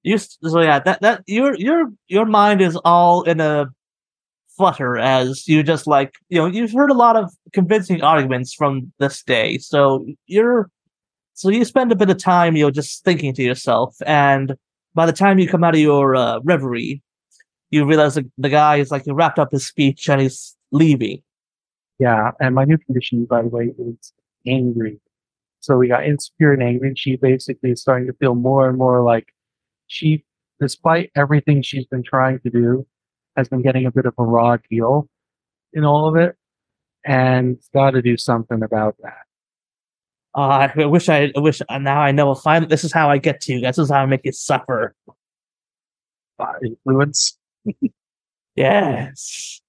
you 0.03 0.18
so 0.18 0.61
yeah 0.61 0.78
that 0.80 1.01
that 1.03 1.22
your 1.26 1.57
your 1.57 1.91
your 2.09 2.24
mind 2.24 2.61
is 2.61 2.76
all 2.84 3.22
in 3.22 3.41
a 3.41 3.66
flutter 4.57 4.97
as 4.97 5.47
you 5.47 5.62
just 5.62 5.87
like 5.87 6.14
you 6.28 6.39
know 6.39 6.47
you've 6.47 6.72
heard 6.72 6.91
a 6.91 6.95
lot 6.95 7.16
of 7.16 7.30
convincing 7.53 8.03
arguments 8.03 8.55
from 8.55 8.93
this 8.99 9.22
day, 9.22 9.59
so 9.59 10.07
you're 10.26 10.70
so 11.34 11.51
you 11.51 11.64
spend 11.64 11.93
a 11.93 11.97
bit 11.97 12.09
of 12.09 12.18
time 12.18 12.57
you 12.57 12.64
know 12.64 12.70
just 12.70 13.05
thinking 13.05 13.34
to 13.34 13.43
yourself, 13.43 13.97
and 14.07 14.57
by 14.95 15.07
the 15.07 15.12
time 15.12 15.39
you 15.39 15.49
come 15.49 15.64
out 15.64 15.74
of 15.74 15.80
your 15.80 16.16
uh, 16.16 16.41
reverie, 16.45 17.03
you 17.70 17.84
realize 17.84 18.14
the, 18.14 18.30
the 18.39 18.49
guy 18.49 18.76
is 18.76 18.91
like 18.91 19.05
he 19.05 19.12
wrapped 19.12 19.39
up 19.39 19.53
his 19.53 19.66
speech 19.66 20.09
and 20.09 20.20
he's 20.20 20.57
leaving. 20.72 21.22
Yeah, 21.99 22.30
and 22.41 22.55
my 22.55 22.64
new 22.64 22.78
condition, 22.78 23.24
by 23.24 23.43
the 23.43 23.49
way, 23.49 23.72
is 23.78 24.12
angry. 24.47 25.01
So 25.67 25.77
we 25.77 25.89
got 25.89 26.07
insecure 26.07 26.53
and 26.53 26.62
angry. 26.62 26.89
and 26.89 26.99
She 26.99 27.17
basically 27.17 27.73
is 27.73 27.81
starting 27.81 28.07
to 28.07 28.12
feel 28.12 28.37
more 28.37 28.69
and 28.69 28.79
more 28.79 29.03
like 29.03 29.35
she, 29.89 30.25
despite 30.61 31.11
everything 31.17 31.61
she's 31.61 31.87
been 31.87 32.05
trying 32.05 32.39
to 32.41 32.51
do, 32.51 32.87
has 33.37 33.49
been 33.49 33.62
getting 33.62 33.85
a 33.85 33.91
bit 33.91 34.07
of 34.07 34.14
a 34.17 34.23
raw 34.23 34.59
deal 34.71 35.09
in 35.73 35.85
all 35.85 36.07
of 36.07 36.14
it, 36.14 36.37
and 37.05 37.59
got 37.75 37.91
to 37.91 38.01
do 38.01 38.17
something 38.17 38.62
about 38.62 38.95
that. 39.03 39.25
Uh, 40.37 40.69
I 40.77 40.87
wish 40.87 41.09
I, 41.09 41.33
I 41.37 41.41
wish 41.41 41.61
uh, 41.69 41.79
now 41.79 42.01
I 42.01 42.12
know. 42.12 42.33
Finally, 42.37 42.69
this 42.69 42.85
is 42.85 42.93
how 42.93 43.11
I 43.11 43.19
get 43.19 43.41
to 43.43 43.55
you. 43.55 43.61
This 43.61 43.79
is 43.79 43.91
how 43.91 44.03
I 44.03 44.07
make 44.07 44.21
you 44.23 44.33
suffer. 44.33 44.95
Uh, 46.39 46.53
influence. 46.62 47.39
Yes. 48.59 49.61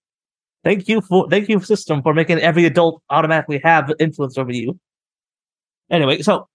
Thank 0.63 0.87
you 0.87 1.01
for 1.01 1.29
thank 1.29 1.49
you 1.49 1.59
system 1.59 2.01
for 2.01 2.13
making 2.13 2.39
every 2.39 2.63
adult 2.63 3.01
automatically 3.09 3.59
have 3.65 3.91
influence 3.99 4.37
over 4.37 4.53
you. 4.53 4.79
Anyway, 5.89 6.21
so 6.21 6.47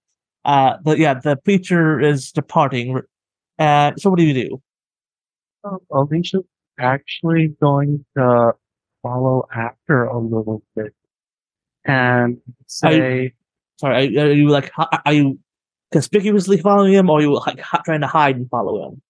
uh, 0.45 0.77
but 0.83 0.97
yeah, 0.97 1.15
the 1.15 1.35
preacher 1.37 1.99
is 1.99 2.31
departing. 2.31 2.99
Uh, 3.59 3.91
so 3.97 4.09
what 4.09 4.19
do 4.19 4.25
you 4.25 4.33
do? 4.33 4.61
Uh, 5.63 5.77
Alicia's 5.91 6.43
actually 6.79 7.49
going 7.61 8.03
to 8.17 8.51
follow 9.01 9.47
after 9.53 10.05
a 10.05 10.19
little 10.19 10.61
bit 10.75 10.93
and 11.85 12.37
say, 12.67 13.33
Sorry, 13.79 14.17
are, 14.17 14.25
are 14.25 14.31
you 14.31 14.49
like 14.49 14.71
are 15.05 15.13
you 15.13 15.39
conspicuously 15.91 16.57
following 16.57 16.93
him, 16.93 17.09
or 17.09 17.19
are 17.19 17.21
you 17.21 17.33
like 17.33 17.63
trying 17.85 18.01
to 18.01 18.07
hide 18.07 18.35
and 18.35 18.49
follow 18.49 18.89
him? 18.89 19.01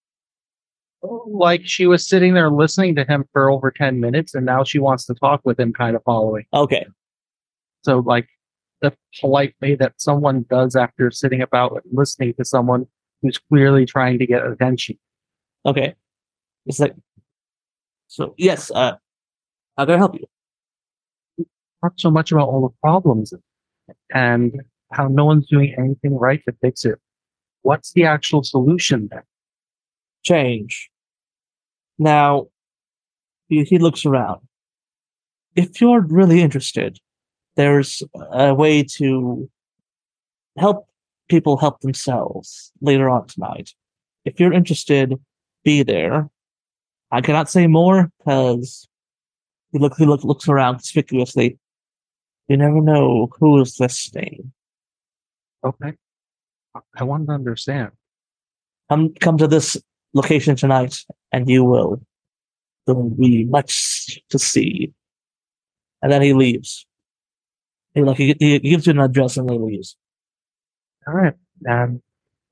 like 1.26 1.62
she 1.66 1.86
was 1.86 2.08
sitting 2.08 2.34
there 2.34 2.50
listening 2.50 2.94
to 2.94 3.04
him 3.04 3.24
for 3.32 3.50
over 3.50 3.70
10 3.70 4.00
minutes 4.00 4.34
and 4.34 4.46
now 4.46 4.64
she 4.64 4.78
wants 4.78 5.04
to 5.06 5.14
talk 5.14 5.40
with 5.44 5.58
him 5.60 5.72
kind 5.72 5.96
of 5.96 6.02
following 6.02 6.44
Okay, 6.54 6.86
so 7.82 7.98
like 7.98 8.26
the 8.84 8.96
polite 9.20 9.54
way 9.60 9.74
that 9.74 9.94
someone 9.96 10.44
does 10.48 10.76
after 10.76 11.10
sitting 11.10 11.42
about 11.42 11.82
listening 11.92 12.34
to 12.34 12.44
someone 12.44 12.86
who's 13.22 13.38
clearly 13.38 13.84
trying 13.86 14.18
to 14.18 14.26
get 14.26 14.46
attention 14.46 14.98
okay. 15.66 15.94
It's 16.66 16.80
like 16.80 16.94
so. 18.06 18.34
Yes. 18.38 18.70
Uh, 18.70 18.96
how 19.76 19.84
can 19.84 19.94
I 19.94 19.98
help 19.98 20.14
you? 20.14 20.26
talk 21.82 21.94
so 21.98 22.10
much 22.10 22.32
about 22.32 22.48
all 22.48 22.62
the 22.62 22.74
problems 22.82 23.34
and 24.14 24.62
how 24.90 25.06
no 25.08 25.26
one's 25.26 25.46
doing 25.46 25.74
anything 25.76 26.16
right 26.16 26.40
to 26.48 26.54
fix 26.62 26.86
it 26.86 26.98
what's 27.60 27.92
the 27.92 28.04
actual 28.04 28.42
solution 28.42 29.08
then 29.10 29.22
change. 30.22 30.90
Now, 31.98 32.46
he, 33.48 33.64
he 33.64 33.78
looks 33.78 34.06
around. 34.06 34.40
If 35.54 35.80
you're 35.80 36.00
really 36.00 36.40
interested, 36.40 36.98
there's 37.56 38.02
a 38.32 38.54
way 38.54 38.82
to 38.82 39.48
help 40.58 40.86
people 41.28 41.56
help 41.56 41.80
themselves 41.80 42.72
later 42.80 43.08
on 43.08 43.26
tonight. 43.26 43.70
If 44.24 44.40
you're 44.40 44.52
interested, 44.52 45.14
be 45.64 45.82
there. 45.82 46.28
I 47.10 47.20
cannot 47.20 47.48
say 47.50 47.66
more 47.66 48.10
because 48.18 48.88
he 49.72 49.78
look 49.78 49.96
he 49.96 50.06
look, 50.06 50.24
looks 50.24 50.48
around 50.48 50.76
conspicuously. 50.76 51.58
You 52.48 52.56
never 52.56 52.80
know 52.80 53.30
who 53.38 53.60
is 53.60 53.80
listening. 53.80 54.52
okay 55.64 55.94
i 56.96 57.04
want 57.04 57.26
to 57.26 57.32
understand 57.32 57.90
come 58.90 59.12
come 59.20 59.38
to 59.38 59.46
this 59.46 59.76
location 60.12 60.56
tonight 60.56 61.04
and 61.32 61.48
you 61.48 61.64
will 61.64 62.00
there 62.86 62.94
will 62.94 63.10
be 63.10 63.44
much 63.44 64.20
to 64.28 64.38
see 64.38 64.92
and 66.02 66.12
then 66.12 66.22
he 66.22 66.32
leaves 66.32 66.86
like 68.02 68.16
he, 68.16 68.34
he 68.38 68.58
gives 68.58 68.86
you 68.86 68.92
an 68.92 69.00
address 69.00 69.36
and 69.36 69.50
he 69.50 69.58
leaves. 69.58 69.96
All 71.06 71.14
right. 71.14 71.34
And 71.64 72.00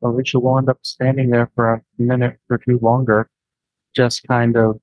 alicia 0.03 0.39
will 0.39 0.59
end 0.59 0.69
up 0.69 0.79
standing 0.83 1.31
there 1.31 1.51
for 1.55 1.75
a 1.75 1.83
minute 1.99 2.39
or 2.51 2.59
two 2.59 2.79
longer 2.83 3.29
just 3.95 4.27
kind 4.27 4.57
of 4.57 4.81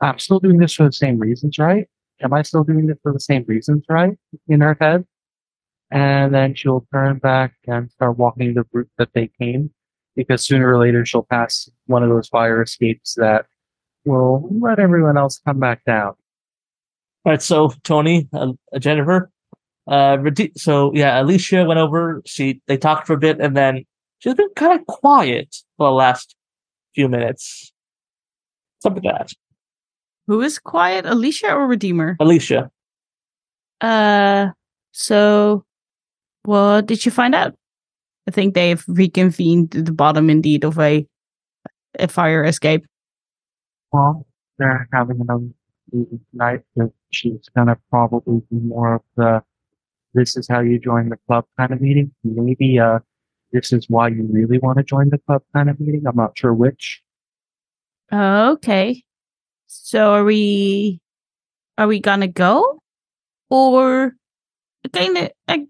i'm 0.00 0.18
still 0.18 0.38
doing 0.38 0.58
this 0.58 0.74
for 0.74 0.84
the 0.84 0.92
same 0.92 1.18
reasons 1.18 1.58
right? 1.58 1.86
Am 2.22 2.32
i 2.32 2.42
still 2.42 2.64
doing 2.64 2.86
this 2.86 2.98
for 3.02 3.12
the 3.12 3.20
same 3.20 3.44
reasons 3.46 3.84
right 3.88 4.16
in 4.48 4.60
her 4.60 4.76
head? 4.80 5.04
And 5.90 6.34
then 6.34 6.54
she'll 6.54 6.86
turn 6.92 7.18
back 7.18 7.54
and 7.66 7.90
start 7.90 8.18
walking 8.18 8.52
the 8.52 8.64
route 8.72 8.90
that 8.98 9.08
they 9.14 9.30
came 9.40 9.70
because 10.16 10.44
sooner 10.44 10.70
or 10.70 10.78
later 10.78 11.06
she'll 11.06 11.22
pass 11.22 11.70
one 11.86 12.02
of 12.02 12.10
those 12.10 12.28
fire 12.28 12.60
escapes 12.60 13.14
that 13.14 13.46
will 14.04 14.46
let 14.60 14.78
everyone 14.78 15.16
else 15.16 15.40
come 15.46 15.58
back 15.60 15.84
down. 15.84 16.08
all 17.24 17.32
right 17.32 17.42
so 17.42 17.72
tony 17.84 18.28
uh, 18.32 18.52
jennifer 18.78 19.30
uh 19.88 20.16
so 20.56 20.92
yeah 20.94 21.20
alicia 21.20 21.64
went 21.64 21.80
over 21.80 22.22
she 22.26 22.60
they 22.66 22.76
talked 22.76 23.06
for 23.06 23.14
a 23.14 23.18
bit 23.18 23.40
and 23.40 23.56
then 23.56 23.84
she's 24.18 24.34
been 24.34 24.48
kind 24.56 24.78
of 24.78 24.86
quiet 24.86 25.56
for 25.76 25.88
the 25.88 25.92
last 25.94 26.36
few 26.94 27.08
minutes 27.08 27.72
something 28.82 29.02
like 29.02 29.18
that 29.18 29.32
Who 30.26 30.42
is 30.42 30.58
quiet, 30.58 31.06
Alicia 31.06 31.54
or 31.54 31.66
Redeemer? 31.66 32.16
alicia 32.20 32.70
Uh, 33.80 34.50
so 34.92 35.64
what 36.44 36.86
did 36.86 37.04
you 37.06 37.12
find 37.12 37.34
out? 37.34 37.54
I 38.26 38.30
think 38.30 38.54
they've 38.54 38.84
reconvened 38.88 39.70
the 39.70 39.92
bottom 39.92 40.28
indeed 40.30 40.64
of 40.64 40.78
a 40.78 41.06
a 41.98 42.08
fire 42.08 42.44
escape. 42.44 42.84
Well, 43.92 44.26
they're 44.58 44.88
having 44.92 45.20
another 45.20 45.48
meeting 45.92 46.20
tonight 46.30 46.62
that 46.76 46.92
she's 47.10 47.48
gonna 47.56 47.78
probably 47.90 48.42
be 48.50 48.58
more 48.60 48.96
of 48.96 49.02
the 49.16 49.42
this 50.18 50.36
is 50.36 50.48
how 50.48 50.60
you 50.60 50.78
join 50.78 51.08
the 51.08 51.18
club 51.26 51.44
kind 51.56 51.72
of 51.72 51.80
meeting. 51.80 52.10
Maybe 52.24 52.78
uh 52.78 52.98
this 53.52 53.72
is 53.72 53.86
why 53.88 54.08
you 54.08 54.28
really 54.30 54.58
want 54.58 54.76
to 54.78 54.84
join 54.84 55.08
the 55.10 55.18
club 55.18 55.42
kind 55.54 55.70
of 55.70 55.78
meeting. 55.80 56.02
I'm 56.06 56.16
not 56.16 56.36
sure 56.36 56.52
which. 56.52 57.02
Okay. 58.12 59.02
So 59.66 60.12
are 60.14 60.24
we 60.24 61.00
are 61.78 61.86
we 61.86 62.00
gonna 62.00 62.28
go? 62.28 62.80
Or 63.50 64.12
kinda 64.92 65.30
I 65.46 65.66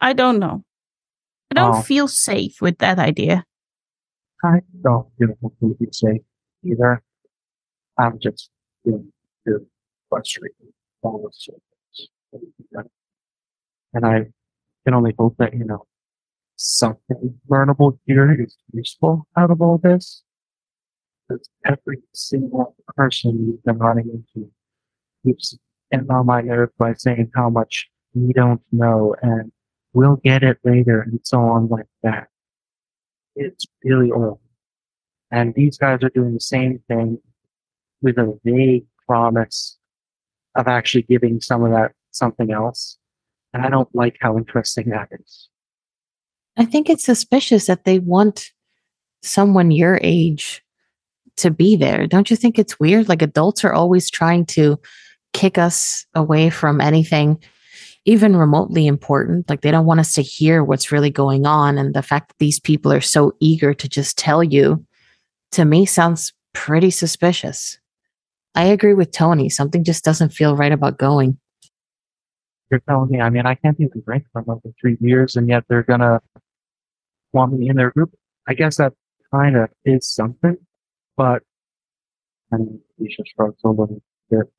I 0.00 0.12
don't 0.12 0.38
know. 0.38 0.62
I 1.50 1.54
don't 1.54 1.76
Oh. 1.76 1.82
feel 1.82 2.08
safe 2.08 2.60
with 2.60 2.78
that 2.78 2.98
idea. 2.98 3.44
I 4.44 4.60
don't 4.82 5.08
feel 5.18 5.34
completely 5.40 5.88
safe 5.92 6.22
either. 6.64 7.02
I'm 7.98 8.18
just 8.20 8.50
feeling 8.84 9.12
frustrated. 10.08 10.72
by 11.02 11.08
all 11.10 11.22
this 11.26 11.38
shit. 11.42 11.62
And 13.94 14.04
I 14.06 14.26
can 14.84 14.94
only 14.94 15.14
hope 15.18 15.36
that, 15.38 15.54
you 15.54 15.64
know, 15.64 15.86
something 16.56 17.38
learnable 17.48 17.98
here 18.06 18.30
is 18.40 18.56
useful 18.72 19.26
out 19.36 19.50
of 19.50 19.62
all 19.62 19.78
this. 19.78 20.22
Because 21.28 21.48
every 21.64 21.98
single 22.14 22.74
person 22.96 23.46
you've 23.46 23.62
been 23.64 23.78
running 23.78 24.08
into 24.08 24.50
keeps 25.24 25.56
getting 25.90 26.10
on 26.10 26.26
my 26.26 26.40
nerves 26.40 26.72
by 26.78 26.94
saying 26.94 27.30
how 27.34 27.50
much 27.50 27.88
we 28.14 28.32
don't 28.32 28.62
know 28.72 29.14
and 29.22 29.52
we'll 29.92 30.16
get 30.16 30.42
it 30.42 30.58
later 30.64 31.02
and 31.02 31.20
so 31.22 31.40
on 31.40 31.68
like 31.68 31.86
that. 32.02 32.28
It's 33.36 33.66
really 33.84 34.10
old. 34.10 34.40
And 35.30 35.54
these 35.54 35.76
guys 35.76 36.02
are 36.02 36.10
doing 36.10 36.34
the 36.34 36.40
same 36.40 36.80
thing 36.88 37.18
with 38.00 38.18
a 38.18 38.38
vague 38.44 38.86
promise 39.06 39.78
of 40.54 40.66
actually 40.66 41.02
giving 41.02 41.40
some 41.40 41.64
of 41.64 41.72
that 41.72 41.92
something 42.10 42.50
else. 42.50 42.98
And 43.52 43.64
I 43.64 43.70
don't 43.70 43.88
like 43.94 44.16
how 44.20 44.36
interesting 44.36 44.90
that 44.90 45.08
is. 45.12 45.48
I 46.56 46.64
think 46.64 46.90
it's 46.90 47.04
suspicious 47.04 47.66
that 47.66 47.84
they 47.84 47.98
want 47.98 48.50
someone 49.22 49.70
your 49.70 49.98
age 50.02 50.62
to 51.36 51.50
be 51.50 51.76
there. 51.76 52.06
Don't 52.06 52.30
you 52.30 52.36
think 52.36 52.58
it's 52.58 52.80
weird? 52.80 53.08
Like 53.08 53.22
adults 53.22 53.64
are 53.64 53.72
always 53.72 54.10
trying 54.10 54.44
to 54.46 54.78
kick 55.32 55.56
us 55.56 56.04
away 56.14 56.50
from 56.50 56.80
anything, 56.80 57.42
even 58.04 58.36
remotely 58.36 58.86
important. 58.86 59.48
Like 59.48 59.60
they 59.60 59.70
don't 59.70 59.86
want 59.86 60.00
us 60.00 60.12
to 60.14 60.22
hear 60.22 60.64
what's 60.64 60.90
really 60.90 61.10
going 61.10 61.46
on. 61.46 61.78
And 61.78 61.94
the 61.94 62.02
fact 62.02 62.28
that 62.28 62.38
these 62.38 62.58
people 62.58 62.92
are 62.92 63.00
so 63.00 63.32
eager 63.40 63.72
to 63.72 63.88
just 63.88 64.18
tell 64.18 64.42
you 64.42 64.84
to 65.52 65.64
me 65.64 65.86
sounds 65.86 66.32
pretty 66.54 66.90
suspicious. 66.90 67.78
I 68.54 68.64
agree 68.64 68.94
with 68.94 69.12
Tony. 69.12 69.48
Something 69.48 69.84
just 69.84 70.04
doesn't 70.04 70.32
feel 70.32 70.56
right 70.56 70.72
about 70.72 70.98
going. 70.98 71.38
You're 72.70 72.80
telling 72.80 73.10
me, 73.10 73.20
I 73.20 73.30
mean, 73.30 73.46
I 73.46 73.54
can't 73.54 73.80
even 73.80 74.02
drink 74.04 74.24
for 74.32 74.42
another 74.42 74.74
three 74.80 74.96
years, 75.00 75.36
and 75.36 75.48
yet 75.48 75.64
they're 75.68 75.82
gonna 75.82 76.20
want 77.32 77.52
me 77.52 77.68
in 77.68 77.76
their 77.76 77.90
group. 77.90 78.14
I 78.46 78.54
guess 78.54 78.76
that 78.76 78.92
kind 79.32 79.56
of 79.56 79.70
is 79.84 80.06
something, 80.06 80.56
but 81.16 81.42
and 82.50 82.80
Isha 82.98 83.22
shrugs 83.26 83.60
a 83.64 83.68
little 83.68 84.02
bit. 84.30 84.50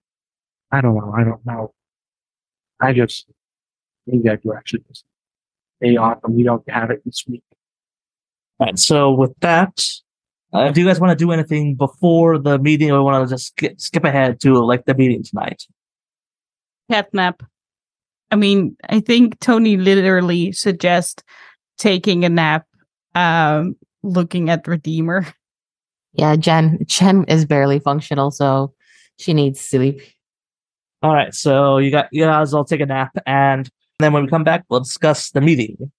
I 0.72 0.82
don't 0.82 0.95
know. 0.95 1.14
I 1.16 1.24
don't 1.24 1.45
know. 1.45 1.74
I 2.80 2.93
just 2.93 3.26
maybe 4.05 4.30
I 4.30 4.36
do 4.36 4.53
actually 4.53 4.84
just 4.88 5.05
stay 5.78 5.97
off, 5.97 6.20
and 6.24 6.36
we 6.36 6.43
don't 6.43 6.68
have 6.70 6.91
it 6.91 7.03
this 7.05 7.24
week. 7.28 7.43
All 8.60 8.68
right. 8.68 8.80
So 8.80 9.12
with 9.12 9.34
that, 9.39 9.84
uh, 10.53 10.72
do 10.72 10.82
you 10.82 10.88
guys 10.88 10.99
want 10.99 11.18
to 11.18 11.24
do 11.24 11.32
anything 11.32 11.76
before 11.76 12.38
the 12.39 12.57
meeting, 12.57 12.91
or 12.91 13.03
want 13.03 13.28
to 13.28 13.34
just 13.34 13.47
skip, 13.47 13.80
skip 13.80 14.03
ahead 14.03 14.39
to 14.41 14.53
like 14.60 14.86
the 14.86 14.93
meeting 14.93 15.24
tonight? 15.24 15.64
Cat 16.89 17.14
nap. 17.14 17.43
I 18.32 18.36
mean, 18.36 18.75
I 18.89 18.99
think 18.99 19.39
Tony 19.39 19.77
literally 19.77 20.51
suggests 20.51 21.23
taking 21.77 22.25
a 22.25 22.30
nap, 22.30 22.65
um, 23.15 23.75
looking 24.03 24.49
at 24.49 24.67
Redeemer. 24.67 25.25
Yeah, 26.13 26.36
Jen 26.38 26.80
Jen 26.88 27.23
is 27.25 27.45
barely 27.45 27.77
functional, 27.77 28.32
so 28.32 28.73
she 29.17 29.32
needs 29.32 29.61
sleep. 29.61 30.01
All 31.03 31.13
right. 31.13 31.34
So 31.36 31.77
you 31.77 31.91
got 31.91 32.07
you 32.11 32.23
guys 32.23 32.51
all 32.51 32.65
take 32.65 32.82
a 32.82 32.88
nap, 32.88 33.11
and 33.27 33.69
then 33.99 34.11
when 34.11 34.23
we 34.23 34.30
come 34.30 34.43
back, 34.43 34.65
we'll 34.69 34.80
discuss 34.80 35.30
the 35.30 35.39
meeting. 35.39 35.91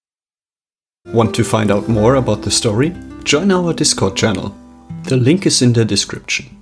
Want 1.13 1.33
to 1.35 1.45
find 1.45 1.71
out 1.71 1.87
more 1.87 2.15
about 2.15 2.41
the 2.41 2.51
story? 2.51 2.93
Join 3.23 3.51
our 3.51 3.73
Discord 3.73 4.17
channel. 4.17 4.53
The 5.03 5.15
link 5.15 5.45
is 5.45 5.61
in 5.61 5.71
the 5.71 5.85
description. 5.85 6.60